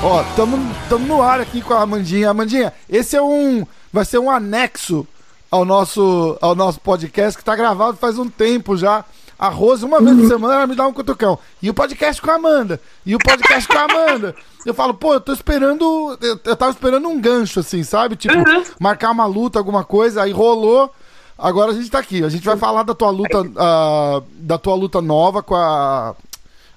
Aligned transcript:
Ó, 0.00 0.22
tamo, 0.36 0.74
tamo 0.88 1.06
no 1.06 1.22
ar 1.22 1.40
aqui 1.40 1.60
com 1.60 1.74
a 1.74 1.82
Amandinha. 1.82 2.30
Amandinha, 2.30 2.72
esse 2.88 3.16
é 3.16 3.22
um. 3.22 3.66
Vai 3.92 4.04
ser 4.04 4.18
um 4.18 4.30
anexo 4.30 5.06
ao 5.50 5.64
nosso, 5.64 6.38
ao 6.40 6.54
nosso 6.54 6.80
podcast 6.80 7.36
que 7.36 7.44
tá 7.44 7.56
gravado 7.56 7.96
faz 7.96 8.18
um 8.18 8.28
tempo 8.28 8.76
já. 8.76 9.04
A 9.38 9.48
Rose, 9.48 9.84
uma 9.84 10.00
vez 10.00 10.16
por 10.16 10.26
semana, 10.26 10.54
ela 10.54 10.66
me 10.66 10.74
dá 10.74 10.86
um 10.86 10.92
cutucão. 10.92 11.38
E 11.62 11.70
o 11.70 11.74
podcast 11.74 12.20
com 12.20 12.30
a 12.30 12.34
Amanda. 12.34 12.80
E 13.06 13.14
o 13.14 13.18
podcast 13.18 13.68
com 13.68 13.78
a 13.78 13.84
Amanda. 13.84 14.34
Eu 14.66 14.74
falo, 14.74 14.92
pô, 14.94 15.14
eu 15.14 15.20
tô 15.20 15.32
esperando. 15.32 16.18
Eu, 16.20 16.40
eu 16.44 16.56
tava 16.56 16.72
esperando 16.72 17.08
um 17.08 17.20
gancho, 17.20 17.60
assim, 17.60 17.84
sabe? 17.84 18.16
Tipo, 18.16 18.34
Uhum. 18.36 18.64
marcar 18.80 19.12
uma 19.12 19.26
luta, 19.26 19.58
alguma 19.58 19.84
coisa, 19.84 20.22
aí 20.22 20.32
rolou. 20.32 20.92
Agora 21.38 21.70
a 21.70 21.74
gente 21.74 21.88
tá 21.88 22.00
aqui. 22.00 22.24
A 22.24 22.28
gente 22.28 22.44
vai 22.44 22.56
falar 22.56 22.82
da 22.82 22.94
tua 22.94 23.10
luta. 23.10 23.44
ah, 23.56 24.20
da 24.34 24.58
tua 24.58 24.74
luta 24.74 25.00
nova 25.00 25.40
com 25.40 25.54
a. 25.54 26.16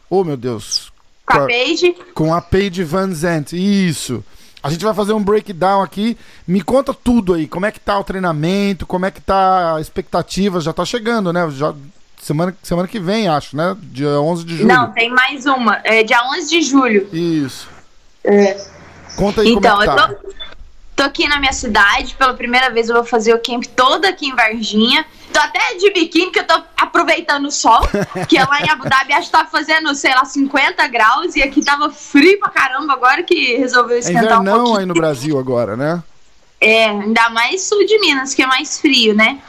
Oh, 0.08 0.24
meu 0.24 0.38
Deus. 0.38 0.92
Com 1.26 1.38
a 1.38 1.48
Paige. 1.48 1.96
Com 2.14 2.34
a 2.34 2.42
Paige 2.42 2.84
Van 2.84 3.12
Zandt. 3.12 3.56
Isso. 3.56 4.24
A 4.62 4.70
gente 4.70 4.86
vai 4.86 4.94
fazer 4.94 5.14
um 5.14 5.24
breakdown 5.24 5.82
aqui. 5.82 6.16
Me 6.48 6.62
conta 6.62 6.94
tudo 6.94 7.34
aí. 7.34 7.48
Como 7.48 7.66
é 7.66 7.72
que 7.72 7.80
tá 7.80 7.98
o 7.98 8.04
treinamento? 8.04 8.86
Como 8.86 9.04
é 9.08 9.10
que 9.10 9.20
tá 9.20 9.78
a 9.78 9.82
expectativa? 9.82 10.62
Já 10.62 10.72
tá 10.72 10.86
chegando, 10.86 11.34
né? 11.34 11.50
Já, 11.50 11.74
semana, 12.22 12.56
semana 12.64 12.88
que 12.88 13.00
vem, 13.00 13.28
acho, 13.28 13.56
né? 13.58 13.76
Dia 13.82 14.20
11 14.22 14.46
de 14.46 14.56
julho. 14.58 14.68
Não, 14.68 14.92
tem 14.92 15.10
mais 15.10 15.46
uma. 15.46 15.80
É 15.84 16.04
dia 16.04 16.22
11 16.38 16.50
de 16.50 16.62
julho. 16.62 17.10
Isso. 17.12 17.68
É. 18.24 18.58
Conta 19.16 19.42
aí 19.42 19.50
Então, 19.50 19.72
como 19.78 19.84
é 19.84 19.86
tá. 19.88 20.08
eu 20.10 20.16
tô, 20.16 20.30
tô 20.98 21.04
aqui 21.04 21.28
na 21.28 21.40
minha 21.40 21.54
cidade. 21.54 22.16
Pela 22.16 22.34
primeira 22.34 22.70
vez 22.70 22.88
eu 22.90 22.96
vou 22.96 23.04
fazer 23.04 23.34
o 23.34 23.40
camp 23.40 23.66
todo 23.76 24.06
aqui 24.06 24.28
em 24.28 24.36
Varginha. 24.36 25.06
Tô 25.34 25.40
até 25.40 25.76
de 25.76 25.92
biquíni, 25.92 26.32
que 26.32 26.40
eu 26.40 26.48
tô 26.48 26.62
aproveitando 26.78 27.46
o 27.48 27.52
sol. 27.52 27.82
que 28.30 28.38
lá 28.38 28.62
em 28.62 28.70
Abu 28.70 28.88
Dhabi 28.88 29.14
acho 29.14 29.28
que 29.28 29.32
tava 29.32 29.50
fazendo, 29.50 29.94
sei 29.96 30.14
lá, 30.14 30.24
50 30.26 30.88
graus. 30.88 31.36
E 31.36 31.42
aqui 31.42 31.64
tava 31.64 31.90
frio 31.90 32.40
pra 32.40 32.50
caramba. 32.50 32.94
Agora 32.94 33.24
que 33.24 33.58
resolveu 33.58 33.98
É 33.98 34.00
esquentar 34.00 34.24
um 34.24 34.42
invernão 34.42 34.56
pouquinho. 34.58 34.78
aí 34.80 34.86
no 34.86 34.94
Brasil 34.94 35.40
agora, 35.40 35.76
né? 35.76 36.04
É, 36.60 36.86
ainda 36.90 37.28
mais 37.32 37.64
sul 37.64 37.84
de 37.88 38.00
Minas, 38.00 38.36
que 38.36 38.44
é 38.44 38.46
mais 38.46 38.80
frio, 38.80 39.16
né? 39.16 39.40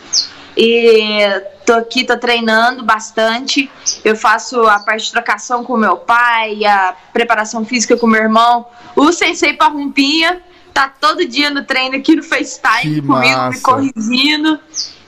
E 0.56 1.20
tô 1.64 1.72
aqui, 1.74 2.04
tô 2.04 2.16
treinando 2.18 2.82
bastante. 2.84 3.70
Eu 4.04 4.14
faço 4.16 4.60
a 4.66 4.78
parte 4.80 5.06
de 5.06 5.12
trocação 5.12 5.64
com 5.64 5.76
meu 5.76 5.96
pai, 5.96 6.64
a 6.64 6.94
preparação 7.12 7.64
física 7.64 7.96
com 7.96 8.06
meu 8.06 8.22
irmão. 8.22 8.66
O 8.94 9.12
Sensei 9.12 9.54
Parrumpinha 9.54 10.42
tá 10.74 10.92
todo 11.00 11.24
dia 11.26 11.50
no 11.50 11.64
treino 11.64 11.96
aqui 11.96 12.14
no 12.16 12.22
FaceTime 12.22 12.94
Que 12.96 13.02
comigo, 13.02 13.36
massa. 13.36 13.50
me 13.50 13.60
corrigindo. 13.60 14.60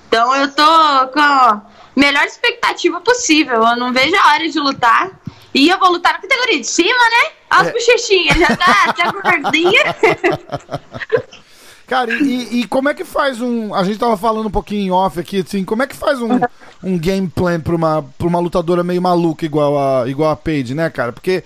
Então 0.09 0.35
eu 0.37 0.51
tô 0.53 1.09
com 1.13 1.21
a 1.21 1.63
melhor 1.97 2.25
expectativa 2.25 3.01
possível. 3.01 3.63
Eu 3.63 3.77
não 3.77 3.93
vejo 3.93 4.15
a 4.17 4.33
hora 4.33 4.49
de 4.49 4.59
lutar. 4.59 5.11
E 5.53 5.69
eu 5.69 5.79
vou 5.79 5.91
lutar 5.93 6.15
na 6.15 6.19
categoria 6.19 6.59
de 6.61 6.67
cima, 6.67 6.89
né? 6.89 7.31
As 7.49 7.69
É. 7.69 7.73
bochechinhas, 7.73 8.37
já 8.39 8.57
tá 8.57 8.85
até 8.89 9.05
gordinha. 9.13 9.83
Cara, 11.87 12.13
e, 12.15 12.61
e 12.61 12.67
como 12.67 12.89
é 12.89 12.95
que 12.95 13.05
faz 13.05 13.41
um. 13.41 13.75
A 13.75 13.85
gente 13.85 13.99
tava 13.99 14.17
falando 14.17 14.47
um 14.47 14.51
pouquinho 14.51 14.83
em 14.83 14.91
off 14.91 15.21
aqui, 15.21 15.41
assim, 15.41 15.65
como 15.65 15.83
é 15.83 15.87
que 15.87 15.95
faz 15.95 16.21
um, 16.21 16.41
um 16.83 16.99
game 16.99 17.29
plan 17.29 17.61
pra 17.61 17.75
uma, 17.75 18.03
pra 18.17 18.27
uma 18.27 18.39
lutadora 18.39 18.83
meio 18.83 19.03
maluca 19.03 19.45
igual 19.45 19.79
a, 19.79 20.09
igual 20.09 20.31
a 20.31 20.37
Paige, 20.37 20.75
né, 20.75 20.89
cara? 20.89 21.13
Porque 21.13 21.45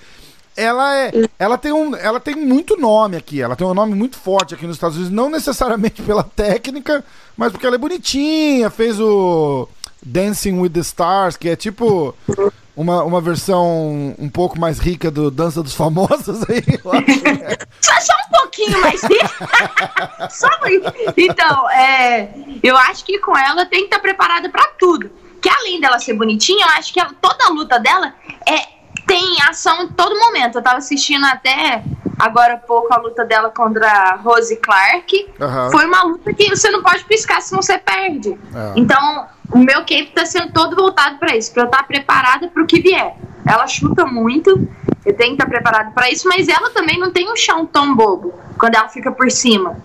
ela 0.56 0.96
é. 0.96 1.12
Ela 1.38 1.56
tem, 1.56 1.72
um, 1.72 1.94
ela 1.94 2.18
tem 2.18 2.34
muito 2.34 2.76
nome 2.76 3.16
aqui, 3.16 3.40
ela 3.40 3.54
tem 3.54 3.66
um 3.66 3.74
nome 3.74 3.94
muito 3.94 4.16
forte 4.16 4.54
aqui 4.54 4.66
nos 4.66 4.76
Estados 4.76 4.96
Unidos, 4.96 5.14
não 5.14 5.30
necessariamente 5.30 6.02
pela 6.02 6.22
técnica, 6.22 7.04
mas 7.36 7.52
porque 7.52 7.66
ela 7.66 7.76
é 7.76 7.78
bonitinha, 7.78 8.68
fez 8.68 8.98
o 9.00 9.68
Dancing 10.04 10.58
with 10.58 10.70
the 10.70 10.80
Stars, 10.80 11.36
que 11.36 11.48
é 11.48 11.56
tipo. 11.56 12.14
Uma, 12.78 13.02
uma 13.02 13.20
versão 13.20 14.14
um 14.16 14.28
pouco 14.28 14.56
mais 14.56 14.78
rica 14.78 15.10
do 15.10 15.32
Dança 15.32 15.64
dos 15.64 15.74
Famosos 15.74 16.48
aí, 16.48 16.62
né? 16.64 17.56
Só, 17.82 17.92
só 18.00 18.12
um 18.12 18.40
pouquinho 18.40 18.80
mais 18.80 19.00
só 20.30 20.46
um 20.46 20.58
pouquinho. 20.60 21.12
Então, 21.16 21.68
é, 21.70 22.28
eu 22.62 22.76
acho 22.76 23.04
que 23.04 23.18
com 23.18 23.36
ela 23.36 23.66
tem 23.66 23.80
que 23.80 23.86
estar 23.86 23.98
preparada 23.98 24.48
pra 24.48 24.64
tudo. 24.78 25.10
Que 25.42 25.48
além 25.48 25.80
dela 25.80 25.98
ser 25.98 26.14
bonitinha, 26.14 26.66
eu 26.66 26.70
acho 26.70 26.92
que 26.92 27.00
ela- 27.00 27.12
toda 27.20 27.46
a 27.46 27.48
luta 27.48 27.80
dela 27.80 28.14
é 28.48 28.77
tem 29.08 29.36
ação 29.48 29.82
em 29.82 29.88
todo 29.88 30.16
momento. 30.16 30.58
Eu 30.58 30.62
tava 30.62 30.76
assistindo 30.76 31.24
até 31.24 31.82
agora 32.18 32.54
há 32.54 32.58
pouco 32.58 32.92
a 32.92 32.98
luta 32.98 33.24
dela 33.24 33.50
contra 33.50 33.90
a 33.90 34.16
Rose 34.16 34.54
Clark. 34.56 35.32
Aham. 35.40 35.70
Foi 35.70 35.86
uma 35.86 36.02
luta 36.04 36.32
que 36.34 36.48
você 36.50 36.70
não 36.70 36.82
pode 36.82 37.04
piscar, 37.04 37.40
senão 37.40 37.62
você 37.62 37.78
perde. 37.78 38.38
É. 38.54 38.72
Então, 38.76 39.26
o 39.50 39.58
meu 39.58 39.78
camp 39.78 40.12
tá 40.14 40.26
sendo 40.26 40.52
todo 40.52 40.76
voltado 40.76 41.18
pra 41.18 41.34
isso, 41.34 41.52
pra 41.52 41.62
eu 41.62 41.66
estar 41.66 41.82
preparada 41.84 42.48
pro 42.48 42.66
que 42.66 42.80
vier. 42.80 43.16
Ela 43.46 43.66
chuta 43.66 44.04
muito, 44.04 44.50
eu 45.06 45.16
tenho 45.16 45.30
que 45.34 45.42
estar 45.42 45.46
preparada 45.46 45.90
pra 45.92 46.10
isso, 46.10 46.28
mas 46.28 46.48
ela 46.48 46.70
também 46.70 46.98
não 46.98 47.10
tem 47.10 47.32
um 47.32 47.36
chão 47.36 47.64
tão 47.64 47.96
bobo 47.96 48.34
quando 48.58 48.74
ela 48.74 48.88
fica 48.88 49.10
por 49.10 49.30
cima. 49.30 49.78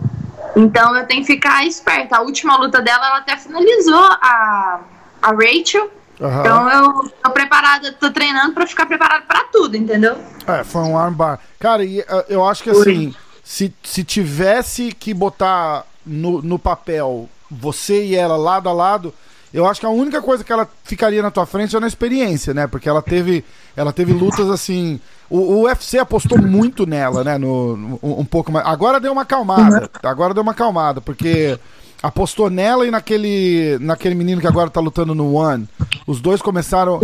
Então 0.55 0.95
eu 0.95 1.07
tenho 1.07 1.21
que 1.21 1.27
ficar 1.27 1.65
esperta. 1.65 2.17
A 2.17 2.21
última 2.21 2.57
luta 2.57 2.81
dela, 2.81 3.07
ela 3.07 3.17
até 3.19 3.37
finalizou 3.37 4.03
a, 4.03 4.81
a 5.21 5.31
Rachel. 5.31 5.89
Aham. 6.23 6.39
Então 6.39 6.69
eu 6.69 7.09
tô 7.21 7.31
preparada, 7.31 7.91
tô 7.91 8.09
treinando 8.11 8.53
pra 8.53 8.65
ficar 8.65 8.85
preparada 8.85 9.23
pra 9.27 9.43
tudo, 9.51 9.75
entendeu? 9.75 10.15
É, 10.47 10.63
foi 10.63 10.81
um 10.83 10.97
armbar. 10.97 11.39
Cara, 11.59 11.83
e, 11.83 11.99
uh, 11.99 12.05
eu 12.29 12.45
acho 12.45 12.63
que 12.63 12.69
assim, 12.69 13.13
se, 13.43 13.73
se 13.83 14.03
tivesse 14.03 14.91
que 14.93 15.13
botar 15.13 15.85
no, 16.05 16.41
no 16.41 16.57
papel 16.57 17.29
você 17.51 18.05
e 18.05 18.15
ela 18.15 18.35
lado 18.37 18.69
a 18.69 18.73
lado, 18.73 19.13
eu 19.53 19.67
acho 19.67 19.79
que 19.79 19.85
a 19.85 19.89
única 19.89 20.21
coisa 20.21 20.43
que 20.43 20.51
ela 20.51 20.67
ficaria 20.83 21.21
na 21.21 21.29
tua 21.29 21.45
frente 21.45 21.75
é 21.75 21.79
na 21.79 21.87
experiência, 21.87 22.53
né? 22.53 22.65
Porque 22.67 22.89
ela 22.89 23.01
teve, 23.01 23.43
ela 23.75 23.91
teve 23.93 24.11
lutas 24.13 24.49
assim. 24.49 24.99
O, 25.29 25.37
o 25.37 25.61
UFC 25.63 25.99
apostou 25.99 26.37
muito 26.39 26.85
nela, 26.87 27.23
né? 27.23 27.37
No, 27.37 27.75
no- 27.77 27.99
um 28.01 28.25
pouco 28.25 28.51
mais. 28.51 28.65
Agora 28.65 28.99
deu 28.99 29.11
uma 29.11 29.21
acalmada. 29.23 29.89
Agora 30.01 30.33
deu 30.33 30.41
uma 30.41 30.53
acalmada, 30.53 30.99
porque 31.01 31.59
apostou 32.03 32.49
nela 32.49 32.85
e 32.85 32.91
naquele, 32.91 33.77
naquele 33.79 34.13
menino 34.13 34.41
que 34.41 34.47
agora 34.47 34.69
tá 34.69 34.81
lutando 34.81 35.15
no 35.15 35.33
One. 35.35 35.67
Os 36.05 36.19
dois 36.19 36.41
começaram. 36.41 36.99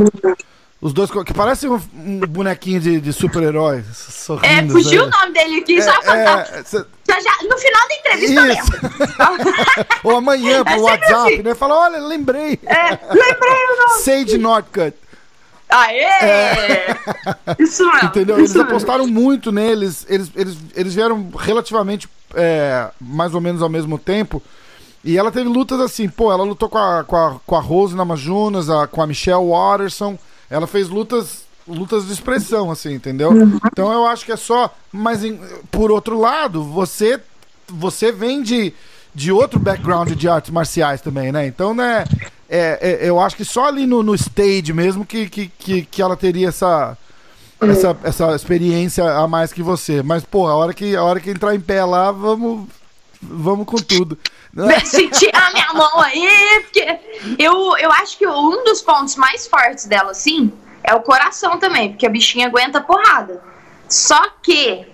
Os 0.81 0.93
dois, 0.93 1.09
que 1.11 1.33
parecem 1.33 1.69
um, 1.69 1.81
um 1.93 2.19
bonequinho 2.21 2.79
de, 2.79 3.01
de 3.01 3.11
super-herói. 3.11 3.83
É, 4.43 4.65
fugiu 4.67 5.03
o 5.03 5.11
sabe? 5.11 5.17
nome 5.21 5.33
dele 5.33 5.59
aqui, 5.59 5.81
só 5.81 5.99
pra 6.01 6.15
É, 6.17 6.59
é, 6.59 6.63
cê- 6.63 6.85
já, 7.07 7.19
já- 7.19 7.47
no 7.49 7.57
final 7.57 7.87
da 7.87 7.95
entrevista 7.95 8.47
Isso. 8.47 8.71
lembro. 8.71 9.87
Ou 10.05 10.15
amanhã 10.17 10.63
pro 10.63 10.73
É 10.73 10.77
sempre 10.77 10.83
WhatsApp, 10.91 11.33
assim. 11.33 11.43
né? 11.43 11.55
Fala, 11.55 11.75
olha, 11.75 11.97
lembrei. 11.99 12.57
É, 12.65 12.89
lembrei 12.91 13.65
o 13.73 13.87
nome. 13.89 14.01
Sage 14.03 14.37
Northcutt. 14.37 14.95
Aê! 15.69 16.95
Isso 17.59 17.83
mesmo. 17.85 17.99
É. 18.01 18.05
Entendeu? 18.05 18.37
Eles 18.37 18.49
isso 18.49 18.57
mesmo. 18.59 18.71
apostaram 18.71 19.05
muito 19.05 19.51
neles. 19.51 20.05
Eles, 20.09 20.31
eles, 20.35 20.57
eles 20.75 20.95
vieram 20.95 21.29
relativamente 21.37 22.07
é, 22.33 22.87
mais 23.01 23.35
ou 23.35 23.41
menos 23.41 23.61
ao 23.61 23.69
mesmo 23.69 23.97
tempo. 23.99 24.41
E 25.03 25.17
ela 25.17 25.31
teve 25.31 25.47
lutas 25.49 25.79
assim, 25.79 26.09
pô, 26.09 26.31
ela 26.31 26.43
lutou 26.43 26.67
com 26.69 26.77
a, 26.77 27.03
com 27.03 27.15
a, 27.15 27.35
com 27.45 27.55
a 27.55 27.59
Rose 27.61 27.95
Namajunas, 27.95 28.69
a, 28.69 28.85
com 28.87 29.01
a 29.01 29.07
Michelle 29.07 29.47
Watterson. 29.49 30.17
Ela 30.49 30.67
fez 30.67 30.89
lutas 30.89 31.47
lutas 31.67 32.07
de 32.07 32.13
expressão, 32.13 32.71
assim, 32.71 32.93
entendeu? 32.95 33.31
Então 33.71 33.93
eu 33.93 34.07
acho 34.07 34.25
que 34.25 34.31
é 34.31 34.35
só. 34.35 34.73
Mas 34.91 35.23
em- 35.23 35.39
por 35.69 35.91
outro 35.91 36.19
lado, 36.19 36.63
você 36.63 37.19
você 37.71 38.11
vem 38.11 38.41
de, 38.41 38.73
de 39.13 39.31
outro 39.31 39.59
background 39.59 40.09
de 40.13 40.27
artes 40.27 40.49
marciais 40.49 41.01
também, 41.01 41.31
né? 41.31 41.45
Então, 41.45 41.71
né, 41.75 42.03
é, 42.49 42.79
é- 43.03 43.07
eu 43.07 43.19
acho 43.19 43.35
que 43.35 43.45
só 43.45 43.65
ali 43.65 43.85
no, 43.85 44.01
no 44.01 44.15
stage 44.15 44.73
mesmo 44.73 45.05
que, 45.05 45.29
que, 45.29 45.47
que, 45.59 45.81
que 45.83 46.01
ela 46.01 46.17
teria 46.17 46.47
essa, 46.49 46.97
essa, 47.61 47.95
essa 48.03 48.35
experiência 48.35 49.03
a 49.03 49.27
mais 49.27 49.53
que 49.53 49.61
você. 49.61 50.01
Mas, 50.01 50.23
pô, 50.25 50.47
a 50.47 50.55
hora 50.55 50.73
que, 50.73 50.95
a 50.95 51.03
hora 51.03 51.19
que 51.19 51.29
entrar 51.29 51.53
em 51.53 51.59
pé 51.59 51.85
lá, 51.85 52.11
vamos, 52.11 52.67
vamos 53.21 53.65
com 53.65 53.77
tudo. 53.77 54.17
Vê 54.53 54.79
se 54.81 55.07
tira 55.09 55.37
a 55.37 55.51
minha 55.51 55.73
mão 55.73 55.99
aí, 56.01 56.63
porque 56.63 56.99
eu, 57.37 57.77
eu 57.77 57.91
acho 57.91 58.17
que 58.17 58.27
um 58.27 58.63
dos 58.63 58.81
pontos 58.81 59.15
mais 59.15 59.47
fortes 59.47 59.85
dela, 59.85 60.11
assim, 60.11 60.51
é 60.83 60.93
o 60.95 61.01
coração 61.01 61.57
também, 61.59 61.89
porque 61.89 62.05
a 62.05 62.09
bichinha 62.09 62.47
aguenta 62.47 62.81
porrada. 62.81 63.43
Só 63.87 64.29
que 64.41 64.87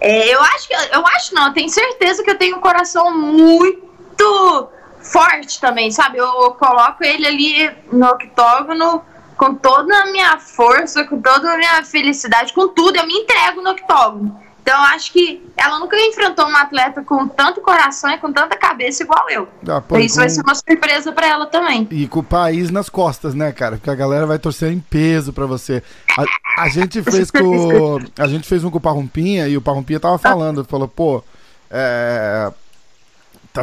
é, 0.00 0.34
eu 0.34 0.40
acho 0.40 0.68
que 0.68 0.74
eu 0.74 1.06
acho 1.06 1.34
não, 1.34 1.48
eu 1.48 1.52
tenho 1.52 1.68
certeza 1.68 2.22
que 2.22 2.30
eu 2.30 2.38
tenho 2.38 2.56
um 2.56 2.60
coração 2.60 3.16
muito 3.16 4.68
forte 5.00 5.60
também, 5.60 5.90
sabe? 5.90 6.18
Eu, 6.18 6.26
eu 6.26 6.50
coloco 6.52 7.02
ele 7.02 7.26
ali 7.26 7.70
no 7.92 8.06
octógono 8.06 9.02
com 9.36 9.54
toda 9.54 9.96
a 9.96 10.06
minha 10.06 10.38
força, 10.38 11.04
com 11.04 11.20
toda 11.20 11.52
a 11.52 11.56
minha 11.56 11.84
felicidade, 11.84 12.52
com 12.52 12.68
tudo, 12.68 12.96
eu 12.96 13.06
me 13.06 13.14
entrego 13.14 13.62
no 13.62 13.70
octógono. 13.70 14.47
Então 14.68 14.82
acho 14.82 15.12
que 15.12 15.42
ela 15.56 15.78
nunca 15.78 15.96
enfrentou 15.98 16.46
uma 16.46 16.60
atleta 16.60 17.02
com 17.02 17.26
tanto 17.26 17.60
coração 17.62 18.10
e 18.10 18.18
com 18.18 18.30
tanta 18.30 18.54
cabeça 18.54 19.02
igual 19.02 19.28
eu. 19.30 19.48
Ah, 19.66 19.80
pô, 19.80 19.96
Então 19.96 20.00
isso 20.00 20.16
com- 20.16 20.20
vai 20.20 20.28
ser 20.28 20.42
uma 20.42 20.54
surpresa 20.54 21.10
pra 21.10 21.26
ela 21.26 21.46
também. 21.46 21.88
E 21.90 22.06
com 22.06 22.20
o 22.20 22.22
país 22.22 22.70
nas 22.70 22.90
costas, 22.90 23.34
né, 23.34 23.50
cara? 23.50 23.76
Porque 23.76 23.88
a 23.88 23.94
galera 23.94 24.26
vai 24.26 24.38
torcer 24.38 24.70
em 24.70 24.78
peso 24.78 25.32
pra 25.32 25.46
você. 25.46 25.82
A, 26.18 26.64
a 26.64 26.68
gente 26.68 27.00
fez 27.10 27.30
com. 27.30 27.98
A 28.18 28.26
gente 28.28 28.46
fez 28.46 28.62
um 28.62 28.70
com 28.70 28.76
o 28.76 28.80
Parrumpinha 28.80 29.48
e 29.48 29.56
o 29.56 29.62
Parrumpinha 29.62 29.98
tava 29.98 30.18
falando, 30.18 30.62
falou, 30.64 30.86
pô, 30.86 31.24
é, 31.70 32.52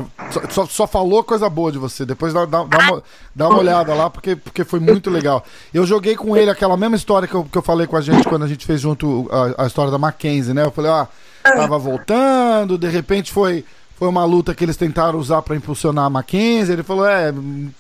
Tá, 0.04 0.50
só, 0.50 0.66
só, 0.66 0.88
falou 0.88 1.24
coisa 1.24 1.50
boa 1.50 1.72
de 1.72 1.78
você. 1.78 2.06
Depois 2.06 2.34
dá, 2.34 2.46
dá, 2.46 2.64
dá, 2.64 2.78
uma, 2.78 3.04
dá 3.36 3.50
uma 3.50 3.60
olhada 3.60 3.94
lá, 3.94 4.10
porque, 4.10 4.36
porque 4.36 4.64
foi 4.64 4.80
muito 4.80 5.10
legal. 5.10 5.44
Eu 5.74 5.86
joguei 5.86 6.16
com 6.16 6.36
ele 6.36 6.50
aquela 6.50 6.76
mesma 6.76 6.96
história 6.96 7.28
que 7.28 7.36
eu, 7.36 7.44
que 7.46 7.58
eu 7.58 7.62
falei 7.62 7.88
com 7.88 7.96
a 7.96 8.02
gente 8.02 8.28
quando 8.28 8.44
a 8.44 8.48
gente 8.48 8.66
fez 8.66 8.82
junto 8.82 9.30
a, 9.32 9.64
a 9.64 9.68
história 9.68 9.92
da 9.92 9.98
Mackenzie, 9.98 10.54
né? 10.54 10.66
Eu 10.66 10.72
falei, 10.72 10.92
ó, 10.92 11.06
ah, 11.44 11.52
tava 11.52 11.78
voltando, 11.78 12.78
de 12.78 12.88
repente 12.88 13.32
foi 13.32 13.64
foi 13.98 14.10
uma 14.10 14.26
luta 14.26 14.54
que 14.54 14.64
eles 14.64 14.76
tentaram 14.76 15.18
usar 15.18 15.42
para 15.42 15.56
impulsionar 15.56 16.06
a 16.06 16.10
Mackenzie. 16.10 16.74
Ele 16.74 16.84
falou: 16.84 17.08
é, 17.08 17.34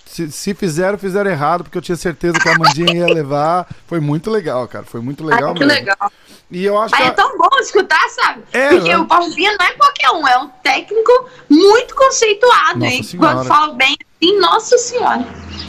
se, 0.06 0.32
se, 0.32 0.54
fizeram, 0.54 0.98
fizeram 0.98 1.30
errado, 1.30 1.64
porque 1.64 1.78
eu 1.78 1.82
tinha 1.82 1.98
certeza 1.98 2.40
que 2.40 2.48
a 2.48 2.58
Mandinha 2.58 2.94
ia 2.94 3.14
levar. 3.14 3.68
Foi 3.86 4.00
muito 4.00 4.32
legal, 4.32 4.66
cara. 4.68 4.86
Foi 4.86 5.02
muito 5.02 5.26
legal 5.26 5.50
Ai, 5.50 5.54
que 5.56 5.66
mesmo. 5.66 5.80
legal. 5.80 6.12
E 6.50 6.64
eu 6.64 6.80
acho 6.80 6.92
Mas 6.92 7.02
que. 7.02 7.08
é 7.10 7.12
tão 7.12 7.38
bom 7.38 7.50
escutar, 7.60 8.08
sabe? 8.10 8.44
É, 8.54 8.70
porque 8.70 8.90
né? 8.90 8.98
o 8.98 9.06
Paulinho 9.06 9.58
não 9.58 9.66
é 9.66 9.72
qualquer 9.74 10.12
um, 10.12 10.28
é 10.28 10.38
um 10.38 10.48
técnico 10.64 11.12
muito 11.50 11.94
conceituado. 11.96 12.80
Nossa 12.80 12.94
e 12.94 13.04
senhora. 13.04 13.34
quando 13.36 13.48
fala 13.48 13.74
bem 13.74 13.98
assim, 14.22 14.40
nossa 14.40 14.78
senhora. 14.78 15.26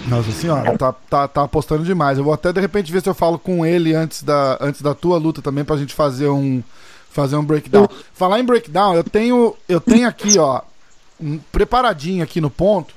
Nossa 0.07 0.31
senhora, 0.31 0.79
tá, 0.79 0.93
tá, 0.93 1.27
tá 1.27 1.43
apostando 1.43 1.83
demais. 1.83 2.19
Eu 2.19 2.25
vou 2.25 2.33
até 2.33 2.53
de 2.53 2.61
repente 2.61 2.93
ver 2.93 3.03
se 3.03 3.09
eu 3.09 3.15
falo 3.15 3.39
com 3.39 3.67
ele 3.67 3.95
antes 3.95 4.23
da, 4.23 4.59
antes 4.61 4.81
da 4.81 4.95
tua 4.95 5.19
luta 5.19 5.43
também, 5.43 5.65
pra 5.65 5.77
gente 5.77 5.93
fazer 5.95 6.29
um 6.29 6.63
fazer 7.17 7.37
um 7.37 7.45
breakdown. 7.45 7.89
Falar 8.13 8.39
em 8.39 8.45
breakdown, 8.45 8.95
eu 8.95 9.03
tenho, 9.03 9.57
eu 9.69 9.81
tenho 9.81 10.07
aqui, 10.07 10.39
ó, 10.39 10.61
um, 11.21 11.39
preparadinho 11.51 12.23
aqui 12.23 12.41
no 12.41 12.51
ponto, 12.51 12.95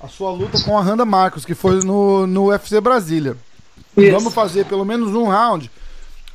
a 0.00 0.08
sua 0.08 0.32
luta 0.32 0.60
com 0.64 0.76
a 0.76 0.82
Randa 0.82 1.04
Marcos, 1.04 1.44
que 1.44 1.54
foi 1.54 1.84
no, 1.84 2.26
no 2.26 2.46
UFC 2.46 2.80
Brasília. 2.80 3.36
Isso. 3.96 4.10
Vamos 4.10 4.34
fazer 4.34 4.64
pelo 4.64 4.84
menos 4.84 5.14
um 5.14 5.28
round. 5.28 5.70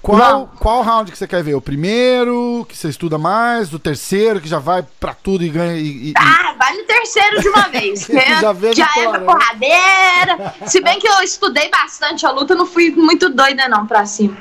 Qual, 0.01 0.47
qual 0.59 0.83
round 0.83 1.11
que 1.11 1.17
você 1.17 1.27
quer 1.27 1.43
ver? 1.43 1.55
O 1.55 1.59
primeiro, 1.59 2.65
que 2.69 2.77
você 2.77 2.87
estuda 2.87 3.17
mais? 3.17 3.73
O 3.73 3.79
terceiro, 3.79 4.39
que 4.39 4.47
já 4.47 4.59
vai 4.59 4.85
pra 4.99 5.13
tudo 5.13 5.43
e 5.43 5.49
ganha. 5.49 5.75
E, 5.75 6.11
e... 6.11 6.13
Ah, 6.15 6.55
vai 6.57 6.77
no 6.77 6.83
terceiro 6.83 7.41
de 7.41 7.49
uma 7.49 7.67
vez. 7.67 8.07
já 8.07 8.53
já 8.73 9.01
é 9.01 9.09
pra 9.09 9.19
porradeira. 9.19 10.55
Se 10.65 10.79
bem 10.79 10.97
que 10.97 11.07
eu 11.07 11.21
estudei 11.21 11.69
bastante 11.69 12.25
a 12.25 12.31
luta, 12.31 12.55
não 12.55 12.65
fui 12.65 12.91
muito 12.91 13.27
doida 13.27 13.67
não 13.67 13.85
pra 13.85 14.05
cima. 14.05 14.37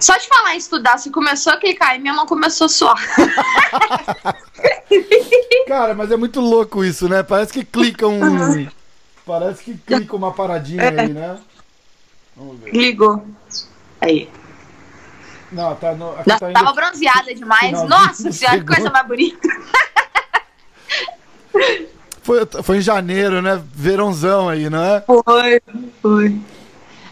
Só 0.00 0.16
de 0.16 0.26
falar 0.28 0.54
em 0.54 0.58
estudar, 0.58 0.98
se 0.98 1.10
começou 1.10 1.52
a 1.52 1.56
clicar 1.56 1.96
e 1.96 1.98
minha 1.98 2.12
mão 2.14 2.26
começou 2.26 2.66
a 2.66 2.68
suar. 2.68 2.96
Cara, 5.66 5.94
mas 5.94 6.10
é 6.10 6.16
muito 6.16 6.40
louco 6.40 6.84
isso, 6.84 7.08
né? 7.08 7.22
Parece 7.22 7.52
que 7.52 7.64
clica 7.64 8.06
um. 8.06 8.20
Uhum. 8.22 8.68
Parece 9.24 9.64
que 9.64 9.74
clica 9.78 10.14
uma 10.14 10.32
paradinha 10.32 10.82
é. 10.82 11.00
aí, 11.00 11.08
né? 11.12 11.38
Vamos 12.36 12.60
ver. 12.60 12.72
Ligou. 12.74 13.24
Aí. 14.00 14.28
Não, 15.50 15.74
tá 15.76 15.92
no. 15.94 16.16
Não, 16.16 16.38
tá 16.38 16.52
tava 16.52 16.72
bronzeada 16.72 17.34
demais. 17.34 17.72
Nossa 17.88 18.30
senhora, 18.32 18.58
que 18.58 18.66
coisa 18.66 18.90
mais 18.90 19.06
bonita. 19.06 19.48
Foi, 22.22 22.40
foi 22.62 22.78
em 22.78 22.80
janeiro, 22.80 23.40
né? 23.40 23.62
Verãozão 23.72 24.48
aí, 24.48 24.68
não 24.68 24.82
é? 24.82 25.00
Foi, 25.02 25.62
foi. 26.02 26.40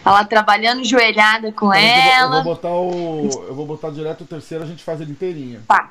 Ela 0.05 0.25
trabalhando 0.25 0.83
joelhada 0.83 1.51
com 1.51 1.73
ela. 1.73 2.37
Eu 2.37 2.43
vou, 2.43 2.43
eu 2.43 2.43
vou, 2.43 2.55
botar 2.55 2.69
o. 2.69 3.45
Eu 3.47 3.55
vou 3.55 3.65
botar 3.65 3.89
direto 3.89 4.21
o 4.21 4.27
terceiro, 4.27 4.63
a 4.63 4.67
gente 4.67 4.83
faz 4.83 4.99
ele 4.99 5.11
inteirinho. 5.11 5.61
Tá. 5.67 5.87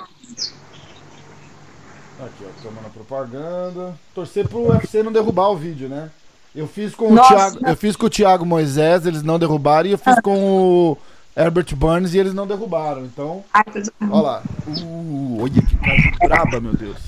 Aqui, 2.21 2.45
ó, 2.45 2.63
tomando 2.63 2.87
a 2.87 2.91
propaganda. 2.91 3.95
Torcer 4.15 4.47
pro 4.47 4.69
UFC 4.71 5.03
não 5.03 5.11
derrubar 5.11 5.49
o 5.49 5.57
vídeo, 5.57 5.89
né? 5.89 6.11
Eu 6.55 6.69
fiz 6.69 6.95
com 6.95 7.13
Nossa. 7.13 7.33
o 7.33 7.37
Thiago, 7.37 7.59
eu 7.67 7.77
fiz 7.77 7.97
com 7.97 8.07
o 8.07 8.11
Thiago 8.11 8.45
Moisés, 8.45 9.07
eles 9.07 9.23
não 9.23 9.39
derrubaram, 9.39 9.89
e 9.89 9.93
eu 9.93 9.99
fiz 9.99 10.21
com 10.21 10.39
o 10.39 10.99
Herbert 11.35 11.75
Burns 11.75 12.13
e 12.13 12.19
eles 12.19 12.35
não 12.35 12.47
derrubaram. 12.47 13.05
Então, 13.07 13.43
olha 14.11 14.23
lá. 14.23 14.43
Uh, 14.67 15.43
olha 15.43 15.63
que 15.63 15.77
coisa 15.79 16.11
braba, 16.21 16.61
meu 16.61 16.75
Deus. 16.75 16.99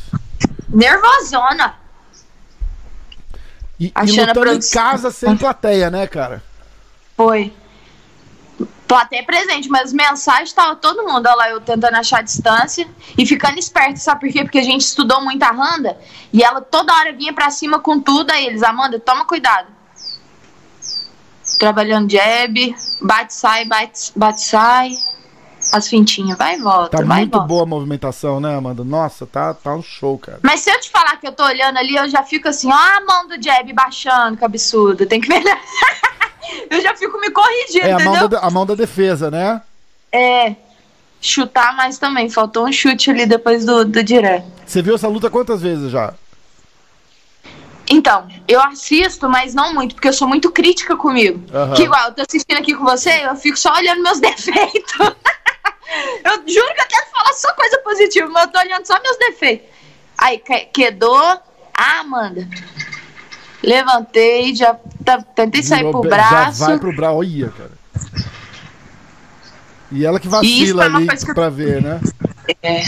Nervosona. 0.68 1.74
E, 3.78 3.92
e 4.04 4.10
lutando 4.12 4.52
em 4.52 4.60
casa 4.70 5.10
sem 5.10 5.36
plateia, 5.36 5.90
né, 5.90 6.06
cara? 6.06 6.42
Foi. 7.16 7.52
Plateia 8.86 9.24
presente, 9.24 9.68
mas 9.68 9.92
mensagens 9.92 10.52
tava 10.52 10.76
todo 10.76 11.02
mundo, 11.02 11.26
olha 11.26 11.34
lá, 11.34 11.50
eu 11.50 11.60
tentando 11.60 11.96
achar 11.96 12.18
a 12.18 12.22
distância 12.22 12.86
e 13.16 13.26
ficando 13.26 13.58
esperto, 13.58 13.96
sabe 13.96 14.20
por 14.20 14.32
quê? 14.32 14.44
Porque 14.44 14.58
a 14.58 14.62
gente 14.62 14.82
estudou 14.82 15.22
muito 15.22 15.42
a 15.42 15.50
Randa 15.50 15.98
e 16.32 16.44
ela 16.44 16.60
toda 16.60 16.94
hora 16.94 17.12
vinha 17.12 17.32
pra 17.32 17.50
cima 17.50 17.78
com 17.78 17.98
tudo, 17.98 18.30
aí 18.30 18.46
eles, 18.46 18.62
Amanda, 18.62 19.00
toma 19.00 19.24
cuidado. 19.24 19.68
Trabalhando 21.58 22.10
jab, 22.10 22.76
bate, 23.00 23.34
sai, 23.34 23.64
bate, 23.64 24.12
bate, 24.14 24.42
sai. 24.42 24.92
As 25.72 25.88
fintinhas, 25.88 26.36
vai 26.36 26.56
e 26.56 26.60
volta. 26.60 26.98
Tá 26.98 27.04
vai 27.04 27.20
muito 27.20 27.32
volta. 27.32 27.46
boa 27.46 27.62
a 27.62 27.66
movimentação, 27.66 28.38
né, 28.38 28.54
Amanda? 28.54 28.84
Nossa, 28.84 29.26
tá, 29.26 29.54
tá 29.54 29.74
um 29.74 29.82
show, 29.82 30.18
cara. 30.18 30.38
Mas 30.42 30.60
se 30.60 30.70
eu 30.70 30.78
te 30.78 30.90
falar 30.90 31.16
que 31.16 31.26
eu 31.26 31.32
tô 31.32 31.42
olhando 31.42 31.78
ali, 31.78 31.96
eu 31.96 32.08
já 32.08 32.22
fico 32.22 32.48
assim, 32.48 32.70
ó, 32.70 32.76
a 32.76 33.00
mão 33.00 33.26
do 33.26 33.42
jab 33.42 33.72
baixando, 33.72 34.36
que 34.36 34.44
absurdo. 34.44 35.06
Tem 35.06 35.20
que 35.20 35.28
ver. 35.28 35.42
eu 36.70 36.80
já 36.80 36.94
fico 36.94 37.18
me 37.20 37.30
corrigindo, 37.30 37.86
é, 37.86 37.92
a? 37.92 37.98
Mão 37.98 38.28
da, 38.28 38.38
a 38.40 38.50
mão 38.50 38.66
da 38.66 38.74
defesa, 38.74 39.30
né? 39.30 39.60
É. 40.12 40.54
Chutar 41.20 41.74
mais 41.76 41.98
também. 41.98 42.28
Faltou 42.28 42.66
um 42.66 42.72
chute 42.72 43.10
ali 43.10 43.26
depois 43.26 43.64
do, 43.64 43.84
do 43.84 44.02
direto. 44.02 44.46
Você 44.66 44.82
viu 44.82 44.94
essa 44.94 45.08
luta 45.08 45.30
quantas 45.30 45.62
vezes 45.62 45.90
já? 45.90 46.14
Então, 47.90 48.26
eu 48.48 48.60
assisto, 48.62 49.28
mas 49.28 49.54
não 49.54 49.74
muito, 49.74 49.94
porque 49.94 50.08
eu 50.08 50.12
sou 50.12 50.26
muito 50.26 50.50
crítica 50.50 50.96
comigo. 50.96 51.38
Uhum. 51.52 51.74
Que 51.74 51.82
igual, 51.82 52.08
eu 52.08 52.14
tô 52.14 52.22
assistindo 52.22 52.58
aqui 52.58 52.74
com 52.74 52.84
você, 52.84 53.26
eu 53.26 53.36
fico 53.36 53.58
só 53.58 53.74
olhando 53.74 54.02
meus 54.02 54.20
defeitos. 54.20 54.98
eu 54.98 56.32
juro 56.46 56.74
que 56.74 56.80
eu 56.80 56.88
tento 56.88 57.10
falar 57.12 57.32
só 57.34 57.52
coisa 57.52 57.78
positiva, 57.78 58.28
mas 58.28 58.46
eu 58.46 58.52
tô 58.52 58.58
olhando 58.58 58.86
só 58.86 59.00
meus 59.02 59.18
defeitos. 59.18 59.66
Aí, 60.16 60.42
quedou. 60.72 61.40
Ah, 61.76 62.00
Amanda. 62.00 62.48
Levantei, 63.64 64.54
já 64.54 64.76
tá, 65.04 65.22
tentei 65.22 65.62
Virou 65.62 65.78
sair 65.78 65.90
pro 65.90 66.00
braço. 66.02 66.60
Já 66.60 66.66
vai 66.66 66.78
pro 66.78 66.94
braço, 66.94 67.16
olha, 67.16 67.48
cara. 67.50 67.72
E 69.90 70.04
ela 70.04 70.18
que 70.18 70.28
vacila 70.28 70.84
ali 70.84 71.06
pra 71.34 71.44
eu... 71.44 71.50
ver, 71.50 71.82
né? 71.82 72.00
É. 72.62 72.82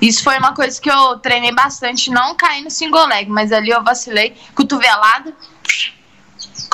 Isso 0.00 0.22
foi 0.22 0.38
uma 0.38 0.54
coisa 0.54 0.80
que 0.80 0.90
eu 0.90 1.18
treinei 1.18 1.52
bastante, 1.52 2.10
não 2.10 2.34
cair 2.34 2.62
no 2.62 2.70
single 2.70 3.06
leg, 3.06 3.28
mas 3.28 3.52
ali 3.52 3.70
eu 3.70 3.82
vacilei, 3.82 4.36
cotovelada, 4.54 5.32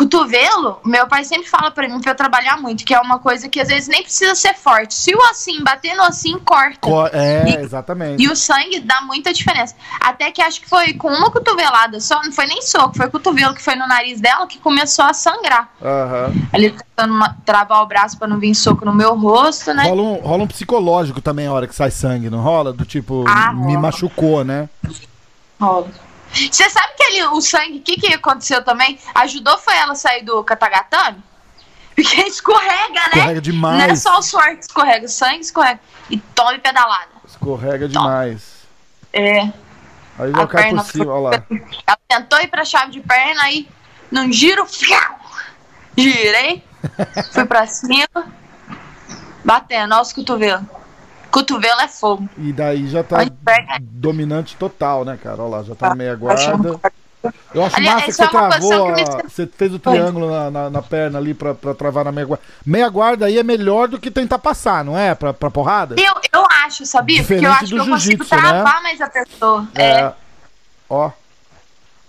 Cotovelo, 0.00 0.81
meu 0.82 1.06
pai 1.06 1.25
sempre 1.25 1.47
fala 1.47 1.70
para 1.70 1.87
mim 1.87 2.00
pra 2.00 2.12
eu 2.12 2.14
trabalhar 2.14 2.56
muito, 2.56 2.87
que 2.87 2.94
é 2.94 2.99
uma 2.99 3.19
coisa 3.19 3.50
que 3.50 3.61
às 3.61 3.69
vezes 3.69 3.87
nem 3.87 4.02
precisa 4.02 4.35
ser 4.35 4.55
forte. 4.55 4.94
Se 4.94 5.14
o 5.14 5.23
assim 5.25 5.62
bater 5.62 5.94
no 5.94 6.02
assim, 6.05 6.38
corta. 6.38 6.79
Co 6.81 7.06
é, 7.08 7.50
e, 7.50 7.56
exatamente. 7.56 8.23
E 8.23 8.26
o 8.26 8.35
sangue 8.35 8.81
dá 8.81 9.02
muita 9.02 9.31
diferença. 9.31 9.76
Até 10.00 10.31
que 10.31 10.41
acho 10.41 10.62
que 10.62 10.67
foi 10.67 10.94
com 10.94 11.08
uma 11.08 11.31
cotovelada 11.31 12.00
só, 12.00 12.23
não 12.23 12.32
foi 12.32 12.47
nem 12.47 12.62
soco, 12.62 12.97
foi 12.97 13.11
cotovelo 13.11 13.54
que 13.54 13.62
foi 13.62 13.76
no 13.76 13.87
nariz 13.87 14.23
dela 14.23 14.47
que 14.47 14.59
começou 14.59 15.04
a 15.04 15.12
sangrar. 15.12 15.69
Uhum. 15.83 16.49
Ali 16.50 16.71
tentando 16.71 17.12
uma, 17.12 17.37
travar 17.45 17.83
o 17.83 17.87
braço 17.87 18.16
para 18.16 18.26
não 18.26 18.38
vir 18.38 18.54
soco 18.54 18.87
no 18.87 18.95
meu 18.95 19.14
rosto, 19.19 19.75
né? 19.75 19.83
Rola 19.83 20.00
um, 20.00 20.14
rola 20.14 20.45
um 20.45 20.47
psicológico 20.47 21.21
também 21.21 21.47
a 21.47 21.52
hora 21.52 21.66
que 21.66 21.75
sai 21.75 21.90
sangue, 21.90 22.30
não 22.30 22.40
rola? 22.40 22.73
Do 22.73 22.87
tipo, 22.87 23.26
ah, 23.28 23.52
me 23.52 23.75
rola. 23.75 23.80
machucou, 23.80 24.45
né? 24.45 24.66
Rola. 25.61 25.88
Você 26.32 26.70
sabe 26.70 26.94
que 26.96 27.02
ele, 27.02 27.25
o 27.25 27.40
sangue, 27.40 27.78
o 27.78 27.82
que, 27.82 27.96
que 27.96 28.14
aconteceu 28.14 28.64
também? 28.64 28.99
Ajudou 29.14 29.58
foi 29.58 29.76
ela 29.76 29.94
sair 29.94 30.22
do 30.22 30.42
katagatame? 30.44 31.22
Porque 31.94 32.20
escorrega, 32.22 32.92
né? 32.92 33.10
Escorrega 33.14 33.40
demais. 33.40 33.78
Não 33.78 33.84
é 33.84 33.96
só 33.96 34.18
o 34.18 34.22
suor 34.22 34.56
que 34.56 34.64
escorrega, 34.64 35.06
o 35.06 35.08
sangue 35.08 35.40
escorrega. 35.40 35.80
E 36.08 36.18
tome 36.18 36.58
pedalada. 36.58 37.10
Escorrega 37.26 37.88
demais. 37.88 38.60
É. 39.12 39.50
Aí 40.18 40.32
já 40.32 40.46
cai 40.46 40.70
por 40.70 40.84
cima, 40.84 41.12
olha 41.12 41.38
lá. 41.38 41.44
Ela 41.87 41.99
tentou 42.08 42.40
ir 42.40 42.49
pra 42.49 42.64
chave 42.64 42.92
de 42.92 43.00
perna, 43.00 43.42
aí 43.42 43.68
num 44.10 44.30
giro, 44.30 44.66
girei, 45.96 46.62
fui 47.32 47.44
pra 47.46 47.66
cima, 47.66 48.26
batendo, 49.44 49.94
olha 49.94 50.02
os 50.02 50.12
cotovelos. 50.12 50.64
Cotovelo 51.30 51.80
é 51.80 51.88
fogo. 51.88 52.28
E 52.38 52.52
daí 52.52 52.88
já 52.88 53.02
tá 53.02 53.18
dominante 53.80 54.56
total, 54.56 55.04
né, 55.04 55.18
cara? 55.22 55.42
Olha 55.42 55.56
lá, 55.58 55.62
já 55.62 55.75
tá 55.75 55.90
na 55.90 55.94
meia 55.94 56.14
guarda. 56.14 56.80
Eu 57.54 57.64
acho 57.64 57.76
Aliás, 57.76 57.96
massa 57.96 58.06
que 58.06 58.12
você 58.12 58.25
é 58.25 58.28
travou, 58.28 58.94
que 58.94 59.04
me... 59.04 59.22
você 59.28 59.46
fez 59.46 59.75
o 59.75 59.78
triângulo 59.78 60.30
na, 60.30 60.50
na, 60.50 60.70
na, 60.70 60.82
perna 60.82 61.18
ali 61.18 61.34
pra, 61.34 61.54
pra 61.54 61.75
travar 61.75 62.04
na 62.04 62.12
meia 62.12 62.26
guarda. 62.26 62.44
Meia 62.64 62.88
guarda 62.88 63.26
aí 63.26 63.38
é 63.38 63.42
melhor 63.42 63.88
do 63.88 64.00
que 64.00 64.10
tentar 64.10 64.38
passar, 64.38 64.82
não 64.82 64.96
é? 64.96 65.14
Pra, 65.14 65.34
pra 65.34 65.50
porrada? 65.50 65.96
Eu, 66.00 66.14
eu 66.32 66.46
acho, 66.64 66.87
sabia? 66.87 67.20
Diferente 67.20 67.42
Porque 67.42 67.46
eu 67.46 67.52
acho 67.52 67.75
que 67.75 67.80
eu 67.80 67.94
consigo 67.94 68.25
travar 68.25 68.76
né? 68.76 68.80
mais 68.80 69.00
a 69.00 69.10
pessoa. 69.10 69.68
É. 69.75 70.00
é. 70.00 70.12
Ó. 70.88 71.10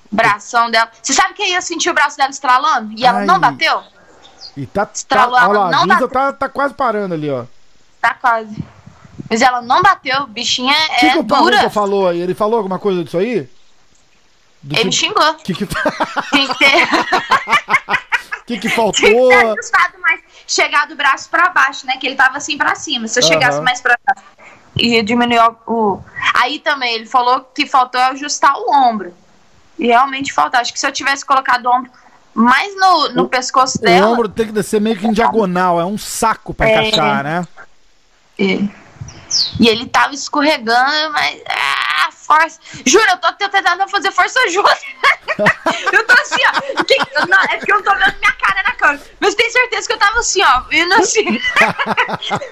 Bração 0.09 0.71
dela. 0.71 0.89
Você 1.01 1.13
sabe 1.13 1.33
que 1.33 1.41
eu 1.41 1.47
ia 1.47 1.61
sentir 1.61 1.89
o 1.89 1.93
braço 1.93 2.17
dela 2.17 2.29
estralando? 2.29 2.93
E 2.97 3.05
ela 3.05 3.19
Ai. 3.19 3.25
não 3.25 3.39
bateu? 3.39 3.81
E 4.55 4.65
tá, 4.65 4.89
Estralou, 4.93 5.39
tá, 5.39 5.49
olha 5.49 5.59
lá, 5.59 5.81
a 5.81 5.85
Lisa 5.85 6.07
tá, 6.07 6.33
tá 6.33 6.49
quase 6.49 6.73
parando 6.73 7.13
ali, 7.13 7.29
ó. 7.29 7.45
Tá 8.01 8.13
quase. 8.13 8.61
Mas 9.29 9.41
ela 9.41 9.61
não 9.61 9.81
bateu, 9.81 10.27
bichinha 10.27 10.73
é 10.73 10.99
que 10.99 11.09
que 11.11 11.23
dura. 11.23 11.67
O 11.67 11.69
falou 11.69 12.07
aí? 12.07 12.21
Ele 12.21 12.33
falou 12.33 12.57
alguma 12.57 12.79
coisa 12.79 13.03
disso 13.03 13.17
aí? 13.17 13.49
Do 14.61 14.75
ele 14.75 14.89
que... 14.89 14.95
xingou. 14.95 15.35
Que 15.43 15.53
que... 15.53 15.65
Tem 15.65 16.47
que 16.47 16.57
ter... 16.59 16.87
que 18.45 18.57
que 18.59 18.69
faltou? 18.69 18.93
Tem 18.93 19.13
que 19.13 19.27
ter 19.29 19.51
ajustado 19.51 19.99
mais. 19.99 20.21
Chegar 20.47 20.87
do 20.87 20.95
braço 20.95 21.29
pra 21.29 21.49
baixo, 21.49 21.85
né? 21.85 21.97
Que 21.97 22.07
ele 22.07 22.15
tava 22.15 22.37
assim 22.37 22.57
pra 22.57 22.75
cima. 22.75 23.07
Se 23.07 23.19
eu 23.19 23.23
chegasse 23.23 23.61
mais 23.61 23.79
pra 23.79 23.97
baixo. 24.05 24.23
e 24.75 25.01
diminuiu 25.01 25.55
o. 25.65 25.99
Aí 26.33 26.59
também 26.59 26.95
ele 26.95 27.05
falou 27.05 27.41
que 27.41 27.65
faltou 27.65 28.01
ajustar 28.01 28.53
o 28.57 28.71
ombro. 28.71 29.13
E 29.79 29.87
realmente 29.87 30.33
faltou. 30.33 30.59
Acho 30.59 30.73
que 30.73 30.79
se 30.79 30.85
eu 30.85 30.91
tivesse 30.91 31.25
colocado 31.25 31.65
o 31.65 31.73
ombro 31.73 31.91
mais 32.33 32.75
no, 32.75 33.09
no 33.09 33.23
o, 33.23 33.29
pescoço 33.29 33.79
dela. 33.79 34.07
O 34.07 34.13
ombro 34.13 34.29
tem 34.29 34.47
que 34.47 34.51
descer 34.51 34.79
meio 34.79 34.97
que 34.97 35.05
em 35.05 35.13
diagonal, 35.13 35.79
é 35.79 35.85
um 35.85 35.97
saco 35.97 36.53
pra 36.53 36.69
é, 36.69 36.87
encaixar, 36.87 37.23
né? 37.23 37.47
É. 38.39 38.80
E 39.59 39.67
ele 39.67 39.85
tava 39.85 40.13
escorregando, 40.13 41.11
mas. 41.11 41.41
Ah, 41.47 42.11
força. 42.11 42.59
Juro, 42.85 43.05
eu 43.09 43.17
tô 43.17 43.31
tentando 43.33 43.88
fazer 43.88 44.11
força 44.11 44.39
justa. 44.50 44.85
eu 45.91 46.07
tô 46.07 46.13
assim, 46.13 46.41
ó. 46.47 47.25
Não, 47.27 47.43
é 47.43 47.57
porque 47.57 47.71
eu 47.71 47.77
não 47.77 47.83
tô 47.83 47.91
vendo 47.91 48.19
minha 48.19 48.31
cara 48.33 48.63
na 48.63 48.71
câmera. 48.73 49.01
Mas 49.19 49.35
tenho 49.35 49.51
certeza 49.51 49.88
que 49.88 49.93
eu 49.93 50.00
tava 50.00 50.19
assim, 50.19 50.41
ó. 50.43 50.63
Indo 50.71 50.95
assim. 50.95 51.25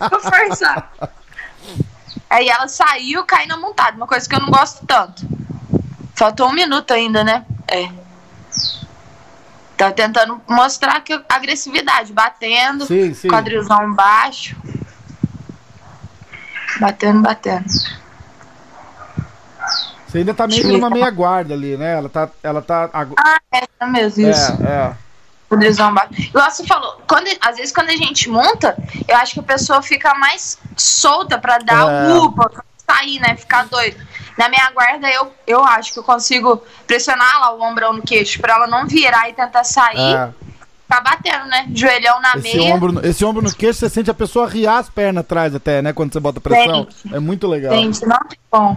Vou 0.09 0.19
forçar. 0.19 0.91
Aí 2.29 2.47
ela 2.47 2.67
saiu, 2.67 3.25
caiu 3.25 3.47
na 3.47 3.57
montada. 3.57 3.97
Uma 3.97 4.07
coisa 4.07 4.27
que 4.27 4.35
eu 4.35 4.39
não 4.39 4.49
gosto 4.49 4.85
tanto. 4.85 5.27
Faltou 6.15 6.49
um 6.49 6.53
minuto 6.53 6.91
ainda, 6.91 7.23
né? 7.23 7.45
É. 7.67 7.89
Tá 9.77 9.91
tentando 9.91 10.41
mostrar 10.45 10.99
que 10.99 11.17
agressividade, 11.29 12.11
batendo, 12.11 12.85
sim, 12.85 13.13
sim. 13.13 13.29
quadrilzão 13.29 13.93
baixo. 13.93 14.57
Batendo, 16.79 17.21
batendo. 17.21 17.65
Você 20.07 20.19
ainda 20.19 20.33
tá 20.33 20.47
meio 20.47 20.61
que 20.61 20.67
numa 20.71 20.89
meia 20.89 21.09
guarda 21.11 21.53
ali, 21.53 21.77
né? 21.77 21.93
Ela 21.93 22.09
tá. 22.09 22.29
Ela 22.41 22.61
tá... 22.61 22.89
Ah, 22.93 23.39
é, 23.51 23.63
é 23.79 23.85
mesmo, 23.85 24.27
isso. 24.27 24.51
É, 24.63 24.95
é. 24.95 25.09
Baixo. 25.91 26.13
Igual 26.17 26.51
você 26.51 26.65
falou, 26.65 27.01
quando, 27.07 27.27
às 27.41 27.57
vezes 27.57 27.73
quando 27.73 27.89
a 27.89 27.95
gente 27.95 28.29
monta, 28.29 28.77
eu 29.07 29.17
acho 29.17 29.33
que 29.33 29.39
a 29.39 29.43
pessoa 29.43 29.81
fica 29.81 30.13
mais 30.13 30.59
solta 30.77 31.39
pra 31.39 31.57
dar 31.57 31.89
é. 31.91 32.13
o 32.13 32.31
pra 32.31 32.63
sair, 32.87 33.19
né? 33.19 33.35
Ficar 33.35 33.65
doido. 33.65 33.97
Na 34.37 34.47
minha 34.47 34.69
guarda, 34.71 35.09
eu, 35.09 35.33
eu 35.47 35.63
acho 35.63 35.91
que 35.91 35.99
eu 35.99 36.03
consigo 36.03 36.63
pressionar 36.85 37.39
lá 37.39 37.53
o 37.53 37.61
ombrão 37.61 37.93
no 37.93 38.01
queixo 38.03 38.39
pra 38.39 38.53
ela 38.53 38.67
não 38.67 38.87
virar 38.87 39.27
e 39.27 39.33
tentar 39.33 39.63
sair. 39.63 40.15
É 40.15 40.48
tá 40.89 40.99
batendo, 40.99 41.45
né? 41.45 41.67
Joelhão 41.71 42.19
na 42.19 42.33
esse 42.35 42.57
meia. 42.57 42.73
Ombro, 42.73 43.07
esse 43.07 43.23
ombro 43.23 43.43
no 43.43 43.53
queixo, 43.53 43.79
você 43.79 43.89
sente 43.89 44.09
a 44.09 44.13
pessoa 44.13 44.47
riar 44.47 44.79
as 44.79 44.89
pernas 44.89 45.21
atrás 45.21 45.53
até, 45.53 45.83
né? 45.83 45.93
Quando 45.93 46.11
você 46.11 46.19
bota 46.19 46.41
pressão. 46.41 46.87
É 47.13 47.19
muito 47.19 47.47
legal. 47.47 47.71
Sente, 47.71 48.05
não 48.07 48.17
tem 48.27 48.39
bom. 48.51 48.75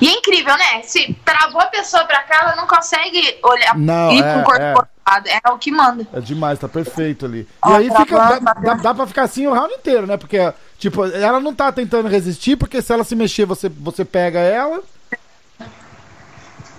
E 0.00 0.08
é 0.08 0.12
incrível, 0.12 0.56
né? 0.58 0.82
Se 0.82 1.16
travou 1.24 1.60
a 1.60 1.66
pessoa 1.66 2.04
pra 2.04 2.24
cá, 2.24 2.40
ela 2.42 2.56
não 2.56 2.66
consegue 2.66 3.38
olhar 3.44 3.78
não, 3.78 4.12
ir 4.12 4.24
é, 4.24 4.34
com 4.34 4.40
o 4.40 4.44
corpo 4.44 4.62
é. 4.62 4.74
cortado. 4.74 5.28
É 5.28 5.50
o 5.50 5.58
que 5.58 5.70
manda. 5.70 6.04
É 6.12 6.20
demais, 6.20 6.58
tá 6.58 6.68
perfeito 6.68 7.24
ali. 7.24 7.46
Ó, 7.62 7.70
e 7.70 7.74
aí 7.76 7.90
fica, 7.96 8.18
dá, 8.18 8.38
dá, 8.38 8.74
dá 8.74 8.94
pra 8.94 9.06
ficar 9.06 9.22
assim 9.22 9.46
o 9.46 9.54
round 9.54 9.72
inteiro, 9.72 10.04
né? 10.04 10.16
Porque, 10.16 10.52
tipo, 10.78 11.04
ela 11.04 11.38
não 11.38 11.54
tá 11.54 11.70
tentando 11.70 12.08
resistir, 12.08 12.56
porque 12.56 12.82
se 12.82 12.92
ela 12.92 13.04
se 13.04 13.14
mexer, 13.14 13.46
você, 13.46 13.68
você 13.68 14.04
pega 14.04 14.40
ela. 14.40 14.82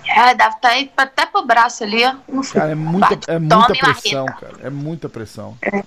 É, 0.08 0.34
deve 0.34 0.56
estar 0.56 0.58
tá 0.60 0.68
aí 0.70 0.90
até 0.96 1.26
pro 1.26 1.44
braço 1.44 1.84
ali, 1.84 2.02
ó. 2.04 2.14
Cara, 2.52 2.72
é 2.72 2.74
muita, 2.74 3.32
é 3.32 3.38
muita 3.38 3.74
pressão, 3.74 4.26
cara. 4.26 4.56
É 4.62 4.70
muita 4.70 5.08
pressão. 5.08 5.56
É. 5.60 5.84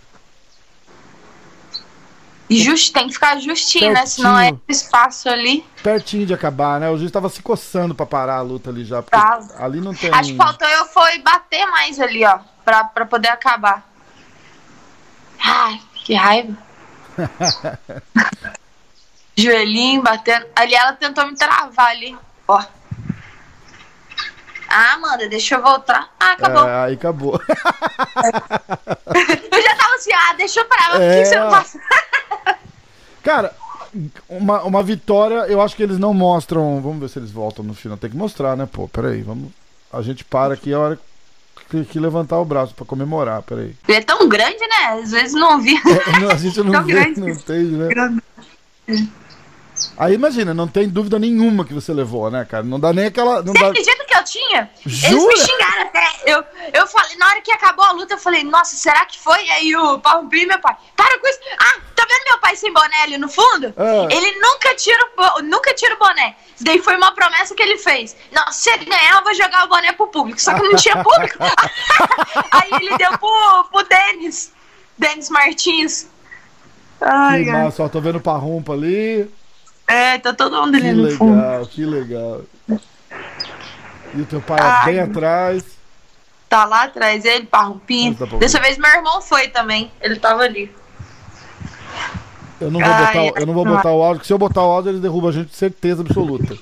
E 2.47 2.61
just, 2.61 2.93
tem 2.93 3.07
que 3.07 3.13
ficar 3.13 3.39
justinho, 3.39 3.93
Pertinho. 3.93 3.93
né? 3.93 4.05
Senão 4.05 4.37
é 4.37 4.53
espaço 4.67 5.29
ali. 5.29 5.65
Pertinho 5.81 6.25
de 6.25 6.33
acabar, 6.33 6.79
né? 6.81 6.89
O 6.89 6.97
juiz 6.97 7.09
tava 7.09 7.29
se 7.29 7.41
coçando 7.41 7.95
pra 7.95 8.05
parar 8.05 8.35
a 8.35 8.41
luta 8.41 8.69
ali 8.69 8.83
já. 8.83 9.01
Ali 9.57 9.79
não 9.79 9.95
tem. 9.95 10.13
Acho 10.13 10.31
que 10.31 10.37
faltou 10.37 10.67
eu 10.67 10.85
foi 10.85 11.19
bater 11.19 11.65
mais 11.67 11.97
ali, 11.99 12.25
ó. 12.25 12.39
Pra, 12.63 12.83
pra 12.83 13.05
poder 13.05 13.29
acabar. 13.29 13.89
Ai, 15.39 15.79
que 15.95 16.13
raiva. 16.13 16.57
Joelhinho 19.35 20.01
batendo. 20.01 20.45
Ali 20.53 20.75
ela 20.75 20.93
tentou 20.93 21.25
me 21.27 21.35
travar 21.35 21.87
ali. 21.87 22.17
Ó. 22.47 22.61
Ah, 24.71 24.93
Amanda, 24.93 25.27
deixa 25.27 25.55
eu 25.55 25.61
voltar. 25.61 26.09
Ah, 26.19 26.31
acabou. 26.31 26.67
É, 26.67 26.85
aí 26.85 26.93
acabou. 26.93 27.39
eu 29.51 29.61
já 29.61 29.75
tava 29.75 29.95
assim, 29.95 30.13
ah, 30.13 30.33
deixa 30.37 30.61
eu 30.61 30.65
parar, 30.65 30.89
mas 30.93 31.01
é... 31.01 31.09
por 31.09 31.19
que 31.19 31.25
você 31.25 31.39
não 31.39 31.49
passa? 31.49 31.79
Cara, 33.23 33.53
uma, 34.29 34.63
uma 34.63 34.81
vitória, 34.81 35.45
eu 35.47 35.61
acho 35.61 35.75
que 35.75 35.83
eles 35.83 35.99
não 35.99 36.13
mostram. 36.13 36.81
Vamos 36.81 36.99
ver 36.99 37.09
se 37.09 37.19
eles 37.19 37.31
voltam 37.31 37.63
no 37.63 37.73
final. 37.73 37.97
Tem 37.97 38.09
que 38.09 38.17
mostrar, 38.17 38.55
né, 38.55 38.67
pô? 38.71 38.87
Peraí, 38.87 39.21
vamos. 39.21 39.51
A 39.91 40.01
gente 40.01 40.23
para 40.23 40.53
aqui 40.53 40.73
a 40.73 40.79
hora 40.79 40.99
que, 41.69 41.85
que 41.85 41.99
levantar 41.99 42.39
o 42.39 42.45
braço 42.45 42.73
pra 42.73 42.85
comemorar, 42.85 43.41
peraí. 43.41 43.75
Ele 43.87 43.97
é 43.97 44.01
tão 44.01 44.27
grande, 44.27 44.59
né? 44.59 44.99
Às 45.01 45.11
vezes 45.11 45.33
não 45.33 45.61
vi. 45.61 45.75
É, 45.85 46.19
não, 46.19 46.29
a 46.29 46.35
gente 46.35 46.61
não 46.61 46.83
vê, 46.83 46.93
grande. 46.93 47.19
não 47.19 47.29
entende, 47.29 47.71
né? 47.75 47.87
Grande. 47.87 48.21
Aí 49.97 50.13
imagina, 50.13 50.53
não 50.53 50.67
tem 50.67 50.87
dúvida 50.89 51.19
nenhuma 51.19 51.65
que 51.65 51.73
você 51.73 51.93
levou, 51.93 52.29
né, 52.31 52.45
cara? 52.45 52.63
Não 52.63 52.79
dá 52.79 52.91
nem 52.91 53.05
aquela. 53.05 53.43
Não 53.43 53.53
você 53.53 53.59
dá... 53.61 53.67
acredita 53.69 54.05
que 54.05 54.15
eu 54.15 54.23
tinha? 54.23 54.69
Jura? 54.85 55.13
Eles 55.13 55.27
me 55.27 55.45
xingaram 55.45 55.81
até. 55.83 56.11
Eu, 56.25 56.43
eu 56.73 56.87
falei, 56.87 57.15
na 57.17 57.27
hora 57.27 57.41
que 57.41 57.51
acabou 57.51 57.85
a 57.85 57.91
luta, 57.91 58.15
eu 58.15 58.17
falei, 58.17 58.43
nossa, 58.43 58.75
será 58.75 59.05
que 59.05 59.19
foi? 59.19 59.49
Aí 59.51 59.75
o 59.75 59.99
Paulo 59.99 60.29
e 60.33 60.45
meu 60.45 60.59
pai, 60.59 60.75
para 60.95 61.19
com 61.19 61.27
isso. 61.27 61.39
Ah, 61.59 61.79
tá 61.95 62.05
vendo 62.09 62.29
meu 62.29 62.39
pai 62.39 62.55
sem 62.55 62.73
boné 62.73 63.01
ali 63.03 63.17
no 63.17 63.29
fundo? 63.29 63.73
Ah. 63.77 64.07
Ele 64.09 64.39
nunca 64.39 64.75
tira, 64.75 65.07
o, 65.17 65.41
nunca 65.43 65.73
tira 65.73 65.95
o 65.95 65.99
boné. 65.99 66.35
Isso 66.55 66.63
daí 66.63 66.79
foi 66.79 66.95
uma 66.95 67.13
promessa 67.13 67.53
que 67.53 67.61
ele 67.61 67.77
fez. 67.77 68.15
Não, 68.31 68.51
se 68.51 68.69
ele 68.71 68.85
ganhar, 68.85 69.17
eu 69.17 69.23
vou 69.23 69.33
jogar 69.33 69.65
o 69.65 69.69
boné 69.69 69.91
pro 69.93 70.07
público. 70.07 70.41
Só 70.41 70.53
que 70.53 70.61
não 70.61 70.75
tinha 70.75 71.03
público. 71.03 71.37
Aí 72.51 72.69
ele 72.81 72.97
deu 72.97 73.17
pro, 73.17 73.63
pro 73.71 73.83
Denis. 73.83 74.51
Denis 74.97 75.29
Martins. 75.29 76.07
Ai, 77.01 77.43
que 77.43 77.51
massa, 77.51 77.89
tô 77.89 77.99
vendo 77.99 78.17
o 78.17 78.21
Parrumpa 78.21 78.73
ali. 78.73 79.29
É, 79.91 80.17
tá 80.17 80.33
todo 80.33 80.61
mundo 80.61 80.75
ali 80.75 80.93
no 80.93 81.11
fundo. 81.11 81.67
Que 81.67 81.85
legal, 81.85 82.41
que 82.69 82.69
legal. 82.69 82.81
E 84.13 84.21
o 84.21 84.25
teu 84.25 84.41
pai 84.41 84.59
Ai, 84.61 84.85
bem 84.85 84.99
atrás. 85.01 85.65
Tá 86.47 86.63
lá 86.65 86.83
atrás, 86.83 87.25
ele, 87.25 87.45
parrupinho. 87.45 88.15
Tá 88.15 88.25
Dessa 88.37 88.59
vez 88.59 88.77
meu 88.77 88.89
irmão 88.89 89.21
foi 89.21 89.49
também. 89.49 89.91
Ele 90.01 90.15
tava 90.17 90.43
ali. 90.43 90.73
Eu 92.59 92.71
não 92.71 92.79
vou, 92.79 92.89
Ai, 92.89 93.13
botar, 93.13 93.39
eu 93.41 93.47
não 93.47 93.53
vou 93.53 93.65
botar 93.65 93.91
o 93.91 94.01
áudio, 94.01 94.19
porque 94.19 94.27
se 94.27 94.33
eu 94.33 94.37
botar 94.37 94.61
o 94.61 94.71
áudio, 94.71 94.91
ele 94.91 94.99
derruba 94.99 95.29
a 95.29 95.31
gente, 95.31 95.55
certeza 95.55 96.01
absoluta. 96.01 96.55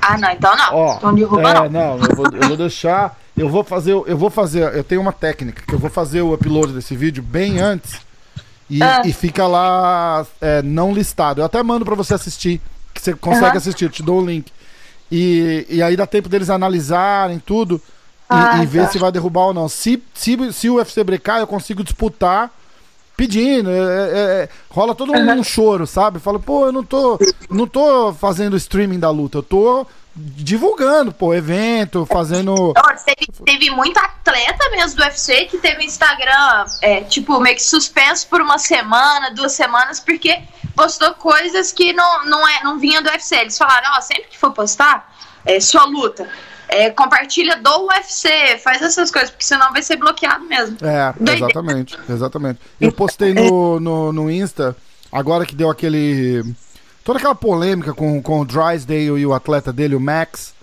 Ah, 0.00 0.18
não, 0.18 0.30
então 0.30 0.56
não. 0.56 0.74
Ó, 0.74 0.96
então 0.96 1.14
derruba 1.14 1.50
é, 1.50 1.54
não. 1.54 1.70
Não, 1.70 2.04
eu 2.04 2.16
vou, 2.16 2.26
eu 2.32 2.48
vou 2.48 2.56
deixar. 2.56 3.18
Eu 3.36 3.48
vou 3.48 3.64
fazer. 3.64 3.92
Eu 3.92 4.18
vou 4.18 4.28
fazer. 4.28 4.74
Eu 4.74 4.84
tenho 4.84 5.00
uma 5.00 5.12
técnica 5.12 5.62
que 5.66 5.74
eu 5.74 5.78
vou 5.78 5.88
fazer 5.88 6.20
o 6.20 6.34
upload 6.34 6.72
desse 6.72 6.94
vídeo 6.94 7.22
bem 7.22 7.60
antes 7.60 8.11
e, 8.72 8.82
ah. 8.82 9.02
e 9.04 9.12
fica 9.12 9.46
lá 9.46 10.26
é, 10.40 10.62
não 10.62 10.94
listado. 10.94 11.42
Eu 11.42 11.44
até 11.44 11.62
mando 11.62 11.84
para 11.84 11.94
você 11.94 12.14
assistir, 12.14 12.58
que 12.94 13.02
você 13.02 13.12
consegue 13.12 13.50
uhum. 13.50 13.56
assistir, 13.58 13.84
eu 13.84 13.90
te 13.90 14.02
dou 14.02 14.22
o 14.22 14.24
link. 14.24 14.50
E, 15.10 15.66
e 15.68 15.82
aí 15.82 15.94
dá 15.94 16.06
tempo 16.06 16.26
deles 16.26 16.48
analisarem 16.48 17.38
tudo 17.38 17.78
ah, 18.26 18.60
e, 18.60 18.62
e, 18.62 18.66
ver 18.66 18.84
tá. 18.84 18.92
se 18.92 18.98
vai 18.98 19.12
derrubar 19.12 19.48
ou 19.48 19.54
não. 19.54 19.68
Se, 19.68 20.02
se, 20.14 20.38
se 20.54 20.70
o 20.70 20.76
UFC 20.76 21.04
brecar, 21.04 21.40
eu 21.40 21.46
consigo 21.46 21.84
disputar 21.84 22.50
pedindo. 23.14 23.68
É, 23.68 23.74
é, 23.74 24.18
é 24.44 24.48
rola 24.70 24.94
todo 24.94 25.12
um, 25.12 25.32
um 25.32 25.44
choro, 25.44 25.86
sabe? 25.86 26.18
Fala, 26.18 26.38
pô, 26.38 26.64
eu 26.64 26.72
não 26.72 26.82
tô, 26.82 27.18
não 27.50 27.66
tô 27.66 28.14
fazendo 28.14 28.56
streaming 28.56 28.98
da 28.98 29.10
luta, 29.10 29.36
eu 29.36 29.42
tô 29.42 29.86
divulgando, 30.14 31.12
pô, 31.12 31.34
evento, 31.34 32.04
fazendo. 32.06 32.74
Teve, 33.04 33.26
teve 33.44 33.70
muito 33.70 33.98
atleta 33.98 34.70
mesmo 34.70 34.96
do 34.96 35.02
UFC 35.02 35.46
que 35.46 35.58
teve 35.58 35.84
Instagram, 35.84 36.66
é, 36.82 37.00
tipo, 37.02 37.40
meio 37.40 37.56
que 37.56 37.62
suspenso 37.62 38.28
por 38.28 38.40
uma 38.40 38.58
semana, 38.58 39.30
duas 39.30 39.52
semanas, 39.52 40.00
porque 40.00 40.42
postou 40.76 41.14
coisas 41.14 41.72
que 41.72 41.92
não, 41.92 42.26
não, 42.26 42.46
é, 42.46 42.62
não 42.62 42.78
vinha 42.78 43.00
do 43.00 43.08
UFC. 43.08 43.36
Eles 43.36 43.56
falaram, 43.56 43.90
ó, 43.96 44.00
sempre 44.00 44.24
que 44.24 44.38
for 44.38 44.52
postar, 44.52 45.14
é 45.46 45.58
sua 45.60 45.84
luta. 45.84 46.28
É, 46.68 46.90
compartilha 46.90 47.56
do 47.56 47.86
UFC, 47.86 48.58
faz 48.58 48.80
essas 48.80 49.10
coisas, 49.10 49.30
porque 49.30 49.44
senão 49.44 49.72
vai 49.72 49.82
ser 49.82 49.96
bloqueado 49.96 50.44
mesmo. 50.44 50.76
É, 50.82 51.32
exatamente, 51.34 51.98
exatamente. 52.08 52.60
Eu 52.80 52.92
postei 52.92 53.34
no, 53.34 53.78
no, 53.78 54.12
no 54.12 54.30
Insta, 54.30 54.76
agora 55.10 55.44
que 55.44 55.54
deu 55.54 55.68
aquele 55.68 56.42
toda 57.04 57.18
aquela 57.18 57.34
polêmica 57.34 57.92
com, 57.92 58.20
com 58.22 58.40
o 58.40 58.44
Drysdale 58.44 59.20
e 59.20 59.26
o 59.26 59.34
atleta 59.34 59.72
dele, 59.72 59.94
o 59.94 60.00
Max. 60.00 60.54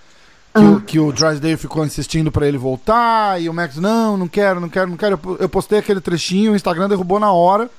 Que, 0.51 0.59
o, 0.59 0.81
que 0.81 0.99
o 0.99 1.11
Drysdale 1.11 1.57
ficou 1.57 1.85
insistindo 1.85 2.31
para 2.31 2.47
ele 2.47 2.57
voltar. 2.57 3.39
E 3.39 3.47
o 3.47 3.53
Max, 3.53 3.77
não, 3.77 4.17
não 4.17 4.27
quero, 4.27 4.59
não 4.59 4.67
quero, 4.67 4.89
não 4.89 4.97
quero. 4.97 5.19
Eu, 5.23 5.37
eu 5.41 5.49
postei 5.49 5.79
aquele 5.79 6.01
trechinho, 6.01 6.51
o 6.51 6.55
Instagram 6.55 6.89
derrubou 6.89 7.19
na 7.19 7.31
hora. 7.31 7.69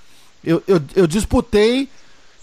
Eu, 0.42 0.62
eu, 0.66 0.80
eu 0.94 1.06
disputei 1.06 1.88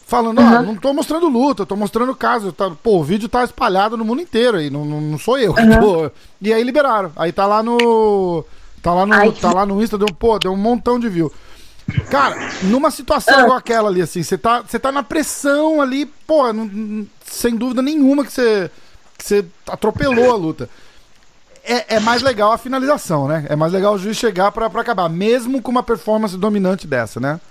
falando, 0.06 0.40
uhum. 0.40 0.56
ó, 0.56 0.62
não 0.62 0.76
tô 0.76 0.94
mostrando 0.94 1.28
luta, 1.28 1.66
tô 1.66 1.76
mostrando 1.76 2.16
caso. 2.16 2.52
Tá, 2.52 2.70
pô, 2.72 3.00
o 3.00 3.04
vídeo 3.04 3.30
tá 3.30 3.44
espalhado 3.44 3.98
no 3.98 4.06
mundo 4.06 4.22
inteiro 4.22 4.58
aí, 4.58 4.70
não, 4.70 4.86
não, 4.86 5.02
não 5.02 5.18
sou 5.18 5.38
eu. 5.38 5.52
Uhum. 5.52 6.10
E 6.42 6.54
aí 6.54 6.64
liberaram. 6.64 7.12
Aí 7.16 7.32
tá 7.32 7.46
lá 7.46 7.64
no. 7.64 8.44
Tá 8.82 8.94
lá 8.94 9.06
no, 9.06 9.14
Ai, 9.14 9.32
tá 9.32 9.52
lá 9.52 9.66
no 9.66 9.82
Insta, 9.82 9.98
deu, 9.98 10.08
pô, 10.08 10.38
deu 10.40 10.52
um 10.52 10.58
montão 10.58 11.00
de 11.00 11.10
view. 11.10 11.32
Cara, 12.10 12.36
numa 12.63 12.91
situação 12.91 13.41
igual 13.41 13.58
aquela 13.58 13.89
ali, 13.89 14.01
assim, 14.01 14.22
você 14.22 14.38
tá, 14.38 14.63
tá 14.63 14.91
na 14.91 15.03
pressão 15.03 15.82
ali, 15.82 16.06
pô, 16.06 16.51
não, 16.51 17.08
sem 17.25 17.56
dúvida 17.56 17.82
nenhuma 17.82 18.25
que 18.25 18.32
você 18.32 18.70
que 19.17 19.25
você 19.25 19.46
atropelou 19.67 20.32
a 20.32 20.36
luta. 20.36 20.70
É, 21.63 21.96
é, 21.96 22.00
mais 22.00 22.22
legal 22.22 22.51
a 22.51 22.58
finalização, 22.58 23.27
né? 23.27 23.46
É 23.50 23.56
mais 23.56 23.74
legal 23.74 23.96
o 23.96 23.98
juiz 23.98 24.15
chegar 24.15 24.51
pra 24.51 24.67
acabar, 24.67 25.10
mesmo 25.10 25.62
com 25.62 25.72
uma 25.72 25.84
performance 25.84 26.38
dominante 26.38 26.88
dessa, 26.88 27.20
né? 27.20 27.41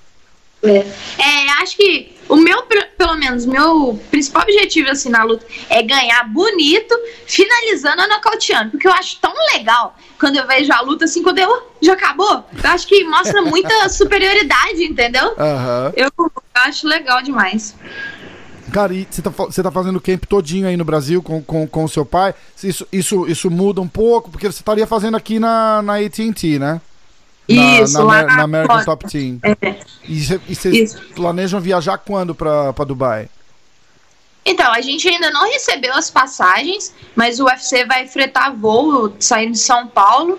É, 0.63 0.79
é 1.19 1.51
acho 1.63 1.77
que 1.77 2.17
o 2.29 2.37
meu, 2.37 2.63
pelo 2.97 3.15
menos, 3.17 3.47
meu 3.47 4.01
principal 4.11 4.43
objetivo 4.43 4.91
assim 4.91 5.09
na 5.09 5.23
luta 5.23 5.47
é 5.71 5.83
ganhar 5.83 6.25
bonito, 6.25 6.95
finalizando 7.27 8.03
a 8.03 8.09
nocauteando. 8.09 8.71
Porque 8.71 8.89
eu 8.89 8.93
acho 8.93 9.19
tão 9.21 9.33
legal 9.53 9.97
quando 10.19 10.37
eu 10.37 10.47
vejo 10.47 10.73
a 10.73 10.81
luta 10.81 11.05
assim, 11.05 11.23
quando 11.23 11.39
eu 11.39 11.63
já 11.81 11.93
acabou. 11.93 12.45
Eu 12.63 12.71
acho 12.71 12.87
que 12.87 13.05
mostra 13.05 13.43
muita 13.43 13.71
superioridade, 13.89 14.83
entendeu? 14.85 15.35
Aham. 15.39 15.93
Eu, 15.97 16.11
eu 16.19 16.33
acho 16.55 16.87
legal 16.87 17.23
demais. 17.23 17.75
Cara, 18.73 18.93
e 18.93 19.07
você 19.09 19.23
tá, 19.23 19.31
você 19.31 19.63
tá 19.63 19.71
fazendo 19.71 19.97
o 19.97 20.01
camp 20.01 20.25
todinho 20.25 20.67
aí 20.67 20.77
no 20.77 20.85
Brasil 20.85 21.23
com, 21.23 21.41
com, 21.43 21.67
com 21.67 21.85
o 21.85 21.89
seu 21.89 22.05
pai. 22.05 22.35
Isso, 22.63 22.87
isso, 22.93 23.27
isso 23.29 23.51
muda 23.51 23.81
um 23.81 23.89
pouco, 23.89 24.31
porque 24.31 24.51
você 24.51 24.61
estaria 24.61 24.87
fazendo 24.87 25.17
aqui 25.17 25.39
na, 25.39 25.81
na 25.83 25.95
AT&T, 25.99 26.59
né? 26.59 26.81
Na, 27.49 27.81
Isso, 27.81 27.93
na, 27.95 28.05
lá 28.05 28.19
Amer- 28.21 28.37
na 28.37 28.43
American. 28.43 28.85
Top 28.85 29.09
Team. 29.09 29.39
É. 29.43 29.77
E 30.09 30.21
cê- 30.25 30.39
vocês 30.49 30.95
planejam 31.15 31.61
viajar 31.61 31.99
quando 31.99 32.35
pra, 32.35 32.73
pra 32.73 32.85
Dubai? 32.85 33.29
Então, 34.45 34.73
a 34.73 34.81
gente 34.81 35.09
ainda 35.09 35.31
não 35.31 35.49
recebeu 35.51 35.93
as 35.95 36.09
passagens, 36.11 36.95
mas 37.17 37.41
o 37.41 37.45
UFC 37.47 37.85
vai 37.85 38.07
fretar 38.07 38.55
voo 38.55 39.13
saindo 39.19 39.53
de 39.53 39.59
São 39.59 39.87
Paulo. 39.89 40.39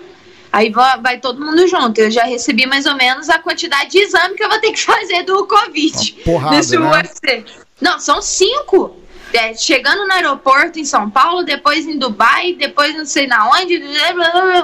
Aí 0.50 0.70
vai, 0.70 0.98
vai 1.00 1.18
todo 1.18 1.44
mundo 1.44 1.66
junto. 1.68 1.98
Eu 2.00 2.10
já 2.10 2.24
recebi 2.24 2.66
mais 2.66 2.86
ou 2.86 2.94
menos 2.94 3.28
a 3.28 3.38
quantidade 3.38 3.90
de 3.90 3.98
exame 3.98 4.34
que 4.34 4.42
eu 4.42 4.48
vou 4.48 4.58
ter 4.60 4.72
que 4.72 4.80
fazer 4.82 5.22
do 5.24 5.46
Covid 5.46 6.14
Uma 6.16 6.24
porrada, 6.24 6.56
nesse 6.56 6.78
né? 6.78 6.90
UFC. 6.90 7.44
Não, 7.80 7.98
são 8.00 8.22
cinco. 8.22 8.96
É, 9.32 9.54
chegando 9.54 10.06
no 10.06 10.12
aeroporto 10.12 10.78
em 10.78 10.84
São 10.84 11.10
Paulo, 11.10 11.42
depois 11.44 11.86
em 11.86 11.98
Dubai, 11.98 12.54
depois 12.54 12.96
não 12.96 13.04
sei 13.04 13.26
na 13.26 13.48
onde, 13.50 13.76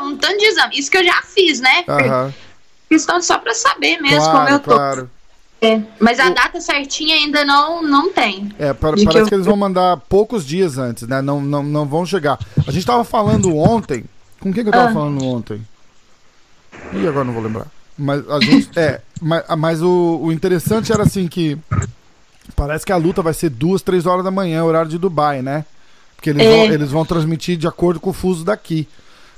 um 0.02 0.16
tanto 0.16 0.38
de 0.38 0.46
exame. 0.46 0.78
Isso 0.78 0.90
que 0.90 0.96
eu 0.98 1.04
já 1.04 1.20
fiz, 1.22 1.60
né? 1.60 1.84
Aham, 1.88 2.32
Questão 2.88 3.20
só 3.20 3.38
pra 3.38 3.54
saber 3.54 3.98
mesmo 4.00 4.20
como 4.24 4.32
claro, 4.32 4.50
eu 4.52 4.58
tô. 4.60 4.70
claro. 4.74 5.10
É, 5.60 5.80
mas 5.98 6.20
a 6.20 6.28
O- 6.28 6.34
data 6.34 6.60
certinha 6.60 7.14
ainda 7.16 7.44
não, 7.44 7.82
não 7.82 8.12
tem. 8.12 8.50
É, 8.58 8.72
pa- 8.74 8.90
De 8.90 8.96
que 8.98 9.04
parece 9.04 9.22
eu- 9.22 9.28
que 9.28 9.34
eles 9.34 9.46
vão 9.46 9.56
mandar 9.56 9.96
poucos 10.08 10.46
dias 10.46 10.76
antes, 10.78 11.08
né? 11.08 11.22
Não, 11.22 11.40
não, 11.40 11.62
não 11.62 11.86
vão 11.86 12.04
chegar. 12.04 12.38
A 12.66 12.70
gente 12.70 12.84
tava 12.84 13.02
falando 13.04 13.56
ontem. 13.56 14.04
Com 14.40 14.52
quem 14.52 14.62
que 14.62 14.68
eu 14.68 14.72
tava 14.72 14.90
Ah. 14.90 14.92
falando 14.92 15.24
ontem? 15.24 15.66
Ih, 16.92 17.06
agora 17.08 17.24
não 17.24 17.32
vou 17.32 17.42
lembrar. 17.42 17.66
Mas 17.96 18.28
a 18.28 18.40
gente. 18.40 18.68
é, 18.78 19.00
mas, 19.22 19.44
mas 19.56 19.80
o, 19.82 20.18
o 20.22 20.32
interessante 20.32 20.92
era 20.92 21.04
assim 21.04 21.26
que. 21.28 21.56
Parece 22.56 22.84
que 22.86 22.92
a 22.92 22.96
luta 22.96 23.22
vai 23.22 23.34
ser 23.34 23.50
duas, 23.50 23.82
três 23.82 24.06
horas 24.06 24.24
da 24.24 24.30
manhã, 24.30 24.64
horário 24.64 24.90
de 24.90 24.98
Dubai, 24.98 25.42
né? 25.42 25.64
Porque 26.16 26.30
eles, 26.30 26.42
É. 26.42 26.48
vão, 26.56 26.64
eles 26.74 26.90
vão 26.90 27.04
transmitir 27.04 27.56
de 27.56 27.66
acordo 27.66 28.00
com 28.00 28.10
o 28.10 28.14
fuso 28.14 28.44
daqui. 28.44 28.88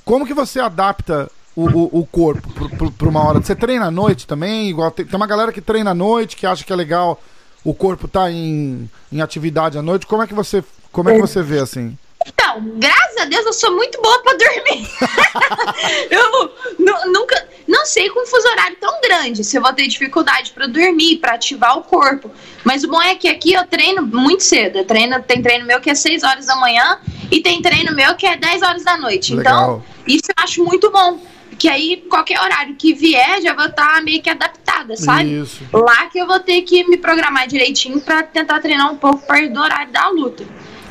Como 0.05 0.27
que 0.27 0.35
você 0.35 0.61
adapta 0.61 1.29
o, 1.55 1.65
o, 1.67 2.01
o 2.01 2.07
corpo 2.07 2.49
pra 2.93 3.09
uma 3.09 3.25
hora? 3.25 3.41
Você 3.41 3.57
treina 3.57 3.87
à 3.87 3.91
noite 3.91 4.27
também? 4.27 4.69
Igual 4.69 4.91
tem, 4.91 5.05
tem 5.05 5.17
uma 5.17 5.27
galera 5.27 5.51
que 5.53 5.61
treina 5.61 5.91
à 5.91 5.95
noite, 5.95 6.37
que 6.37 6.47
acha 6.47 6.65
que 6.65 6.73
é 6.73 6.77
legal 6.77 7.21
o 7.65 7.75
corpo 7.75 8.07
tá 8.07 8.31
em, 8.31 8.89
em 9.11 9.21
atividade 9.21 9.77
à 9.77 9.83
noite. 9.83 10.07
Como 10.07 10.23
é 10.23 10.27
que 10.29 10.35
você, 10.35 10.63
como 10.93 11.11
é 11.11 11.15
que 11.15 11.21
você 11.21 11.43
vê 11.43 11.59
assim? 11.59 11.99
Então, 12.29 12.63
graças 12.77 13.17
a 13.19 13.25
Deus 13.25 13.47
eu 13.47 13.53
sou 13.53 13.75
muito 13.75 14.01
boa 14.03 14.23
pra 14.23 14.33
dormir. 14.35 14.89
eu 16.11 16.55
nu- 16.79 17.13
nunca, 17.13 17.49
não 17.67 17.85
sei 17.87 18.09
com 18.11 18.23
um 18.23 18.27
fuso 18.27 18.47
horário 18.49 18.77
tão 18.81 19.01
grande 19.01 19.45
se 19.45 19.57
eu 19.57 19.63
vou 19.63 19.73
ter 19.73 19.87
dificuldade 19.87 20.51
pra 20.53 20.67
dormir, 20.67 21.19
pra 21.19 21.35
ativar 21.35 21.79
o 21.79 21.83
corpo. 21.83 22.31
Mas 22.65 22.85
o 22.85 22.89
bom 22.89 23.01
é 23.01 23.15
que 23.15 23.29
aqui 23.29 23.53
eu 23.53 23.65
treino 23.67 24.03
muito 24.03 24.43
cedo. 24.43 24.79
Eu 24.79 24.85
treino, 24.85 25.23
tem 25.23 25.41
treino 25.43 25.65
meu 25.67 25.81
que 25.81 25.91
é 25.91 25.95
6 25.95 26.23
horas 26.23 26.47
da 26.47 26.57
manhã 26.57 26.99
e 27.31 27.41
tem 27.41 27.63
treino 27.63 27.95
meu 27.95 28.15
que 28.17 28.27
é 28.27 28.37
10 28.37 28.63
horas 28.63 28.85
da 28.85 28.97
noite. 28.97 29.35
Legal. 29.35 29.83
Então, 29.85 29.85
isso 30.07 30.27
eu 30.29 30.45
acho 30.45 30.65
muito 30.65 30.91
bom. 30.91 31.21
Que 31.59 31.69
aí, 31.71 32.05
qualquer 32.11 32.39
horário 32.39 32.75
que 32.75 32.93
vier, 32.93 33.41
já 33.41 33.55
vou 33.55 33.65
estar 33.65 34.03
meio 34.03 34.21
que 34.21 34.29
adaptada, 34.29 34.95
sabe? 34.95 35.41
Isso. 35.41 35.65
Lá 35.73 36.05
que 36.07 36.19
eu 36.19 36.27
vou 36.27 36.39
ter 36.39 36.61
que 36.63 36.85
me 36.87 36.99
programar 36.99 37.47
direitinho 37.47 37.99
pra 37.99 38.23
tentar 38.23 38.61
treinar 38.61 38.93
um 38.93 38.97
pouco 38.99 39.27
perto 39.27 39.55
do 39.55 39.61
horário 39.63 39.91
da 39.91 40.07
luta. 40.09 40.45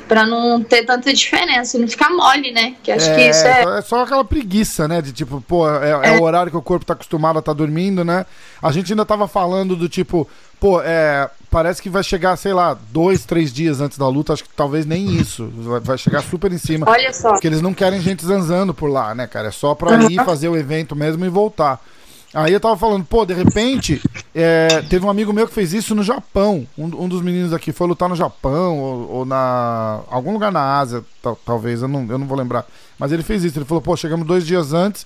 Pra 0.07 0.25
não 0.25 0.63
ter 0.63 0.85
tanta 0.85 1.11
diferença, 1.11 1.79
não 1.79 1.87
ficar 1.87 2.09
mole, 2.11 2.51
né? 2.51 2.75
Que 2.83 2.91
acho 2.91 3.05
que 3.05 3.21
É, 3.21 3.29
isso 3.29 3.45
é. 3.45 3.79
é 3.79 3.81
só 3.81 4.03
aquela 4.03 4.23
preguiça, 4.23 4.87
né? 4.87 5.01
De 5.01 5.11
tipo, 5.11 5.41
pô, 5.41 5.67
é, 5.69 5.89
é 5.89 6.11
o 6.19 6.21
horário 6.21 6.51
que 6.51 6.57
o 6.57 6.61
corpo 6.61 6.85
tá 6.85 6.93
acostumado 6.93 7.37
a 7.37 7.39
estar 7.39 7.53
dormindo, 7.53 8.05
né? 8.05 8.25
A 8.61 8.71
gente 8.71 8.91
ainda 8.93 9.05
tava 9.05 9.27
falando 9.27 9.75
do 9.75 9.89
tipo, 9.89 10.27
pô, 10.59 10.79
é, 10.81 11.29
parece 11.49 11.81
que 11.81 11.89
vai 11.89 12.03
chegar, 12.03 12.35
sei 12.37 12.53
lá, 12.53 12.77
dois, 12.91 13.25
três 13.25 13.51
dias 13.51 13.81
antes 13.81 13.97
da 13.97 14.07
luta, 14.07 14.33
acho 14.33 14.43
que 14.43 14.49
talvez 14.55 14.85
nem 14.85 15.07
isso. 15.07 15.51
Vai, 15.55 15.79
vai 15.79 15.97
chegar 15.97 16.21
super 16.21 16.51
em 16.51 16.57
cima. 16.57 16.85
Olha 16.89 17.11
só. 17.11 17.31
Porque 17.31 17.47
eles 17.47 17.61
não 17.61 17.73
querem 17.73 17.99
gente 17.99 18.23
zanzando 18.23 18.73
por 18.73 18.89
lá, 18.89 19.15
né, 19.15 19.25
cara? 19.25 19.47
É 19.47 19.51
só 19.51 19.73
pra 19.73 20.03
ir 20.03 20.23
fazer 20.23 20.49
o 20.49 20.55
evento 20.55 20.95
mesmo 20.95 21.25
e 21.25 21.29
voltar. 21.29 21.81
Aí 22.35 22.51
eu 22.51 22.59
tava 22.59 22.75
falando, 22.75 23.05
pô, 23.05 23.25
de 23.25 23.33
repente, 23.33 24.01
é, 24.33 24.81
teve 24.89 25.05
um 25.05 25.09
amigo 25.09 25.31
meu 25.31 25.47
que 25.47 25.53
fez 25.53 25.73
isso 25.73 25.95
no 25.95 26.03
Japão. 26.03 26.67
Um, 26.77 26.83
um 27.03 27.07
dos 27.07 27.21
meninos 27.21 27.53
aqui 27.53 27.71
foi 27.71 27.87
lutar 27.87 28.09
no 28.09 28.15
Japão 28.15 28.77
ou, 28.77 29.09
ou 29.19 29.25
na. 29.25 30.01
algum 30.11 30.33
lugar 30.33 30.51
na 30.51 30.77
Ásia, 30.77 31.01
tal- 31.21 31.39
talvez, 31.45 31.81
eu 31.81 31.87
não, 31.87 32.05
eu 32.09 32.17
não 32.17 32.27
vou 32.27 32.37
lembrar. 32.37 32.65
Mas 32.99 33.11
ele 33.13 33.23
fez 33.23 33.43
isso. 33.43 33.57
Ele 33.57 33.65
falou, 33.65 33.81
pô, 33.81 33.95
chegamos 33.95 34.27
dois 34.27 34.45
dias 34.45 34.73
antes. 34.73 35.05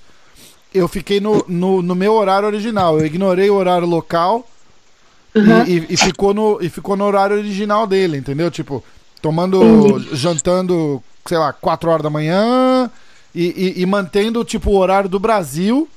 Eu 0.74 0.88
fiquei 0.88 1.20
no, 1.20 1.44
no, 1.48 1.82
no 1.82 1.94
meu 1.96 2.14
horário 2.14 2.48
original. 2.48 3.00
Eu 3.00 3.06
ignorei 3.06 3.50
o 3.50 3.56
horário 3.56 3.88
local 3.88 4.48
Uhum. 5.36 5.64
e, 5.68 5.78
e- 5.78 5.86
e 5.92 5.98
ficou 5.98 6.34
no, 6.34 6.58
e 6.60 6.68
ficou 6.70 6.98
no 6.98 7.04
horário 7.06 7.38
original 7.38 7.86
dele, 7.86 8.18
entendeu? 8.18 8.50
Tipo, 8.50 8.84
tomando, 9.22 10.00
jantando, 10.16 11.04
sei 11.28 11.38
lá, 11.38 11.54
4 11.54 11.90
horas 11.92 12.02
da 12.04 12.10
manhã 12.10 12.90
e, 13.36 13.76
e- 13.78 13.82
e 13.84 13.86
mantendo, 13.86 14.44
tipo, 14.44 14.72
o 14.72 14.78
horário 14.78 15.08
do 15.08 15.20
Brasil 15.20 15.88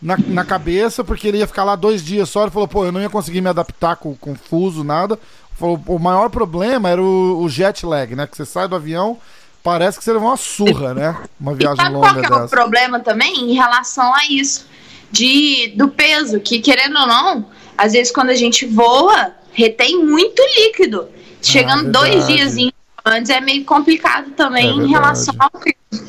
na, 0.00 0.16
na 0.18 0.44
cabeça, 0.44 1.02
porque 1.02 1.28
ele 1.28 1.38
ia 1.38 1.46
ficar 1.46 1.64
lá 1.64 1.76
dois 1.76 2.04
dias 2.04 2.28
só. 2.28 2.42
Ele 2.42 2.50
falou, 2.50 2.68
pô, 2.68 2.84
eu 2.84 2.92
não 2.92 3.00
ia 3.00 3.10
conseguir 3.10 3.40
me 3.40 3.48
adaptar 3.48 3.96
com, 3.96 4.14
com 4.14 4.34
fuso, 4.34 4.84
nada. 4.84 5.18
Falou, 5.58 5.80
o 5.86 5.98
maior 5.98 6.28
problema 6.28 6.88
era 6.90 7.02
o, 7.02 7.40
o 7.42 7.48
jet 7.48 7.84
lag, 7.86 8.14
né? 8.14 8.26
Que 8.26 8.36
você 8.36 8.44
sai 8.44 8.68
do 8.68 8.76
avião, 8.76 9.18
parece 9.62 9.98
que 9.98 10.04
você 10.04 10.12
levou 10.12 10.28
uma 10.28 10.36
surra, 10.36 10.92
né? 10.94 11.16
Uma 11.40 11.52
E 11.52 11.56
viagem 11.56 11.76
qual 11.76 11.92
longa 11.92 12.20
que 12.20 12.32
é 12.32 12.36
o 12.36 12.48
problema 12.48 13.00
também 13.00 13.50
em 13.50 13.54
relação 13.54 14.14
a 14.14 14.26
isso? 14.26 14.66
De, 15.10 15.72
do 15.76 15.88
peso, 15.88 16.40
que 16.40 16.60
querendo 16.60 16.98
ou 16.98 17.06
não, 17.06 17.46
às 17.78 17.92
vezes 17.92 18.12
quando 18.12 18.30
a 18.30 18.34
gente 18.34 18.66
voa, 18.66 19.32
retém 19.52 20.04
muito 20.04 20.42
líquido. 20.58 21.08
Chegando 21.40 21.90
dois 21.90 22.24
Ah, 22.24 22.26
verdade. 22.26 22.54
dias 22.54 22.72
antes 23.04 23.30
é 23.30 23.40
meio 23.40 23.64
complicado 23.64 24.30
também 24.32 24.68
É 24.68 24.72
em 24.72 24.88
relação 24.88 25.34
ao 25.38 25.50
peso. 25.50 26.05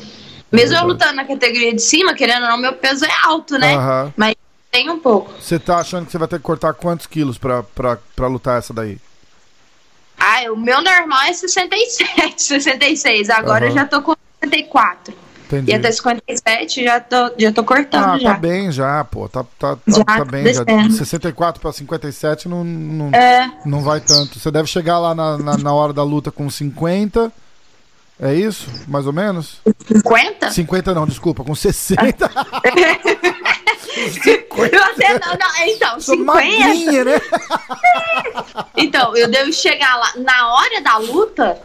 Mesmo 0.50 0.76
eu 0.76 0.84
lutando 0.86 1.14
na 1.14 1.24
categoria 1.24 1.74
de 1.74 1.82
cima, 1.82 2.14
querendo 2.14 2.44
ou 2.44 2.50
não, 2.50 2.56
meu 2.58 2.72
peso 2.72 3.04
é 3.04 3.10
alto, 3.24 3.58
né? 3.58 3.74
Aham. 3.74 4.12
Mas 4.16 4.34
tem 4.70 4.88
um 4.88 4.98
pouco. 4.98 5.32
Você 5.40 5.58
tá 5.58 5.78
achando 5.78 6.06
que 6.06 6.12
você 6.12 6.18
vai 6.18 6.28
ter 6.28 6.36
que 6.38 6.42
cortar 6.42 6.72
quantos 6.74 7.06
quilos 7.06 7.36
pra, 7.38 7.62
pra, 7.62 7.98
pra 8.16 8.26
lutar 8.28 8.58
essa 8.58 8.72
daí? 8.72 8.98
Ah, 10.18 10.50
o 10.52 10.56
meu 10.56 10.82
normal 10.82 11.22
é 11.24 11.32
67, 11.32 12.42
66. 12.42 13.30
Agora 13.30 13.64
eu 13.66 13.68
Aham. 13.68 13.78
já 13.78 13.84
tô 13.86 14.02
com 14.02 14.14
64. 14.42 15.14
Entendi. 15.46 15.70
E 15.70 15.74
até 15.74 15.90
57 15.90 16.84
já 16.84 17.00
tô, 17.00 17.16
já 17.38 17.50
tô 17.52 17.64
cortando 17.64 18.04
Ah, 18.04 18.18
já. 18.18 18.32
tá 18.34 18.38
bem 18.38 18.70
já, 18.70 19.02
pô. 19.04 19.26
Tá, 19.28 19.42
tá, 19.58 19.76
tá, 19.76 19.80
Já, 19.86 20.04
tá 20.04 20.24
bem 20.24 20.52
já. 20.52 20.62
descendo. 20.64 20.92
64 20.92 21.60
pra 21.62 21.72
57 21.72 22.48
não, 22.48 22.62
não, 22.64 23.08
É, 23.14 23.50
não 23.64 23.80
vai 23.82 23.98
tanto. 24.00 24.38
Você 24.38 24.50
deve 24.50 24.68
chegar 24.68 24.98
lá 24.98 25.14
na, 25.14 25.38
na, 25.38 25.56
na 25.56 25.72
hora 25.72 25.92
da 25.94 26.02
luta 26.02 26.30
com 26.30 26.50
50. 26.50 27.32
É 28.20 28.34
isso? 28.34 28.66
Mais 28.88 29.06
ou 29.06 29.12
menos? 29.12 29.60
50? 29.86 30.50
50 30.50 30.92
não, 30.94 31.06
desculpa, 31.06 31.44
com 31.44 31.54
60. 31.54 32.28
Eu 34.72 34.82
até 34.82 35.12
não, 35.18 35.32
não, 35.36 35.66
então, 35.66 36.00
Sou 36.00 36.16
50. 36.16 36.24
magrinha, 36.24 37.04
né? 37.04 37.20
Então, 38.76 39.16
eu 39.16 39.28
devo 39.28 39.52
chegar 39.52 39.96
lá 39.96 40.12
na 40.18 40.52
hora 40.54 40.80
da 40.80 40.96
luta, 40.98 41.58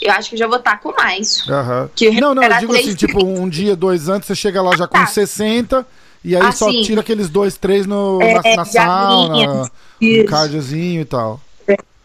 eu 0.00 0.12
acho 0.12 0.30
que 0.30 0.36
já 0.36 0.46
vou 0.46 0.58
estar 0.58 0.78
com 0.80 0.92
mais. 0.92 1.46
Aham. 1.48 1.90
Que 1.94 2.10
Não, 2.20 2.32
não, 2.34 2.42
eu 2.44 2.58
digo 2.58 2.74
assim, 2.76 2.94
tipo, 2.94 3.24
um 3.24 3.48
dia, 3.48 3.74
dois 3.74 4.08
antes, 4.08 4.26
você 4.28 4.34
chega 4.36 4.62
lá 4.62 4.76
já 4.76 4.86
com 4.86 4.96
Tá. 4.98 5.06
60. 5.06 5.84
E 6.24 6.34
aí 6.36 6.42
Ah, 6.42 6.52
só 6.52 6.70
tira 6.70 7.00
aqueles 7.00 7.28
dois, 7.28 7.56
três 7.56 7.86
no, 7.86 8.20
É, 8.22 8.34
na, 8.34 8.56
na 8.56 8.64
sauna, 8.64 9.32
aguinha. 9.44 9.70
um 10.22 10.26
cardiozinho 10.26 11.00
e 11.02 11.04
tal. 11.04 11.40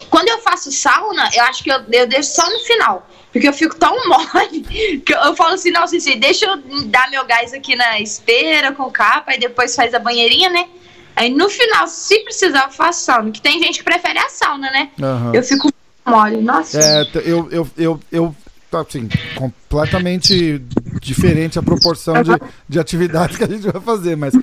Quando 0.10 0.30
eu 0.30 0.40
faço 0.40 0.72
sauna, 0.72 1.30
eu 1.36 1.44
acho 1.44 1.64
que 1.64 1.72
eu, 1.72 1.80
eu 1.92 2.08
deixo 2.08 2.34
só 2.34 2.50
no 2.50 2.60
final. 2.60 3.08
Porque 3.32 3.48
eu 3.48 3.54
fico 3.54 3.76
tão 3.76 3.96
mole 4.08 5.02
que 5.06 5.14
eu, 5.14 5.18
eu 5.20 5.36
falo 5.36 5.54
assim, 5.54 5.72
não, 5.72 5.86
Cici, 5.88 6.16
deixa 6.16 6.46
eu 6.46 6.58
dar 6.86 7.10
meu 7.10 7.26
gás 7.26 7.54
aqui 7.54 7.76
na 7.76 8.00
esteira 8.00 8.72
com 8.72 8.90
capa, 8.92 9.36
e 9.36 9.40
depois 9.40 9.76
faz 9.76 9.94
a 9.94 10.00
banheirinha, 10.00 10.50
né? 10.50 10.68
Aí 11.16 11.30
no 11.30 11.50
final, 11.50 11.88
se 11.88 12.20
precisar, 12.24 12.66
eu 12.66 12.72
faço 12.72 13.04
sauna. 13.04 13.30
Que 13.32 13.42
tem 13.42 13.62
gente 13.62 13.80
que 13.80 13.84
prefere 13.84 14.18
a 14.20 14.30
sauna, 14.30 14.72
né? 14.72 14.90
Aham. 15.02 15.32
Eu 15.34 15.44
fico 15.44 15.70
mole. 16.06 16.38
Nossa. 16.38 16.80
É, 16.80 17.08
eu, 17.26 17.50
eu, 17.52 17.70
eu, 17.78 18.00
eu, 18.12 18.36
assim, 18.72 19.10
completamente 19.36 20.62
diferente 21.02 21.60
a 21.60 21.64
proporção 21.64 22.24
de, 22.24 22.32
de 22.68 22.80
atividades 22.80 23.38
que 23.38 23.44
a 23.44 23.48
gente 23.48 23.70
vai 23.70 23.82
fazer, 23.82 24.16
mas 24.16 24.34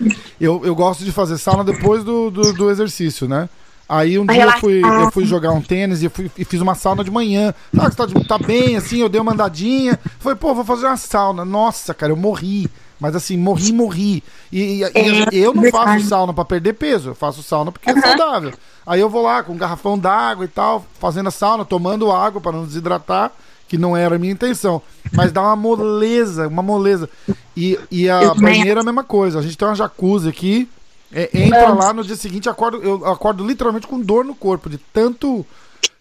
eu, 0.40 0.62
eu 0.64 0.75
gosto 0.75 1.05
de 1.05 1.12
fazer 1.12 1.38
sauna 1.38 1.64
depois 1.64 2.05
do, 2.05 2.31
do, 2.31 2.53
do 2.53 2.70
exercício, 2.70 3.27
né? 3.27 3.49
Aí 3.88 4.18
um 4.18 4.27
dia 4.27 4.42
eu 4.44 4.53
fui, 4.61 4.83
eu 4.85 5.12
fui 5.12 5.25
jogar 5.25 5.53
um 5.53 5.61
tênis 5.62 6.03
e, 6.03 6.09
fui, 6.09 6.31
e 6.37 6.44
fiz 6.44 6.61
uma 6.61 6.75
sauna 6.75 7.05
de 7.05 7.11
manhã. 7.11 7.55
Ah, 7.79 7.88
você 7.88 7.96
tá, 7.96 8.07
tá 8.27 8.38
bem, 8.38 8.77
assim, 8.77 8.99
eu 8.99 9.09
dei 9.09 9.20
uma 9.20 9.33
andadinha. 9.33 9.99
Falei, 10.18 10.37
pô, 10.37 10.55
vou 10.55 10.64
fazer 10.64 10.87
uma 10.87 10.96
sauna. 10.96 11.44
Nossa, 11.44 11.94
cara, 11.94 12.11
eu 12.12 12.16
morri. 12.16 12.68
Mas 12.99 13.14
assim, 13.14 13.37
morri, 13.37 13.72
morri. 13.72 14.25
E, 14.51 14.81
e- 14.81 14.85
É, 14.85 14.90
e 15.35 15.38
eu 15.38 15.53
não 15.55 15.62
verdade. 15.62 15.85
faço 15.99 16.07
sauna 16.09 16.33
pra 16.33 16.44
perder 16.46 16.72
peso, 16.72 17.11
eu 17.11 17.14
faço 17.14 17.42
sauna 17.42 17.70
porque 17.70 17.90
é 17.90 18.01
saudável. 18.01 18.53
Aí 18.87 18.99
eu 19.01 19.09
vou 19.11 19.22
lá 19.22 19.42
com 19.42 19.53
um 19.53 19.57
garrafão 19.59 19.99
d'água 19.99 20.44
e 20.46 20.49
tal, 20.49 20.85
fazendo 20.99 21.29
a 21.29 21.31
sauna, 21.31 21.64
tomando 21.64 22.11
água 22.11 22.40
pra 22.40 22.53
não 22.53 22.64
desidratar, 22.64 23.31
que 23.68 23.77
não 23.77 23.96
era 23.96 24.16
a 24.16 24.18
minha 24.18 24.33
intenção. 24.33 24.81
Mas 25.12 25.31
dá 25.31 25.42
uma 25.42 25.55
moleza, 25.57 26.49
uma 26.49 26.62
moleza. 26.62 27.09
E, 27.57 27.79
e 27.90 28.09
a 28.09 28.33
banheira 28.35 28.81
é 28.81 28.83
a 28.83 28.85
mesma 28.85 29.05
coisa. 29.05 29.38
A 29.38 29.42
gente 29.42 29.59
tem 29.59 29.68
uma 29.68 29.75
jacuzzi 29.75 30.29
aqui, 30.29 30.66
é, 31.12 31.31
entra 31.33 31.69
lá 31.73 31.92
no 31.92 32.05
dia 32.05 32.16
seguinte, 32.16 32.49
acordo, 32.49 32.83
eu 32.83 33.07
acordo 33.07 33.47
literalmente 33.47 33.87
com 33.87 34.01
dor 34.01 34.25
no 34.25 34.35
corpo, 34.35 34.69
de 34.69 34.79
tanto. 34.79 35.45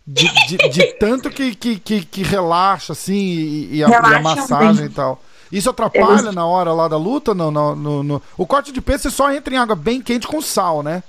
De, 0.08 0.28
de- 0.48 0.70
de 0.70 0.84
tanto 1.00 1.32
que, 1.32 1.56
que, 1.56 1.80
que, 1.80 2.06
que 2.06 2.22
relaxa, 2.22 2.94
assim, 2.94 3.16
e, 3.16 3.78
e 3.78 3.84
a, 3.84 3.88
e 3.90 3.94
a 3.94 4.00
Relaxa 4.00 4.22
massagem 4.22 4.82
muito. 4.82 4.92
e 4.92 4.96
tal. 4.96 5.20
Isso 5.52 5.68
atrapalha 5.70 6.32
na 6.32 6.46
hora 6.46 6.74
lá 6.74 6.88
da 6.88 6.98
luta? 6.98 7.34
Não, 7.34 7.50
no, 7.50 7.76
no, 7.76 8.04
no- 8.04 8.22
O 8.38 8.46
corte 8.46 8.72
de 8.72 8.82
peso 8.82 9.04
você 9.04 9.10
só 9.10 9.32
entra 9.32 9.54
em 9.54 9.58
água 9.58 9.76
bem 9.76 10.00
quente 10.02 10.28
com 10.28 10.40
sal, 10.42 10.84
né? 10.84 11.02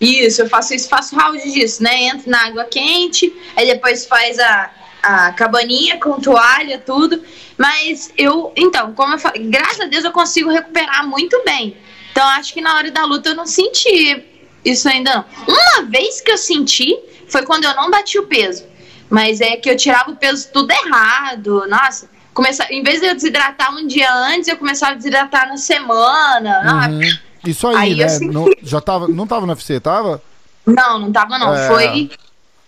Isso, 0.00 0.42
eu 0.42 0.48
faço 0.48 0.74
isso, 0.74 0.88
faço 0.88 1.14
round 1.16 1.42
disso, 1.50 1.82
né? 1.82 2.04
Entra 2.04 2.30
na 2.30 2.46
água 2.46 2.64
quente, 2.64 3.32
aí 3.56 3.66
depois 3.66 4.06
faz 4.06 4.38
a, 4.38 4.70
a 5.02 5.32
cabaninha 5.32 5.98
com 6.00 6.18
toalha, 6.20 6.78
tudo. 6.78 7.22
Mas 7.56 8.10
eu, 8.16 8.52
então, 8.56 8.92
como 8.94 9.14
eu 9.14 9.18
falei, 9.18 9.46
graças 9.48 9.80
a 9.80 9.86
Deus 9.86 10.04
eu 10.04 10.12
consigo 10.12 10.50
recuperar 10.50 11.06
muito 11.06 11.40
bem. 11.44 11.76
Então 12.12 12.26
acho 12.28 12.52
que 12.52 12.60
na 12.60 12.74
hora 12.76 12.90
da 12.90 13.04
luta 13.04 13.30
eu 13.30 13.34
não 13.34 13.46
senti 13.46 14.24
isso 14.64 14.88
ainda 14.88 15.14
não. 15.14 15.24
Uma 15.54 15.82
vez 15.88 16.20
que 16.20 16.30
eu 16.30 16.38
senti 16.38 16.98
foi 17.28 17.42
quando 17.42 17.64
eu 17.64 17.74
não 17.74 17.90
bati 17.90 18.18
o 18.18 18.24
peso. 18.26 18.64
Mas 19.08 19.40
é 19.40 19.56
que 19.56 19.68
eu 19.68 19.76
tirava 19.76 20.10
o 20.10 20.16
peso 20.16 20.48
tudo 20.52 20.70
errado. 20.70 21.66
Nossa, 21.68 22.08
começa, 22.32 22.64
em 22.70 22.82
vez 22.82 23.00
de 23.00 23.06
eu 23.06 23.14
desidratar 23.14 23.74
um 23.74 23.86
dia 23.86 24.12
antes, 24.12 24.48
eu 24.48 24.56
começava 24.56 24.92
a 24.92 24.96
desidratar 24.96 25.48
na 25.48 25.56
semana. 25.56 26.88
Uhum. 26.88 27.00
Isso 27.44 27.66
aí, 27.68 27.76
Aí 27.76 27.92
eu 27.92 27.96
né? 27.98 28.08
senti. 28.08 28.32
Não, 28.34 28.46
já 28.62 28.80
tava, 28.80 29.08
não 29.08 29.26
tava 29.26 29.46
no 29.46 29.52
UFC, 29.52 29.80
tava? 29.80 30.22
Não, 30.66 30.98
não 30.98 31.10
tava 31.12 31.38
não. 31.38 31.54
É. 31.54 31.66
Foi. 31.66 32.10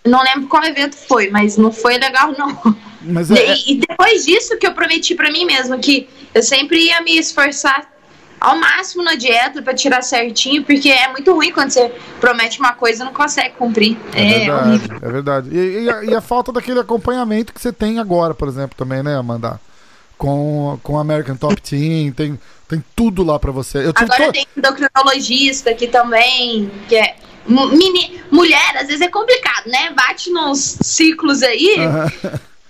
Não 0.05 0.20
lembro 0.22 0.48
qual 0.48 0.64
evento 0.64 0.96
foi, 0.96 1.31
mas 1.31 1.57
não 1.57 1.70
foi 1.70 1.96
legal, 1.98 2.35
não. 2.37 2.76
Mas 3.02 3.31
é, 3.31 3.35
é- 3.38 3.55
E, 3.57 3.72
e 3.72 3.81
depois 3.87 4.24
disso 4.24 4.57
que 4.59 4.66
eu 4.66 4.72
prometi 4.74 5.14
pra 5.14 5.31
mim 5.31 5.44
mesma 5.44 5.78
que 5.78 6.09
eu 6.35 6.42
sempre 6.42 6.87
ia 6.87 7.00
me 7.02 7.16
esforçar 7.18 7.91
ao 8.42 8.59
máximo 8.59 9.02
na 9.02 9.14
dieta 9.14 9.62
pra 9.62 9.74
tirar 9.74 10.02
certinho, 10.02 10.64
porque 10.64 10.88
é 10.90 11.09
muito 11.09 11.33
ruim 11.33 11.52
quando 11.52 11.70
você 11.70 11.88
promete 12.20 12.59
uma 12.59 12.72
coisa 12.72 13.02
e 13.02 13.07
não 13.07 13.12
consegue 13.12 13.55
cumprir. 13.57 13.96
é 14.14 14.22
É, 14.35 14.38
verdade, 14.40 14.83
é 15.02 15.09
verdade. 15.11 15.48
E, 15.52 15.85
e 15.85 15.90
a, 15.90 16.05
e 16.05 16.14
a 16.14 16.20
falta 16.20 16.52
daquele 16.52 16.81
acompanhamento 16.81 17.52
que 17.52 17.61
você 17.61 17.72
tem 17.72 17.98
agora, 17.98 18.35
por 18.35 18.48
exemplo, 18.48 18.76
também, 18.76 19.02
né, 19.02 19.16
Amanda? 19.16 19.61
Com, 20.18 20.78
com 20.83 20.98
American 20.98 21.37
Top 21.37 21.61
Team, 21.62 22.12
tem, 22.12 22.38
tem 22.68 22.85
tudo 22.94 23.24
lá 23.24 23.38
pra 23.38 23.50
você. 23.50 23.78
Eu 23.87 23.92
Agora 23.94 24.26
to- 24.26 24.33
tem 24.33 24.46
endocrinologista 24.57 25.70
aqui 25.70 25.87
também, 25.88 26.70
que 26.88 26.96
é. 26.96 27.16
Meni, 27.44 28.22
mulher, 28.31 28.76
às 28.76 28.87
vezes 28.87 29.00
é 29.00 29.09
complicado, 29.09 29.66
né? 29.66 29.90
Bate 29.90 30.31
nos 30.31 30.78
ciclos 30.81 31.42
aí. 31.42 31.74
Aham. 31.78 32.07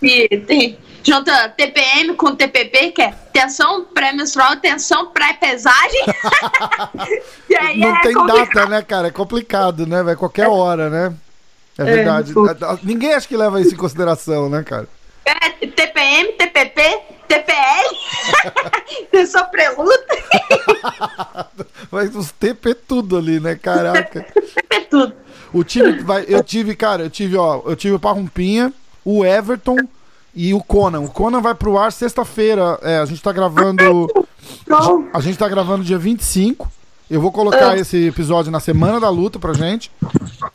E 0.01 0.29
tem, 0.47 0.79
junta 1.03 1.49
TPM 1.51 2.15
com 2.15 2.35
TPP, 2.35 2.93
que 2.93 3.03
é 3.03 3.13
tensão 3.33 3.85
pré-menstrual, 3.85 4.57
tensão 4.57 5.07
pré-pesagem. 5.11 6.05
e 7.49 7.57
aí 7.57 7.81
Não 7.81 7.97
é 7.97 8.03
tem 8.03 8.15
complicado. 8.15 8.47
data, 8.55 8.67
né, 8.67 8.83
cara? 8.83 9.09
É 9.09 9.11
complicado, 9.11 9.87
né? 9.87 10.03
Vai 10.03 10.17
qualquer 10.17 10.49
hora, 10.49 10.89
né? 10.89 11.15
É 11.79 11.85
verdade. 11.85 12.33
pô. 12.33 12.47
Ninguém 12.83 13.15
acha 13.15 13.27
que 13.27 13.37
leva 13.37 13.61
isso 13.61 13.75
em 13.75 13.79
consideração, 13.79 14.49
né, 14.49 14.63
cara? 14.63 14.87
É 15.25 15.67
TPM, 15.67 16.33
TPP, 16.33 17.01
TPL, 17.29 17.97
tensão 19.11 19.45
pré-luta, 19.47 20.19
Mas 21.91 22.15
os 22.17 22.33
TP 22.33 22.75
tudo 22.75 23.17
ali, 23.17 23.39
né? 23.39 23.55
Caraca. 23.55 24.23
TP 24.23 24.81
tudo. 24.91 25.15
O 25.53 25.63
time 25.63 26.01
vai. 26.03 26.25
Eu 26.27 26.43
tive, 26.43 26.75
cara, 26.75 27.03
eu 27.05 27.11
tive, 27.11 27.37
ó, 27.37 27.63
eu 27.67 27.77
tive 27.77 27.95
o 27.95 28.01
Parrumpinha, 28.01 28.73
o 29.05 29.25
Everton 29.25 29.77
e 30.35 30.55
o 30.55 30.63
Conan. 30.63 31.01
O 31.01 31.09
Conan 31.09 31.41
vai 31.41 31.55
pro 31.55 31.79
ar 31.79 31.93
sexta-feira. 31.93 32.79
É, 32.83 32.99
a 32.99 33.05
gente 33.05 33.23
tá 33.23 33.33
gravando. 33.33 34.09
A 35.13 35.21
gente 35.21 35.39
tá 35.39 35.49
gravando 35.49 35.85
dia 35.85 35.99
25. 35.99 36.71
Eu 37.11 37.21
vou 37.21 37.31
colocar 37.31 37.77
esse 37.77 38.07
episódio 38.07 38.51
na 38.51 38.59
semana 38.59 38.99
da 38.99 39.11
luta 39.11 39.39
pra 39.39 39.53
gente. 39.53 39.91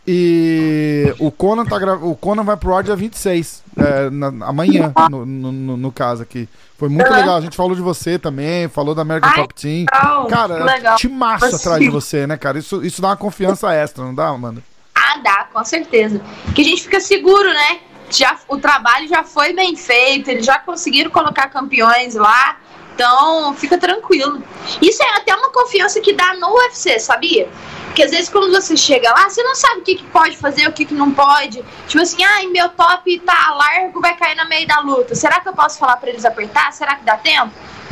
E 0.07 1.13
o 1.19 1.29
Conan, 1.29 1.65
tá 1.65 1.77
gra... 1.77 1.95
o 1.95 2.15
Conan 2.15 2.43
vai 2.43 2.57
pro 2.57 2.73
ar 2.73 2.81
dia 2.83 2.95
26. 2.95 3.63
É, 3.77 4.09
na... 4.09 4.27
amanhã, 4.47 4.91
no, 5.11 5.23
no, 5.25 5.77
no- 5.77 5.91
caso 5.91 6.23
aqui. 6.23 6.49
Foi 6.77 6.89
muito 6.89 7.11
legal. 7.11 7.35
A 7.37 7.41
gente 7.41 7.55
falou 7.55 7.75
de 7.75 7.81
você 7.81 8.17
também, 8.17 8.67
falou 8.67 8.95
da 8.95 9.03
American 9.03 9.29
Ai, 9.29 9.35
Top 9.35 9.53
Team. 9.53 9.85
legal, 9.93 10.27
Cara, 10.27 10.63
legal. 10.63 10.95
te 10.95 11.07
massa 11.07 11.55
atrás 11.55 11.79
de 11.79 11.89
você, 11.89 12.25
né, 12.25 12.37
cara? 12.37 12.57
Isso, 12.57 12.83
isso 12.83 13.01
dá 13.03 13.09
uma 13.09 13.17
confiança 13.17 13.71
extra, 13.73 14.03
não 14.03 14.15
dá, 14.15 14.27
Amanda? 14.29 14.63
Ah, 14.95 15.19
dá, 15.23 15.47
com 15.53 15.63
certeza. 15.63 16.19
Que 16.55 16.61
a 16.61 16.65
gente 16.65 16.81
fica 16.83 16.99
seguro, 16.99 17.47
né? 17.49 17.79
Já, 18.09 18.37
o 18.47 18.57
trabalho 18.57 19.07
já 19.07 19.23
foi 19.23 19.53
bem 19.53 19.75
feito, 19.75 20.29
eles 20.29 20.45
já 20.45 20.59
conseguiram 20.59 21.09
colocar 21.11 21.49
campeões 21.49 22.15
lá. 22.15 22.57
Então, 22.93 23.53
fica 23.53 23.77
tranquilo. 23.77 24.41
Isso 24.81 25.03
é 25.03 25.17
até 25.17 25.35
uma 25.35 25.51
confiança 25.51 26.01
que 26.01 26.13
dá 26.13 26.33
no 26.33 26.51
UFC, 26.55 26.99
sabia? 26.99 27.47
Porque 27.85 28.01
às 28.01 28.11
vezes 28.11 28.29
quando 28.29 28.51
você 28.51 28.75
chega 28.75 29.11
lá, 29.11 29.29
você 29.29 29.41
não 29.43 29.55
sabe 29.55 29.81
o 29.81 29.83
que, 29.83 29.95
que 29.95 30.03
pode 30.05 30.37
fazer, 30.37 30.67
o 30.67 30.71
que, 30.71 30.85
que 30.85 30.93
não 30.93 31.11
pode. 31.11 31.63
Tipo 31.87 32.01
assim, 32.01 32.23
ai, 32.23 32.47
meu 32.47 32.69
top 32.69 33.19
tá 33.19 33.53
largo, 33.53 34.01
vai 34.01 34.15
cair 34.15 34.35
no 34.35 34.47
meio 34.47 34.67
da 34.67 34.79
luta. 34.79 35.13
Será 35.13 35.39
que 35.39 35.49
eu 35.49 35.53
posso 35.53 35.77
falar 35.77 35.97
pra 35.97 36.09
eles 36.09 36.25
apertar? 36.25 36.71
Será 36.73 36.95
que 36.95 37.03
dá 37.03 37.17
tempo? 37.17 37.51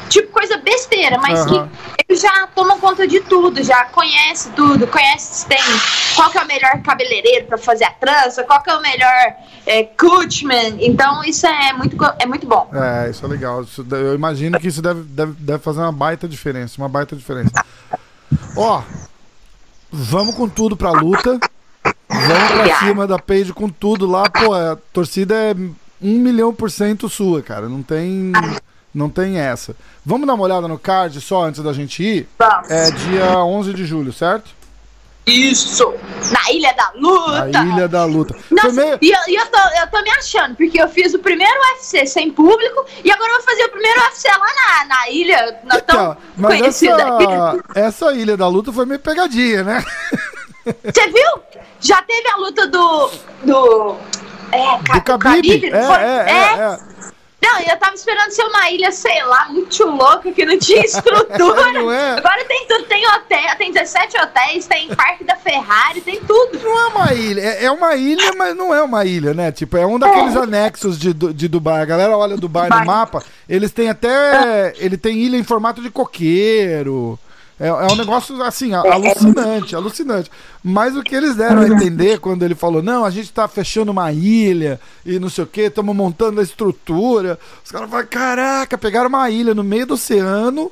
Tipo, 0.10 0.32
coisa 0.32 0.58
besteira, 0.58 1.18
mas 1.18 1.40
Aham. 1.42 1.68
que 1.68 2.04
eles 2.08 2.22
já 2.22 2.48
tomam 2.48 2.80
conta 2.80 3.08
de 3.08 3.20
tudo, 3.22 3.64
já 3.64 3.86
conhece 3.86 4.50
tudo, 4.52 4.86
conhece 4.88 5.46
tem 5.48 5.60
qual 6.16 6.30
que 6.30 6.38
é 6.38 6.44
o 6.44 6.48
melhor 6.48 6.82
cabeleireiro 6.82 7.46
pra 7.48 7.58
fazer 7.58 7.86
a 7.86 7.92
trança, 7.92 8.44
qual 8.44 8.62
que 8.62 8.70
é 8.70 8.76
o 8.76 8.82
melhor 8.82 9.36
é, 9.66 9.84
coachman. 9.84 10.78
Então 10.80 11.24
isso 11.24 11.48
é 11.48 11.74
muito, 11.74 11.98
é 12.20 12.26
muito 12.26 12.46
bom. 12.48 12.70
É, 12.74 13.10
isso 13.10 13.26
é 13.26 13.28
legal. 13.28 13.64
Isso 13.64 13.86
eu 13.92 14.14
imagino 14.14 14.60
que 14.60 14.68
isso 14.68 14.82
deve, 14.82 15.02
deve, 15.02 15.34
deve 15.34 15.60
fazer 15.60 15.80
uma 15.80 15.92
baita 15.92 16.28
diferença. 16.28 16.76
Uma 16.78 16.90
baita 16.90 17.16
diferença. 17.16 17.52
Ó, 18.56 18.82
vamos 19.92 20.36
com 20.36 20.48
tudo 20.48 20.78
pra 20.78 20.92
luta. 20.92 21.40
Vamos 22.08 22.52
pra 22.52 22.80
cima 22.80 23.08
da 23.08 23.20
Paige 23.20 23.54
com 23.54 23.70
tudo 23.70 24.06
lá. 24.06 24.30
Pô, 24.30 24.54
a 24.54 24.78
torcida 24.94 25.36
é 25.36 25.54
um 26.02 26.20
milhão 26.20 26.54
por 26.54 26.70
cento 26.72 27.10
sua, 27.10 27.42
cara. 27.42 27.68
Não 27.68 27.82
tem, 27.84 28.32
não 28.96 29.10
tem 29.10 29.38
essa. 29.38 29.76
Vamos 30.06 30.26
dar 30.26 30.34
uma 30.34 30.44
olhada 30.44 30.68
no 30.68 30.80
card 30.80 31.20
só 31.22 31.44
antes 31.44 31.62
da 31.62 31.74
gente 31.74 32.02
ir? 32.02 32.30
Vamos. 32.40 32.72
É 32.72 32.90
dia 32.90 33.38
11 33.44 33.74
de 33.74 33.86
julho, 33.86 34.12
certo? 34.14 34.50
Isso! 35.28 35.92
Na 36.32 36.52
Ilha 36.52 36.72
da 36.74 36.92
Luta! 36.96 37.60
Ilha 37.64 37.88
da 37.88 38.06
Luta. 38.06 38.36
Nossa, 38.52 38.72
meio... 38.72 38.98
e 39.02 39.10
eu, 39.12 39.20
e 39.28 39.36
eu, 39.36 39.46
tô, 39.48 39.58
eu 39.58 39.88
tô 39.90 40.02
me 40.04 40.12
achando, 40.12 40.56
porque 40.56 40.80
eu 40.80 40.88
fiz 40.88 41.16
o 41.16 41.20
primeiro 41.20 41.54
UFC 41.74 42.06
sem 42.06 42.30
público 42.32 42.86
e 43.04 43.12
agora 43.12 43.32
eu 43.32 43.36
vou 43.38 43.44
fazer 43.46 43.66
o 43.66 43.70
primeiro 43.72 44.00
UFC 44.02 44.28
lá 44.30 44.38
na, 44.38 44.86
na 44.86 45.10
ilha, 45.10 45.60
na 45.64 45.82
tão 45.82 45.96
Então, 45.96 46.18
mas 46.38 46.60
conhecida. 46.60 47.02
essa, 47.74 47.80
essa 47.80 48.14
Ilha 48.14 48.38
da 48.38 48.48
Luta 48.48 48.72
foi 48.72 48.86
meio 48.86 49.00
pegadinha, 49.00 49.64
né? 49.64 49.84
Você 50.64 51.08
viu? 51.08 51.42
Já 51.80 52.02
teve 52.04 52.28
a 52.30 52.36
luta 52.38 52.68
do. 52.68 53.12
do. 53.44 53.96
É, 54.52 54.78
Do 54.78 55.18
Khabib. 55.18 55.66
É, 55.66 55.84
foi- 55.84 55.96
é, 56.04 56.26
é, 56.28 56.60
é. 56.62 56.80
Não, 57.46 57.60
eu 57.62 57.78
tava 57.78 57.96
esperando 57.96 58.32
ser 58.32 58.44
uma 58.44 58.70
ilha, 58.70 58.92
sei 58.92 59.24
lá, 59.24 59.48
muito 59.50 59.86
louca, 59.86 60.32
que 60.32 60.46
não 60.46 60.58
tinha 60.58 60.82
estrutura. 60.82 61.72
Não 61.76 61.92
é? 61.92 62.12
Agora 62.14 62.44
tem 62.46 62.66
tudo, 62.68 62.86
tem 62.86 63.06
hotel, 63.08 63.56
tem 63.58 63.72
17 63.72 64.18
hotéis, 64.18 64.66
tem 64.66 64.88
parque 64.96 65.24
da 65.24 65.36
Ferrari, 65.36 66.00
tem 66.02 66.20
tudo. 66.22 66.60
Não 66.60 66.80
é 66.80 66.88
uma 66.88 67.14
ilha, 67.14 67.42
é 67.42 67.66
é 67.66 67.72
uma 67.72 67.96
ilha, 67.96 68.34
mas 68.38 68.56
não 68.56 68.74
é 68.74 68.82
uma 68.82 69.06
ilha, 69.06 69.34
né? 69.34 69.52
Tipo, 69.52 69.78
é 69.78 69.86
um 69.86 70.00
daqueles 70.00 70.36
anexos 70.36 70.98
de, 70.98 71.14
de 71.14 71.48
Dubai. 71.48 71.82
A 71.82 71.86
galera 71.86 72.18
olha 72.18 72.38
Dubai 72.38 72.70
no 72.70 72.70
Dubai. 72.70 72.86
mapa, 72.86 73.24
eles 73.50 73.72
têm 73.72 73.90
até. 73.90 74.74
Ele 74.78 74.98
tem 74.98 75.18
ilha 75.18 75.38
em 75.38 75.44
formato 75.44 75.82
de 75.82 75.90
coqueiro. 75.90 77.20
É, 77.60 77.68
é 77.68 77.88
um 77.92 77.96
negócio 77.96 78.42
assim, 78.44 78.74
a- 78.74 78.80
alucinante, 78.82 79.76
alucinante. 79.76 80.30
Mas 80.64 80.96
o 80.98 81.02
que 81.04 81.16
eles 81.16 81.36
deram 81.36 81.62
a 81.62 81.68
entender 81.68 82.20
quando 82.20 82.44
ele 82.44 82.56
falou: 82.56 82.82
não, 82.84 83.06
a 83.06 83.10
gente 83.10 83.32
tá 83.32 83.48
fechando 83.48 83.92
uma 83.92 84.12
ilha 84.12 84.80
e 85.06 85.20
não 85.20 85.30
sei 85.30 85.44
o 85.46 85.48
que, 85.48 85.62
estamos 85.62 85.96
montando 85.96 86.40
a 86.42 86.44
estrutura. 86.44 87.40
Os 87.64 87.72
caras 87.72 87.90
falaram: 87.90 88.10
caraca, 88.10 88.78
pegaram 88.78 89.08
uma 89.08 89.30
ilha 89.30 89.54
no 89.54 89.64
meio 89.64 89.86
do 89.86 89.94
oceano 89.94 90.70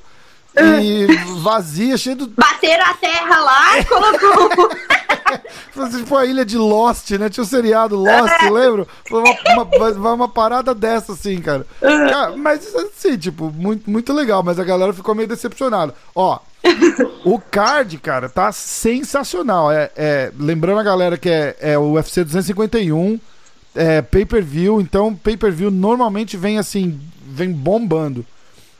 e 0.56 1.08
vazia, 1.42 1.98
cheio 1.98 2.16
de 2.16 2.28
Bateram 2.28 2.86
a 2.86 2.94
terra 2.96 3.40
lá 3.40 3.80
e 3.80 3.86
colocou. 3.86 4.70
Foi 5.72 5.90
tipo 5.90 6.16
a 6.16 6.26
ilha 6.26 6.46
de 6.46 6.58
Lost, 6.58 7.12
né? 7.12 7.30
Tinha 7.30 7.44
o 7.44 7.48
seriado 7.48 7.96
Lost, 7.96 8.42
lembra? 8.52 8.88
Foi 9.08 9.20
uma, 9.22 9.36
uma, 9.66 9.90
uma- 9.92 10.14
uma 10.14 10.30
parada 10.30 10.74
dessa, 10.76 11.14
assim, 11.14 11.40
cara. 11.42 11.66
Cara, 11.80 12.36
Mas 12.38 12.74
assim, 12.76 13.18
tipo, 13.18 13.52
muito, 13.52 13.90
muito 13.90 14.14
legal, 14.14 14.44
mas 14.44 14.60
a 14.60 14.64
galera 14.64 14.94
ficou 14.94 15.16
meio 15.16 15.28
decepcionada. 15.28 15.94
Ó, 16.16 16.40
o 17.26 17.40
card, 17.40 17.98
cara, 17.98 18.30
tá 18.30 18.52
sensacional. 18.52 19.72
É, 19.72 19.90
é- 19.96 20.32
lembrando 20.38 20.80
a 20.80 20.84
galera 20.84 21.18
que 21.18 21.30
é, 21.30 21.56
é 21.60 21.78
o 21.78 21.94
UFC 21.94 22.24
251, 22.24 23.20
é 23.76 24.02
pay-per-view, 24.02 24.80
então 24.80 25.16
pay-per-view 25.16 25.72
normalmente 25.72 26.38
vem 26.38 26.58
assim, 26.60 27.00
vem 27.26 27.52
bombando. 27.52 28.26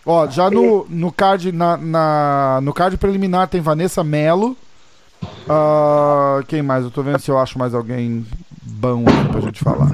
Ó, 0.06 0.28
já 0.30 0.50
no, 0.52 0.86
no, 0.90 1.12
card, 1.12 1.52
na, 1.54 1.78
na- 1.78 2.60
no 2.62 2.74
card 2.74 2.98
preliminar 2.98 3.48
tem 3.48 3.62
Vanessa 3.62 4.04
Mello. 4.04 4.56
Ah, 5.50 6.42
quem 6.48 6.62
mais? 6.62 6.84
Eu 6.84 6.92
tô 6.92 7.02
vendo 7.04 7.20
se 7.20 7.30
eu 7.32 7.38
acho 7.38 7.58
mais 7.58 7.74
alguém 7.74 8.26
bom 8.62 9.04
aqui 9.08 9.30
pra 9.32 9.42
gente 9.42 9.64
falar. 9.64 9.92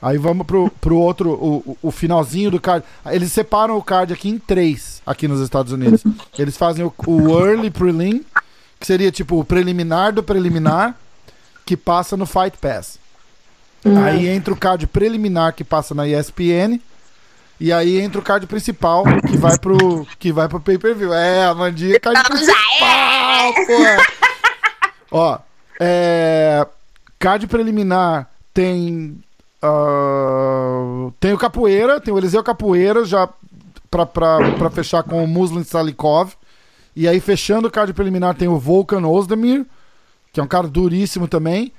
Aí 0.00 0.18
vamos 0.18 0.46
pro, 0.46 0.70
pro 0.80 0.96
outro, 0.96 1.30
o, 1.30 1.76
o- 1.82 1.90
finalzinho 1.92 2.50
do 2.50 2.60
card. 2.60 2.84
Eles 3.06 3.30
separam 3.32 3.76
o 3.76 3.82
card 3.82 4.12
aqui 4.12 4.28
em 4.28 4.38
três, 4.38 5.00
aqui 5.06 5.28
nos 5.28 5.40
Estados 5.40 5.72
Unidos. 5.72 6.02
Eles 6.38 6.56
fazem 6.56 6.84
o, 6.84 6.92
o 7.06 7.38
Early 7.40 7.70
Prelim, 7.70 8.24
que 8.80 8.86
seria 8.86 9.12
tipo 9.12 9.38
o 9.38 9.44
preliminar 9.44 10.12
do 10.12 10.22
preliminar, 10.22 10.96
que 11.64 11.76
passa 11.76 12.16
no 12.16 12.26
Fight 12.26 12.56
Pass. 12.60 12.98
Aí 14.04 14.28
entra 14.28 14.52
o 14.52 14.56
card 14.56 14.86
preliminar 14.86 15.52
que 15.54 15.62
passa 15.64 15.94
na 15.94 16.06
ESPN. 16.06 16.80
E 17.60 17.72
aí 17.72 18.00
entra 18.00 18.18
o 18.20 18.24
card 18.24 18.44
principal 18.48 19.04
que 19.28 19.36
vai 19.36 19.56
pro 19.56 20.04
que 20.18 20.32
vai 20.32 20.48
pro 20.48 20.58
pay-per-view. 20.58 21.12
É, 21.14 21.44
a 21.46 21.54
Mandinha 21.54 21.94
é 21.94 21.98
card 22.00 22.20
Vamos 22.28 22.44
principal, 22.44 23.54
pô. 23.54 24.21
Ó, 25.12 25.38
é, 25.78 26.66
card 27.18 27.46
preliminar 27.46 28.30
tem 28.52 29.22
ah, 29.62 31.10
tem 31.20 31.32
o 31.32 31.38
Capoeira, 31.38 32.00
tem 32.00 32.12
o 32.12 32.18
Eliseu 32.18 32.42
Capoeira 32.42 33.04
já 33.04 33.28
pra, 33.90 34.04
pra, 34.04 34.52
pra 34.52 34.70
fechar 34.70 35.04
com 35.04 35.22
o 35.22 35.28
Muslim 35.28 35.62
Salikov. 35.62 36.32
E 36.96 37.06
aí 37.06 37.20
fechando 37.20 37.68
o 37.68 37.70
card 37.70 37.92
preliminar 37.92 38.34
tem 38.34 38.48
o 38.48 38.58
Volkan 38.58 39.06
Ozdemir, 39.06 39.64
que 40.32 40.40
é 40.40 40.42
um 40.42 40.48
cara 40.48 40.66
duríssimo 40.66 41.28
também. 41.28 41.72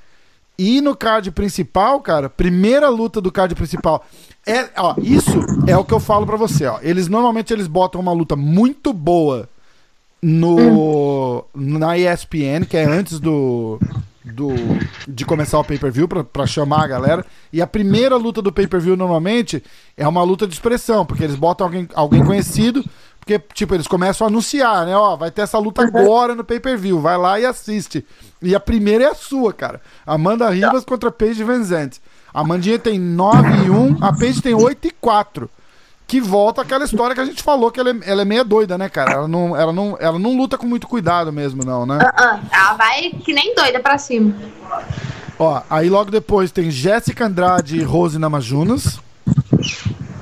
E 0.58 0.80
no 0.82 0.96
card 0.96 1.32
principal, 1.32 2.00
cara, 2.00 2.30
primeira 2.30 2.88
luta 2.88 3.20
do 3.20 3.32
card 3.32 3.54
principal. 3.56 4.06
É, 4.46 4.70
ó, 4.78 4.96
isso 5.00 5.40
é 5.68 5.76
o 5.76 5.84
que 5.84 5.94
eu 5.94 6.00
falo 6.00 6.26
pra 6.26 6.38
você, 6.38 6.68
ó. 6.68 6.80
Eles 6.82 7.08
normalmente 7.08 7.52
eles 7.52 7.68
botam 7.68 8.00
uma 8.00 8.14
luta 8.14 8.36
muito 8.36 8.94
boa 8.94 9.50
no 10.24 11.44
na 11.54 11.98
ESPN, 11.98 12.66
que 12.68 12.78
é 12.78 12.86
antes 12.86 13.20
do, 13.20 13.78
do 14.24 14.48
de 15.06 15.26
começar 15.26 15.60
o 15.60 15.64
pay-per-view 15.66 16.08
pra 16.08 16.48
chamar 16.48 16.86
a 16.86 16.88
galera. 16.88 17.26
E 17.52 17.62
a 17.62 17.68
primeira 17.68 18.16
luta 18.16 18.42
do 18.42 18.52
pay-per-view 18.52 18.96
normalmente 18.96 19.62
é 19.98 20.08
uma 20.08 20.24
luta 20.24 20.48
de 20.48 20.54
expressão, 20.54 21.06
porque 21.06 21.26
eles 21.26 21.36
botam 21.36 21.68
alguém, 21.68 21.90
alguém 21.94 22.24
conhecido, 22.24 22.86
porque 23.20 23.38
tipo, 23.54 23.76
eles 23.76 23.86
começam 23.86 24.26
a 24.26 24.30
anunciar, 24.30 24.86
né, 24.86 24.96
ó, 24.96 25.18
vai 25.18 25.30
ter 25.30 25.42
essa 25.42 25.60
luta 25.60 25.84
agora 25.84 26.34
no 26.34 26.44
pay-per-view, 26.44 27.02
vai 27.02 27.18
lá 27.18 27.38
e 27.38 27.46
assiste. 27.46 28.06
E 28.42 28.56
a 28.56 28.60
primeira 28.62 29.04
é 29.04 29.08
a 29.08 29.16
sua, 29.16 29.52
cara. 29.52 29.82
Amanda 30.06 30.50
Ribas 30.50 30.86
contra 30.86 31.12
Paige 31.12 31.44
Van 31.44 31.64
Zandt. 31.64 32.02
A 32.34 32.42
Amandinha 32.42 32.80
tem 32.80 32.98
9 32.98 33.66
e 33.66 33.70
1, 33.70 33.98
a 34.02 34.12
Paige 34.12 34.42
tem 34.42 34.54
8 34.54 34.88
e 34.88 34.92
4. 34.92 35.50
Que 36.14 36.22
volta 36.22 36.62
aquela 36.62 36.86
história 36.86 37.16
que 37.16 37.22
a 37.22 37.26
gente 37.26 37.42
falou, 37.42 37.72
que 37.72 37.80
ela 37.80 37.90
é, 37.90 37.96
ela 38.06 38.22
é 38.22 38.26
meia 38.26 38.44
doida, 38.44 38.78
né, 38.78 38.88
cara? 38.88 39.14
Ela 39.14 39.28
não, 39.28 39.58
ela, 39.58 39.74
não, 39.74 39.98
ela 40.00 40.20
não 40.20 40.38
luta 40.38 40.60
com 40.60 40.68
muito 40.68 40.88
cuidado 40.88 41.34
mesmo, 41.34 41.66
não, 41.66 41.88
né? 41.88 41.98
Ah, 42.00 42.14
ah, 42.16 42.40
ela 42.52 42.74
vai 42.74 43.10
que 43.10 43.34
nem 43.34 43.56
doida 43.56 43.80
pra 43.80 43.98
cima. 43.98 44.32
Ó, 45.40 45.64
aí 45.68 45.90
logo 45.90 46.12
depois 46.12 46.52
tem 46.52 46.70
Jéssica 46.70 47.26
Andrade 47.26 47.78
e 47.78 47.82
Rose 47.82 48.20
Namajunas. 48.20 49.00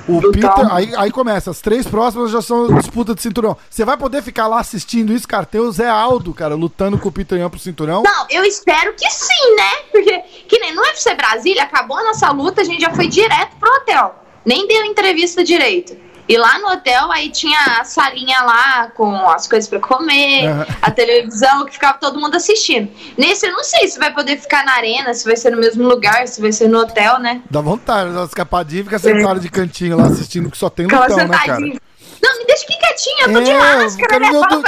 O. 0.08 0.32
Peter, 0.32 0.74
aí, 0.74 0.94
aí 0.96 1.12
começa, 1.12 1.52
as 1.52 1.60
três 1.60 1.86
próximas 1.86 2.32
já 2.32 2.42
são 2.42 2.74
disputa 2.76 3.14
de 3.14 3.22
cinturão. 3.22 3.58
Você 3.70 3.84
vai 3.84 3.98
poder 3.98 4.24
ficar 4.24 4.48
lá 4.48 4.62
assistindo 4.62 5.12
isso, 5.12 5.28
cara? 5.28 5.46
Tem 5.46 5.60
o 5.60 5.74
Zé 5.74 5.90
Aldo, 5.90 6.34
cara, 6.34 6.56
lutando 6.56 6.98
com 6.98 7.10
o 7.10 7.12
Peter 7.12 7.38
Yan 7.38 7.50
pro 7.50 7.60
cinturão. 7.60 8.04
Não, 8.04 8.28
eu 8.30 8.46
espero 8.46 8.94
que 8.94 9.10
sim, 9.10 9.56
né? 9.58 9.72
Porque, 9.92 10.20
que 10.48 10.58
nem 10.58 10.74
no 10.74 10.84
UFC 10.84 11.14
Brasília, 11.16 11.64
acabou 11.64 11.98
a 11.98 12.04
nossa 12.06 12.32
luta, 12.32 12.62
a 12.62 12.64
gente 12.64 12.80
já 12.80 12.92
foi 12.92 13.10
direto 13.10 13.58
pro 13.60 13.70
hotel. 13.76 14.21
Nem 14.46 14.68
deu 14.68 14.86
entrevista 14.86 15.44
direito. 15.44 15.96
E 16.30 16.38
lá 16.38 16.60
no 16.60 16.68
hotel, 16.68 17.12
aí 17.12 17.30
tinha 17.30 17.60
a 17.80 17.84
salinha 17.84 18.42
lá 18.44 18.88
com 18.96 19.14
as 19.30 19.48
coisas 19.48 19.70
pra 19.70 19.80
comer, 19.80 20.46
Aham. 20.48 20.66
a 20.82 20.92
televisão, 20.92 21.66
que 21.66 21.74
ficava 21.74 21.98
todo 21.98 22.20
mundo 22.20 22.36
assistindo. 22.36 22.90
Nesse, 23.18 23.48
eu 23.48 23.52
não 23.52 23.64
sei 23.64 23.88
se 23.90 24.00
vai 24.00 24.14
poder 24.14 24.40
ficar 24.40 24.64
na 24.64 24.74
arena, 24.74 25.14
se 25.14 25.26
vai 25.26 25.36
ser 25.36 25.50
no 25.52 25.58
mesmo 25.58 25.86
lugar, 25.86 26.28
se 26.28 26.40
vai 26.40 26.54
ser 26.54 26.70
no 26.70 26.80
hotel, 26.80 27.20
né? 27.20 27.42
Dá 27.50 27.60
vontade, 27.60 28.14
dá 28.14 28.24
escapadinha 28.24 28.82
e 28.82 28.84
fica 28.86 28.98
sentado 29.00 29.42
de 29.42 29.50
cantinho 29.50 29.98
lá 29.98 30.06
assistindo 30.08 30.50
que 30.50 30.58
só 30.58 30.70
tem 30.70 30.86
Aquela 30.86 31.08
lutão, 31.08 31.28
né, 31.28 31.38
cara? 31.46 31.60
Não, 31.60 32.38
me 32.38 32.46
deixa 32.46 32.64
aqui 32.64 32.78
quietinha, 32.78 33.26
eu 33.26 33.34
tô 33.34 33.42
de 33.42 33.52
É, 33.52 33.58
máscara, 33.58 34.08
quero 34.08 34.24
né? 34.24 34.32
ver, 34.32 34.38
o 34.38 34.64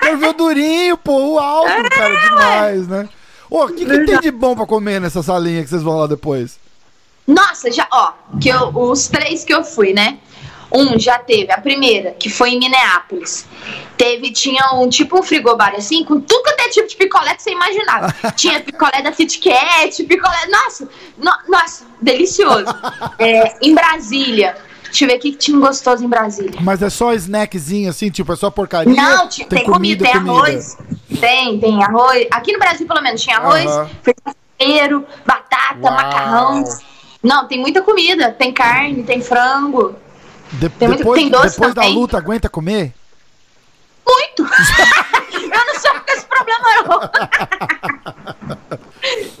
quero, 0.00 0.18
ver 0.18 0.28
o 0.28 0.32
Durinho, 0.34 0.96
pô, 0.98 1.34
o 1.34 1.38
Aldo, 1.38 1.88
cara, 1.88 2.14
demais, 2.14 2.88
né? 2.88 3.08
Ô, 3.48 3.64
o 3.64 3.68
que, 3.68 3.86
que 3.86 4.04
tem 4.04 4.20
de 4.20 4.30
bom 4.30 4.54
pra 4.54 4.66
comer 4.66 5.00
nessa 5.00 5.22
salinha 5.22 5.62
que 5.62 5.70
vocês 5.70 5.82
vão 5.82 5.96
lá 5.98 6.06
depois? 6.06 6.58
Nossa, 7.26 7.70
já, 7.72 7.86
ó, 7.90 8.12
que 8.40 8.48
eu, 8.48 8.68
os 8.74 9.08
três 9.08 9.44
que 9.44 9.52
eu 9.52 9.64
fui, 9.64 9.92
né? 9.92 10.18
Um 10.70 10.98
já 10.98 11.18
teve, 11.18 11.52
a 11.52 11.60
primeira, 11.60 12.10
que 12.12 12.28
foi 12.28 12.50
em 12.50 12.58
Minneapolis. 12.58 13.46
Teve, 13.96 14.32
tinha 14.32 14.72
um 14.74 14.88
tipo 14.88 15.18
um 15.18 15.22
frigobar 15.22 15.74
assim, 15.76 16.04
com 16.04 16.20
tudo 16.20 16.42
quanto 16.42 16.60
é 16.60 16.68
tipo 16.68 16.88
de 16.88 16.96
picolé 16.96 17.34
que 17.34 17.42
você 17.42 17.50
imaginava. 17.52 18.12
tinha 18.36 18.60
picolé 18.60 19.00
da 19.02 19.12
Kit 19.12 19.38
Kat, 19.38 20.04
picolé. 20.04 20.46
Nossa, 20.48 20.88
no- 21.16 21.38
nossa, 21.48 21.84
delicioso. 22.00 22.66
É, 23.18 23.56
em 23.62 23.74
Brasília. 23.74 24.56
Deixa 24.84 25.04
eu 25.04 25.08
ver 25.08 25.16
o 25.16 25.20
que 25.20 25.32
tinha 25.32 25.58
gostoso 25.58 26.04
em 26.04 26.08
Brasília. 26.08 26.58
Mas 26.60 26.82
é 26.82 26.90
só 26.90 27.12
snackzinho 27.14 27.88
assim, 27.90 28.10
tipo, 28.10 28.32
é 28.32 28.36
só 28.36 28.50
porcaria? 28.50 28.92
Não, 28.94 29.28
ti- 29.28 29.44
tem, 29.44 29.64
comida, 29.64 30.04
tem 30.04 30.14
arroz. 30.14 30.76
Tem, 31.20 31.58
tem 31.60 31.82
arroz. 31.84 32.26
Aqui 32.30 32.52
no 32.52 32.58
Brasil, 32.58 32.86
pelo 32.86 33.02
menos, 33.02 33.20
tinha 33.22 33.36
arroz, 33.38 33.66
Aham. 33.66 33.90
feijão, 34.58 35.06
batata, 35.24 35.78
Uau. 35.82 35.92
macarrão. 35.94 36.64
Não, 37.26 37.46
tem 37.48 37.58
muita 37.58 37.82
comida. 37.82 38.30
Tem 38.30 38.52
carne, 38.52 39.02
tem 39.02 39.20
frango. 39.20 39.96
De- 40.52 40.68
Tem 40.68 40.86
muito- 40.86 40.98
depois 41.00 41.20
tem 41.20 41.28
doce 41.28 41.56
depois 41.56 41.74
da 41.74 41.82
também. 41.82 41.96
luta, 41.96 42.16
aguenta 42.16 42.48
comer? 42.48 42.94
Muito! 44.06 44.42
eu 45.34 45.66
não 45.66 45.74
sou 45.80 45.90
com 45.94 46.12
esse 46.12 46.24
problema, 46.26 46.64
não. 46.86 47.00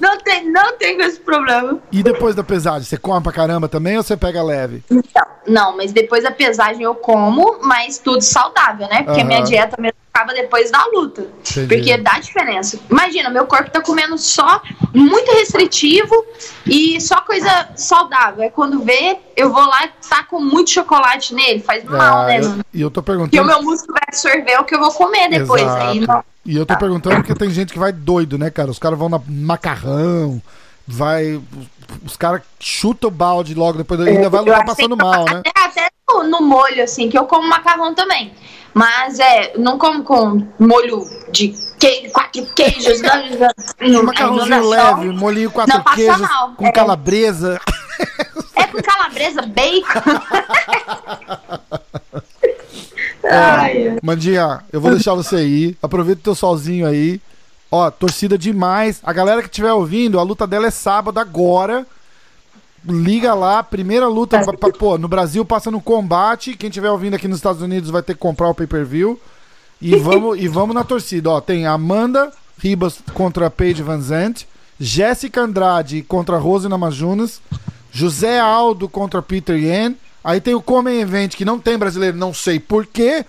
não, 0.00 0.18
tem, 0.18 0.50
não 0.50 0.76
tem 0.76 0.96
com 0.96 1.02
esse 1.04 1.20
problema. 1.20 1.78
E 1.92 2.02
depois 2.02 2.34
da 2.34 2.42
pesagem, 2.42 2.82
você 2.82 2.96
come 2.96 3.22
pra 3.22 3.30
caramba 3.32 3.68
também 3.68 3.96
ou 3.96 4.02
você 4.02 4.16
pega 4.16 4.42
leve? 4.42 4.82
Então, 4.90 5.24
não, 5.46 5.76
mas 5.76 5.92
depois 5.92 6.24
da 6.24 6.32
pesagem 6.32 6.82
eu 6.82 6.96
como, 6.96 7.60
mas 7.62 7.98
tudo 7.98 8.20
saudável, 8.20 8.88
né? 8.88 9.04
Porque 9.04 9.20
Aham. 9.20 9.28
minha 9.28 9.42
dieta 9.42 9.80
mesmo 9.80 9.96
acaba 10.16 10.32
depois 10.32 10.70
da 10.70 10.84
luta. 10.86 11.26
Entendi. 11.40 11.66
Porque 11.68 11.96
dá 11.98 12.18
diferença. 12.18 12.78
Imagina, 12.90 13.28
meu 13.28 13.46
corpo 13.46 13.70
tá 13.70 13.80
comendo 13.80 14.16
só 14.16 14.62
muito 14.94 15.30
restritivo 15.32 16.24
e 16.64 17.00
só 17.00 17.20
coisa 17.20 17.68
saudável. 17.76 18.42
É 18.42 18.50
quando 18.50 18.80
vê, 18.82 19.18
eu 19.36 19.52
vou 19.52 19.64
lá 19.66 19.84
e 19.84 19.90
taco 20.08 20.40
muito 20.40 20.70
chocolate 20.70 21.34
nele. 21.34 21.60
Faz 21.60 21.84
mal, 21.84 22.22
Ah, 22.22 22.26
né? 22.26 22.40
e 22.72 22.80
eu 22.80 22.90
tô 22.90 23.02
Porque 23.02 23.18
o 23.18 23.28
perguntando. 23.28 23.46
meu 23.46 23.62
músculo 23.62 23.92
vai 23.92 24.02
absorver 24.08 24.58
o 24.60 24.64
que 24.64 24.74
eu 24.74 24.80
vou 24.80 24.92
comer 24.92 25.28
depois. 25.28 25.62
Exato. 25.62 25.82
Aí 25.82 26.00
não. 26.00 26.24
E 26.44 26.56
eu 26.56 26.64
tô 26.64 26.76
perguntando 26.78 27.16
porque 27.16 27.34
tem 27.34 27.50
gente 27.50 27.72
que 27.72 27.78
vai 27.78 27.92
doido, 27.92 28.38
né, 28.38 28.50
cara? 28.50 28.70
Os 28.70 28.78
caras 28.78 28.98
vão 28.98 29.08
na 29.08 29.20
macarrão, 29.28 30.40
vai. 30.86 31.40
Os 32.04 32.16
caras 32.16 32.42
chutam 32.60 33.08
o 33.08 33.12
balde 33.12 33.54
logo 33.54 33.78
depois, 33.78 34.00
ainda 34.00 34.28
vai 34.30 34.40
Eu 34.40 34.44
lutar 34.44 34.60
que 34.60 34.66
passando 34.66 34.96
mal, 34.96 35.24
né? 35.24 35.42
Até, 35.44 35.50
até 35.56 35.88
no, 36.08 36.40
molho, 36.40 36.82
assim, 36.82 37.08
que 37.08 37.18
eu 37.18 37.24
como 37.24 37.48
macarrão 37.48 37.94
também. 37.94 38.32
Mas 38.72 39.18
é, 39.18 39.54
não 39.56 39.78
como 39.78 40.04
com 40.04 40.46
molho 40.58 41.04
de 41.32 41.48
que, 41.78 42.08
quatro 42.10 42.46
queijos. 42.54 43.00
não, 43.80 44.02
Macarrãozinho 44.04 44.68
leve, 44.68 45.08
molinho 45.12 45.50
quatro 45.50 45.76
Não, 45.76 45.84
queijos 45.94 46.20
mal, 46.20 46.52
com 46.52 46.66
é. 46.66 46.72
calabresa. 46.72 47.60
É 48.54 48.66
com 48.66 48.82
calabresa, 48.82 49.42
bacon. 49.42 50.00
Ai, 53.28 53.98
Mandinha, 54.02 54.62
eu 54.72 54.80
vou 54.80 54.92
deixar 54.92 55.14
você 55.14 55.44
ir. 55.44 55.76
Aproveita 55.82 56.20
o 56.20 56.24
teu 56.24 56.34
solzinho 56.34 56.86
aí. 56.86 57.20
Ó, 57.70 57.90
torcida 57.90 58.38
demais. 58.38 59.00
A 59.02 59.12
galera 59.12 59.42
que 59.42 59.48
estiver 59.48 59.72
ouvindo, 59.72 60.20
a 60.20 60.22
luta 60.22 60.46
dela 60.46 60.66
é 60.66 60.70
sábado 60.70 61.18
agora. 61.18 61.84
Liga 62.88 63.34
lá, 63.34 63.62
primeira 63.62 64.06
luta. 64.08 64.44
pa- 64.44 64.52
pa- 64.52 64.70
Pô, 64.70 64.96
no 64.98 65.08
Brasil 65.08 65.44
passa 65.44 65.70
no 65.70 65.80
combate. 65.80 66.56
Quem 66.56 66.68
estiver 66.68 66.90
ouvindo 66.90 67.14
aqui 67.14 67.26
nos 67.26 67.38
Estados 67.38 67.60
Unidos 67.62 67.90
vai 67.90 68.02
ter 68.02 68.14
que 68.14 68.20
comprar 68.20 68.48
o 68.48 68.54
pay-per-view. 68.54 69.18
E 69.80 69.96
vamos, 69.98 70.38
e 70.40 70.46
vamos 70.48 70.74
na 70.74 70.84
torcida. 70.84 71.30
Ó, 71.30 71.40
tem 71.40 71.66
Amanda 71.66 72.32
Ribas 72.58 72.98
contra 73.14 73.50
Paige 73.50 73.82
Van 73.82 74.00
Zandt. 74.00 74.46
Jéssica 74.78 75.40
Andrade 75.42 76.02
contra 76.02 76.38
Rose 76.38 76.68
Namajunas. 76.68 77.40
José 77.90 78.38
Aldo 78.38 78.88
contra 78.88 79.20
Peter 79.22 79.56
Yan. 79.58 79.94
Aí 80.22 80.40
tem 80.40 80.54
o 80.54 80.60
Come 80.62 80.92
Event, 81.00 81.34
que 81.34 81.44
não 81.44 81.58
tem 81.58 81.78
brasileiro, 81.78 82.16
não 82.16 82.34
sei 82.34 82.60
porquê. 82.60 83.24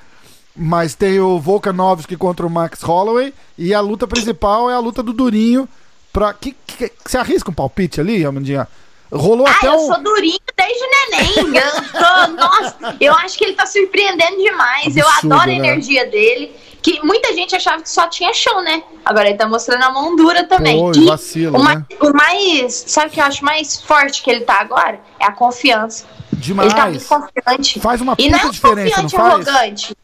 Mas 0.56 0.94
tem 0.96 1.20
o 1.20 1.40
Volkanovski 1.40 2.16
contra 2.18 2.46
o 2.46 2.50
Max 2.50 2.82
Holloway. 2.82 3.34
E 3.58 3.74
a 3.74 3.80
luta 3.80 4.08
principal 4.08 4.70
é 4.70 4.74
a 4.74 4.80
luta 4.80 5.02
do 5.02 5.14
Durinho. 5.14 5.68
Pra... 6.12 6.34
Que, 6.34 6.56
que, 6.66 6.92
você 7.06 7.18
arrisca 7.18 7.52
um 7.52 7.54
palpite 7.54 8.02
ali, 8.02 8.26
Amandinha? 8.26 8.68
Rolou 9.12 9.48
Ai, 9.48 9.54
até 9.56 9.68
eu 9.68 9.74
um. 9.74 9.88
sou 9.88 10.04
durinho 10.04 10.40
desde 10.56 10.86
neném. 10.88 11.34
Eu 11.58 12.28
nossa, 12.36 12.96
eu 13.00 13.14
acho 13.14 13.38
que 13.38 13.46
ele 13.46 13.54
tá 13.54 13.66
surpreendendo 13.66 14.38
demais. 14.38 14.96
eu 14.98 15.08
Absurdo, 15.08 15.34
adoro 15.34 15.50
a 15.52 15.54
né? 15.54 15.56
energia 15.56 16.06
dele. 16.06 16.56
Que 16.82 17.04
muita 17.04 17.34
gente 17.34 17.56
achava 17.56 17.82
que 17.82 17.90
só 17.90 18.08
tinha 18.08 18.34
chão, 18.34 18.62
né? 18.62 18.82
Agora 19.04 19.28
ele 19.30 19.38
tá 19.38 19.48
mostrando 19.48 19.84
a 19.84 19.92
mão 19.92 20.16
dura 20.16 20.46
também. 20.46 20.78
Pô, 20.80 20.92
E 20.96 21.06
vacilo, 21.06 21.58
o, 21.58 21.64
mais, 21.64 21.80
né? 21.80 21.86
o 22.00 22.14
mais. 22.16 22.84
Sabe 22.88 23.08
o 23.08 23.10
que 23.10 23.20
eu 23.20 23.26
acho 23.26 23.44
mais 23.44 23.82
forte 23.82 24.22
que 24.22 24.30
ele 24.30 24.42
tá 24.42 24.60
agora? 24.62 25.00
É 25.20 25.26
a 25.26 25.32
confiança. 25.32 26.06
Demais. 26.32 26.68
Ele 26.72 26.76
tá 26.80 26.86
muito 26.88 27.06
confiante. 27.06 27.80
Faz 27.80 28.00
uma 28.02 28.16
E 28.18 28.30
não 28.30 28.40
é 28.40 28.42
um 28.42 28.46
confiante 28.48 29.16
arrogante. 29.18 29.96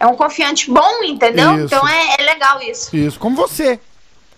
É 0.00 0.06
um 0.06 0.16
confiante 0.16 0.70
bom, 0.70 1.02
entendeu? 1.04 1.54
Isso. 1.54 1.64
Então 1.66 1.86
é, 1.88 2.16
é 2.18 2.22
legal 2.24 2.60
isso. 2.62 2.94
Isso, 2.96 3.18
como 3.18 3.36
você, 3.36 3.78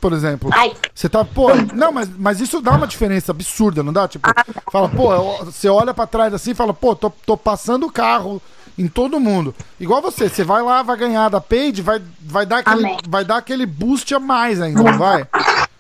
por 0.00 0.12
exemplo. 0.12 0.50
Ai, 0.52 0.72
Você 0.94 1.08
tá, 1.08 1.24
pô, 1.24 1.48
não, 1.74 1.92
mas, 1.92 2.08
mas 2.16 2.40
isso 2.40 2.60
dá 2.60 2.72
uma 2.72 2.86
diferença 2.86 3.32
absurda, 3.32 3.82
não 3.82 3.92
dá? 3.92 4.06
Tipo, 4.06 4.28
fala, 4.70 4.88
pô, 4.88 5.44
você 5.44 5.68
olha 5.68 5.92
pra 5.94 6.06
trás 6.06 6.32
assim 6.34 6.50
e 6.50 6.54
fala, 6.54 6.72
pô, 6.72 6.94
tô, 6.94 7.10
tô 7.10 7.36
passando 7.36 7.86
o 7.86 7.92
carro 7.92 8.40
em 8.78 8.88
todo 8.88 9.20
mundo. 9.20 9.54
Igual 9.80 10.02
você, 10.02 10.28
você 10.28 10.44
vai 10.44 10.62
lá, 10.62 10.82
vai 10.82 10.96
ganhar 10.96 11.28
da 11.28 11.40
Paige, 11.40 11.82
vai, 11.82 12.00
vai, 12.20 12.44
dar 12.44 12.58
aquele, 12.58 12.84
Amém. 12.84 12.98
vai 13.08 13.24
dar 13.24 13.36
aquele 13.38 13.66
boost 13.66 14.14
a 14.14 14.20
mais 14.20 14.60
ainda, 14.60 14.92
vai? 14.92 15.26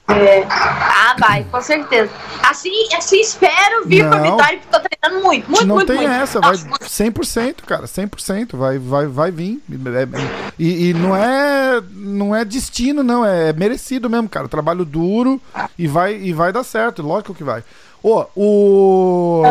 é. 0.08 0.46
Ah, 0.48 1.14
vai, 1.18 1.44
com 1.44 1.60
certeza. 1.60 2.10
Assim, 2.50 2.88
assim 2.96 3.20
espero 3.20 3.86
vir 3.86 4.04
Não. 4.04 4.22
vitória, 4.22 4.58
porque 4.58 4.78
tô 4.78 4.88
treinando 4.88 5.24
muito, 5.24 5.50
muito, 5.50 5.66
não 5.66 5.74
muito, 5.76 5.88
tem 5.88 5.96
muito. 5.96 6.10
essa, 6.10 6.40
vai 6.40 6.50
Nossa, 6.52 6.68
muito. 6.68 6.84
100%, 6.84 7.54
cara, 7.66 7.86
100%, 7.86 8.56
vai, 8.56 8.78
vai, 8.78 9.06
vai 9.06 9.30
vir. 9.30 9.62
E, 10.58 10.88
e 10.88 10.94
não 10.94 11.16
é 11.16 11.80
não 11.94 12.34
é 12.34 12.44
destino, 12.44 13.02
não, 13.02 13.24
é 13.24 13.52
merecido 13.52 14.08
mesmo, 14.08 14.28
cara. 14.28 14.48
Trabalho 14.48 14.84
duro 14.84 15.40
e 15.78 15.86
vai, 15.86 16.14
e 16.14 16.32
vai 16.32 16.52
dar 16.52 16.64
certo, 16.64 17.02
lógico 17.02 17.34
que 17.34 17.44
vai. 17.44 17.62
Ô, 18.02 18.24
o. 18.36 19.42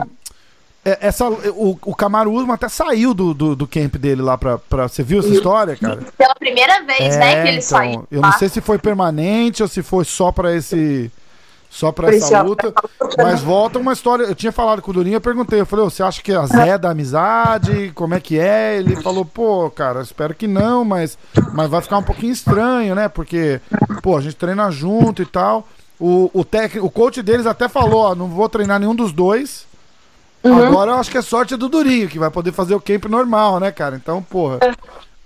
é, 0.83 0.97
Essa, 1.01 1.27
o, 1.29 1.77
o 1.85 1.95
Camaro 1.95 2.31
Usman 2.31 2.53
até 2.53 2.69
saiu 2.69 3.13
do, 3.13 3.33
do, 3.33 3.55
do 3.55 3.67
camp 3.67 3.95
dele 3.95 4.21
lá 4.21 4.37
pra, 4.37 4.57
pra. 4.57 4.87
Você 4.87 5.03
viu 5.03 5.19
essa 5.19 5.29
história, 5.29 5.75
cara? 5.75 5.99
Pela 6.17 6.35
primeira 6.35 6.83
vez, 6.83 7.17
né, 7.17 7.41
que 7.43 7.47
ele 7.49 7.57
então, 7.57 7.61
saiu. 7.61 8.07
Eu 8.09 8.21
não 8.21 8.31
sei 8.33 8.49
se 8.49 8.61
foi 8.61 8.77
permanente 8.77 9.61
ou 9.61 9.67
se 9.67 9.83
foi 9.83 10.05
só 10.05 10.31
pra 10.31 10.55
esse. 10.55 11.11
Só 11.75 11.91
pra 11.91 12.07
Por 12.07 12.13
essa 12.13 12.41
luta. 12.41 12.73
Mas 13.17 13.41
volta 13.41 13.79
uma 13.79 13.91
história. 13.91 14.23
Eu 14.23 14.33
tinha 14.33 14.53
falado 14.53 14.81
com 14.81 14.91
o 14.91 14.93
Durinho, 14.93 15.17
eu 15.17 15.21
perguntei. 15.21 15.59
Eu 15.59 15.65
falei, 15.65 15.83
"Ô, 15.83 15.89
você 15.89 16.01
acha 16.01 16.21
que 16.21 16.31
a 16.31 16.45
Zé 16.45 16.69
é 16.69 16.77
da 16.77 16.91
amizade? 16.91 17.91
Como 17.93 18.13
é 18.13 18.19
que 18.21 18.39
é? 18.39 18.77
Ele 18.77 18.95
falou, 19.01 19.25
pô, 19.25 19.69
cara, 19.69 19.99
espero 20.01 20.33
que 20.33 20.47
não, 20.47 20.85
mas, 20.85 21.17
mas 21.53 21.69
vai 21.69 21.81
ficar 21.81 21.97
um 21.97 22.03
pouquinho 22.03 22.31
estranho, 22.31 22.95
né? 22.95 23.09
Porque, 23.09 23.59
pô, 24.01 24.15
a 24.15 24.21
gente 24.21 24.37
treina 24.37 24.71
junto 24.71 25.21
e 25.21 25.25
tal. 25.25 25.67
O, 25.99 26.31
o, 26.33 26.45
técnico, 26.45 26.87
o 26.87 26.89
coach 26.89 27.21
deles 27.21 27.45
até 27.45 27.67
falou, 27.67 28.03
ó, 28.03 28.15
não 28.15 28.29
vou 28.29 28.47
treinar 28.47 28.79
nenhum 28.79 28.95
dos 28.95 29.11
dois. 29.11 29.65
Uhum. 30.45 30.67
Agora 30.67 30.91
eu 30.91 30.95
acho 30.95 31.11
que 31.11 31.17
é 31.17 31.21
sorte 31.21 31.57
do 31.57 31.67
Durinho, 31.67 32.07
que 32.07 32.17
vai 32.17 32.31
poder 32.31 32.53
fazer 32.53 32.73
o 32.73 32.79
camp 32.79 33.03
normal, 33.05 33.59
né, 33.59 33.69
cara? 33.69 33.97
Então, 33.97 34.23
porra. 34.23 34.59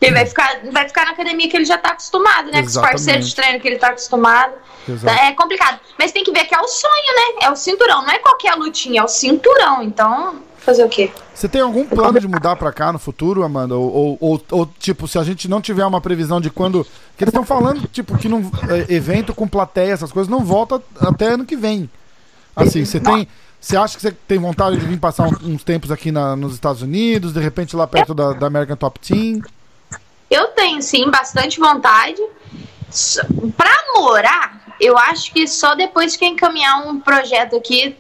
Ele 0.02 0.14
vai 0.14 0.26
ficar, 0.26 0.60
vai 0.72 0.88
ficar 0.88 1.06
na 1.06 1.12
academia 1.12 1.50
que 1.50 1.58
ele 1.58 1.66
já 1.66 1.78
tá 1.78 1.90
acostumado, 1.90 2.46
né? 2.52 2.62
Com 2.62 2.68
os 2.68 2.72
Exatamente. 2.72 2.92
parceiros 2.92 3.28
de 3.30 3.36
treino 3.36 3.60
que 3.60 3.68
ele 3.68 3.78
tá 3.78 3.90
acostumado. 3.90 4.54
Exato. 4.88 5.20
É 5.24 5.34
complicado. 5.34 5.80
Mas 5.98 6.12
tem 6.14 6.24
que 6.24 6.32
ver 6.32 6.46
que 6.46 6.56
é 6.56 6.60
o 6.60 6.68
sonho, 6.68 7.16
né? 7.16 7.46
É 7.48 7.52
o 7.52 7.56
cinturão. 7.56 8.02
Não 8.04 8.10
é 8.12 8.18
qualquer 8.20 8.56
lutinha, 8.56 9.02
é 9.02 9.04
o 9.04 9.08
cinturão. 9.10 9.84
Então, 9.84 10.38
fazer 10.60 10.86
o 10.86 10.90
quê? 10.90 11.12
Você 11.36 11.50
tem 11.50 11.60
algum 11.62 11.86
plano 11.86 12.18
de 12.20 12.28
mudar 12.30 12.56
pra 12.56 12.72
cá 12.72 12.94
no 12.94 12.98
futuro, 13.00 13.44
Amanda? 13.44 13.76
Ou, 13.76 13.94
ou, 13.94 14.18
ou- 14.22 14.42
ou, 14.52 14.66
tipo, 14.80 15.06
se 15.06 15.20
a 15.20 15.24
gente 15.24 15.50
não 15.50 15.60
tiver 15.62 15.86
uma 15.86 16.00
previsão 16.00 16.40
de 16.40 16.50
quando. 16.50 16.86
Que 17.18 17.26
eles 17.26 17.34
estão 17.34 17.44
falando, 17.46 17.86
tipo, 17.90 18.18
que 18.18 18.30
não, 18.30 18.50
é, 18.70 18.94
evento 18.94 19.36
com 19.36 19.46
plateia, 19.46 19.92
essas 19.92 20.12
coisas, 20.14 20.30
não 20.32 20.46
volta 20.46 20.82
até 21.02 21.28
ano 21.34 21.46
que 21.46 21.58
vem. 21.58 21.90
Assim, 22.56 22.86
você 22.86 23.02
tem. 23.02 23.28
Você 23.60 23.76
acha 23.76 23.98
que 23.98 24.02
você 24.02 24.12
tem 24.12 24.40
vontade 24.40 24.78
de 24.78 24.86
vir 24.86 24.98
passar 24.98 25.28
uns 25.44 25.62
tempos 25.66 25.92
aqui 25.92 26.10
na- 26.10 26.38
nos 26.38 26.54
Estados 26.54 26.82
Unidos, 26.82 27.34
de 27.34 27.42
repente 27.42 27.76
lá 27.76 27.86
perto 27.86 28.14
da, 28.14 28.32
da 28.32 28.48
American 28.48 28.78
Top 28.78 28.98
Team? 29.02 29.42
Eu 30.30 30.50
tenho, 30.50 30.82
sim, 30.82 31.10
bastante 31.10 31.60
vontade. 31.60 32.22
Pra 33.58 33.72
morar, 33.96 34.76
eu 34.80 34.98
acho 34.98 35.32
que 35.32 35.48
só 35.48 35.76
depois 35.76 36.16
que 36.16 36.26
eu 36.26 36.30
encaminhar 36.30 36.88
um 36.88 37.00
projeto 37.00 37.56
aqui 37.56 37.96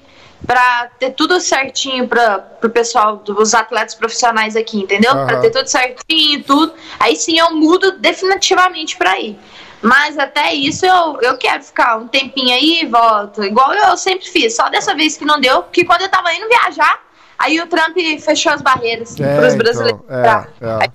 pra 0.45 0.89
ter 0.97 1.11
tudo 1.11 1.39
certinho 1.39 2.07
para 2.07 2.39
pro 2.39 2.69
pessoal 2.69 3.17
dos 3.17 3.53
atletas 3.53 3.93
profissionais 3.93 4.55
aqui, 4.55 4.79
entendeu? 4.79 5.11
Aham. 5.11 5.27
Pra 5.27 5.39
ter 5.39 5.51
tudo 5.51 5.67
certinho 5.67 6.39
e 6.39 6.43
tudo. 6.43 6.73
Aí 6.99 7.15
sim 7.15 7.37
eu 7.37 7.51
mudo 7.51 7.91
definitivamente 7.99 8.97
pra 8.97 9.19
ir. 9.19 9.37
Mas 9.81 10.17
até 10.17 10.53
isso 10.53 10.85
eu, 10.85 11.19
eu 11.21 11.37
quero 11.37 11.63
ficar 11.63 11.97
um 11.97 12.07
tempinho 12.07 12.53
aí 12.53 12.81
e 12.81 12.85
volto. 12.85 13.43
Igual 13.43 13.73
eu 13.73 13.95
sempre 13.97 14.25
fiz. 14.27 14.55
Só 14.55 14.69
dessa 14.69 14.93
vez 14.95 15.17
que 15.17 15.25
não 15.25 15.39
deu, 15.39 15.63
porque 15.63 15.85
quando 15.85 16.01
eu 16.01 16.09
tava 16.09 16.33
indo 16.33 16.47
viajar, 16.47 17.01
aí 17.39 17.59
o 17.59 17.65
Trump 17.67 17.95
fechou 18.21 18.51
as 18.51 18.61
barreiras 18.61 19.19
É, 19.19 19.35
pros 19.37 19.53
então, 19.53 19.57
brasileiros. 19.57 20.01
é, 20.09 20.19
entrar. 20.19 20.49
é. 20.61 20.71
Aí 20.83 20.89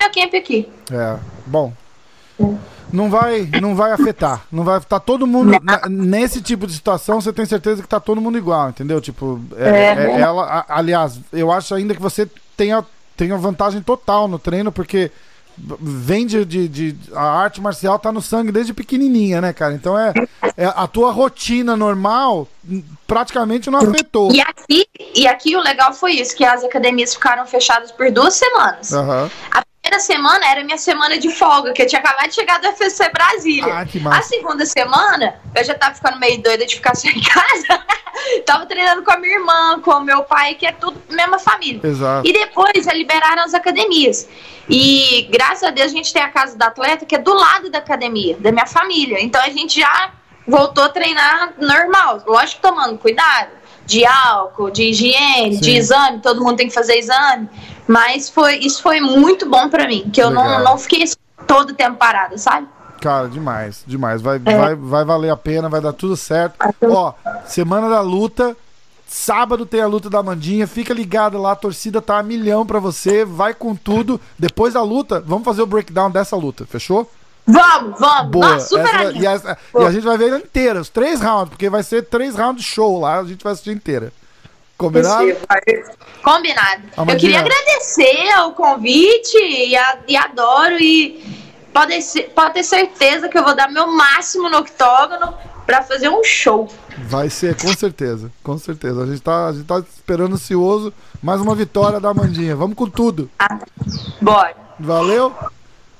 meu 0.00 0.10
camp 0.12 0.34
aqui. 0.34 0.68
É, 0.92 1.16
bom. 1.46 1.72
Não 2.90 3.10
vai, 3.10 3.46
não 3.60 3.74
vai 3.74 3.92
afetar. 3.92 4.44
Não 4.50 4.64
vai 4.64 4.78
estar 4.78 5.00
todo 5.00 5.26
mundo. 5.26 5.58
na- 5.62 5.82
nesse 5.88 6.40
tipo 6.40 6.66
de 6.66 6.72
situação, 6.72 7.20
você 7.20 7.32
tem 7.32 7.44
certeza 7.44 7.82
que 7.82 7.88
tá 7.88 8.00
todo 8.00 8.20
mundo 8.20 8.38
igual, 8.38 8.70
entendeu? 8.70 9.00
Tipo, 9.00 9.40
é, 9.56 9.68
É. 9.68 9.84
é- 10.16 10.20
ela. 10.20 10.42
a- 10.44 10.64
aliás, 10.78 11.20
eu 11.32 11.52
acho 11.52 11.74
ainda 11.74 11.94
que 11.94 12.00
você 12.00 12.26
tenha, 12.56 12.84
tenha 13.16 13.36
vantagem 13.36 13.82
total 13.82 14.26
no 14.28 14.38
treino, 14.38 14.72
porque 14.72 15.10
vem 15.80 16.26
de, 16.26 16.44
de, 16.44 16.68
de- 16.68 16.96
A 17.14 17.22
arte 17.42 17.60
marcial 17.60 17.98
tá 17.98 18.10
no 18.12 18.22
sangue 18.22 18.52
desde 18.52 18.72
pequenininha, 18.72 19.40
né, 19.40 19.52
cara? 19.52 19.74
Então 19.74 19.98
é, 19.98 20.12
é 20.56 20.66
a 20.66 20.86
tua 20.86 21.10
rotina 21.10 21.76
normal 21.76 22.48
hum, 22.68 22.82
praticamente 23.06 23.70
não 23.70 23.78
afetou. 23.80 24.30
E 24.32 24.40
aqui, 24.40 24.86
e 25.14 25.26
aqui 25.26 25.56
o 25.56 25.60
legal 25.60 25.92
foi 25.92 26.12
isso, 26.12 26.36
que 26.36 26.44
as 26.44 26.62
academias 26.64 27.14
ficaram 27.14 27.46
fechadas 27.46 27.90
por 27.92 28.10
duas 28.10 28.34
semanas. 28.34 28.92
Aham. 28.92 29.30
A 29.50 29.62
primeira 29.88 30.00
semana 30.00 30.50
era 30.50 30.62
minha 30.62 30.76
semana 30.76 31.18
de 31.18 31.30
folga, 31.30 31.72
que 31.72 31.80
eu 31.82 31.86
tinha 31.86 32.00
acabado 32.00 32.28
de 32.28 32.34
chegar 32.34 32.60
do 32.60 32.68
UFC 32.68 33.08
Brasília. 33.10 33.78
Ah, 33.80 33.86
que 33.86 33.98
A 33.98 34.02
massa. 34.02 34.28
segunda 34.28 34.66
semana, 34.66 35.40
eu 35.54 35.64
já 35.64 35.74
tava 35.74 35.94
ficando 35.94 36.18
meio 36.18 36.42
doida 36.42 36.66
de 36.66 36.74
ficar 36.74 36.94
sem 36.96 37.12
casa. 37.22 37.82
tava 38.44 38.66
treinando 38.66 39.02
com 39.02 39.10
a 39.10 39.16
minha 39.16 39.34
irmã, 39.34 39.80
com 39.80 39.92
o 39.92 40.00
meu 40.02 40.22
pai, 40.24 40.54
que 40.54 40.66
é 40.66 40.72
tudo 40.72 41.00
mesma 41.10 41.38
família. 41.38 41.80
Exato. 41.82 42.28
E 42.28 42.32
depois 42.32 42.86
liberaram 42.86 43.44
as 43.44 43.54
academias. 43.54 44.28
E 44.68 45.26
graças 45.30 45.62
a 45.64 45.70
Deus 45.70 45.86
a 45.86 45.94
gente 45.94 46.12
tem 46.12 46.22
a 46.22 46.28
casa 46.28 46.56
do 46.56 46.62
atleta 46.62 47.06
que 47.06 47.14
é 47.14 47.18
do 47.18 47.32
lado 47.32 47.70
da 47.70 47.78
academia, 47.78 48.36
da 48.38 48.52
minha 48.52 48.66
família. 48.66 49.18
Então 49.22 49.40
a 49.40 49.48
gente 49.48 49.80
já 49.80 50.12
voltou 50.46 50.84
a 50.84 50.88
treinar 50.90 51.54
normal, 51.58 52.22
lógico 52.26 52.60
tomando 52.60 52.98
cuidado 52.98 53.57
de 53.88 54.04
álcool, 54.04 54.70
de 54.70 54.90
higiene, 54.90 55.54
Sim. 55.54 55.60
de 55.62 55.70
exame, 55.76 56.18
todo 56.20 56.44
mundo 56.44 56.56
tem 56.58 56.68
que 56.68 56.74
fazer 56.74 56.96
exame. 56.98 57.48
Mas 57.86 58.28
foi, 58.28 58.58
isso 58.58 58.82
foi 58.82 59.00
muito 59.00 59.48
bom 59.48 59.68
pra 59.70 59.88
mim, 59.88 60.10
que 60.12 60.22
eu 60.22 60.28
Legal. 60.28 60.44
não, 60.44 60.64
não 60.64 60.78
fiquei 60.78 61.04
todo 61.46 61.70
o 61.70 61.74
tempo 61.74 61.96
parada, 61.96 62.36
sabe? 62.36 62.68
Cara, 63.00 63.28
demais, 63.28 63.82
demais. 63.86 64.20
Vai, 64.20 64.36
É. 64.44 64.56
vai, 64.58 64.74
vai 64.74 65.04
valer 65.06 65.30
a 65.30 65.36
pena, 65.36 65.70
vai 65.70 65.80
dar 65.80 65.94
tudo 65.94 66.16
certo. 66.18 66.54
Ó, 66.82 67.14
semana 67.46 67.88
da 67.88 68.00
luta. 68.00 68.54
Sábado 69.06 69.64
tem 69.64 69.80
a 69.80 69.86
luta 69.86 70.10
da 70.10 70.22
Mandinha. 70.22 70.66
Fica 70.66 70.92
ligado 70.92 71.38
lá, 71.40 71.52
a 71.52 71.56
torcida 71.56 72.02
tá 72.02 72.18
a 72.18 72.22
milhão 72.22 72.66
pra 72.66 72.78
você. 72.78 73.24
Vai 73.24 73.54
com 73.54 73.74
tudo. 73.74 74.20
Depois 74.38 74.74
da 74.74 74.82
luta, 74.82 75.22
vamos 75.26 75.46
fazer 75.46 75.62
o 75.62 75.66
breakdown 75.66 76.10
dessa 76.10 76.36
luta, 76.36 76.66
fechou? 76.66 77.10
Vamos, 77.48 77.98
vamos, 77.98 78.30
Boa. 78.30 78.48
nossa, 78.54 78.68
super 78.68 78.94
Essa- 78.94 79.12
e, 79.18 79.26
essa- 79.26 79.58
e 79.74 79.82
a 79.84 79.90
gente 79.90 80.04
vai 80.04 80.18
ver 80.18 80.28
ela 80.28 80.38
inteira, 80.38 80.80
os 80.80 80.88
três 80.90 81.20
rounds, 81.20 81.48
porque 81.48 81.70
vai 81.70 81.82
ser 81.82 82.02
três 82.04 82.36
rounds 82.36 82.62
show 82.64 83.00
lá. 83.00 83.20
A 83.20 83.24
gente 83.24 83.42
vai 83.42 83.52
assistir 83.54 83.70
inteira. 83.70 84.12
Combinado? 84.76 85.26
Combinado. 86.22 86.82
Amandinha. 86.96 87.14
Eu 87.14 87.18
queria 87.18 87.40
agradecer 87.40 88.38
o 88.46 88.52
convite 88.52 89.36
e, 89.38 89.74
a- 89.76 89.98
e 90.06 90.16
adoro 90.16 90.76
e 90.78 91.24
pode, 91.72 92.00
ser- 92.02 92.30
pode 92.34 92.54
ter 92.54 92.62
certeza 92.62 93.28
que 93.28 93.36
eu 93.38 93.42
vou 93.42 93.56
dar 93.56 93.68
meu 93.70 93.86
máximo 93.88 94.48
no 94.48 94.58
octógono 94.58 95.34
pra 95.66 95.82
fazer 95.82 96.08
um 96.08 96.22
show. 96.22 96.68
Vai 97.08 97.28
ser, 97.30 97.56
com 97.56 97.72
certeza. 97.74 98.30
Com 98.42 98.56
certeza. 98.58 99.02
A 99.02 99.06
gente 99.06 99.20
tá, 99.20 99.46
a 99.48 99.52
gente 99.52 99.64
tá 99.64 99.78
esperando 99.80 100.34
ansioso. 100.34 100.92
Mais 101.22 101.40
uma 101.40 101.54
vitória 101.54 101.98
da 101.98 102.12
Mandinha. 102.14 102.54
Vamos 102.54 102.76
com 102.76 102.88
tudo. 102.88 103.28
Bora. 104.20 104.54
Valeu? 104.78 105.34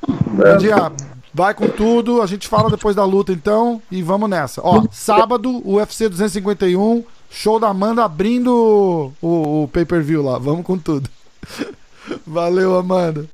Mandinha, 0.06 0.92
vai 1.38 1.55
com 1.55 1.68
tudo. 1.68 2.20
A 2.20 2.27
gente 2.27 2.48
fala 2.48 2.68
depois 2.68 2.96
da 2.96 3.05
luta, 3.05 3.33
então. 3.33 3.81
E 3.92 4.03
vamos 4.03 4.29
nessa. 4.29 4.61
Ó, 4.64 4.85
sábado, 4.90 5.62
UFC 5.64 6.09
251. 6.09 7.05
Show 7.31 7.61
da 7.61 7.68
Amanda 7.68 8.05
abrindo 8.05 9.12
o, 9.22 9.62
o 9.62 9.68
pay-per-view 9.68 10.20
lá. 10.20 10.37
Vamos 10.38 10.66
com 10.66 10.77
tudo. 10.77 11.09
Valeu, 12.27 12.77
Amanda. 12.77 13.29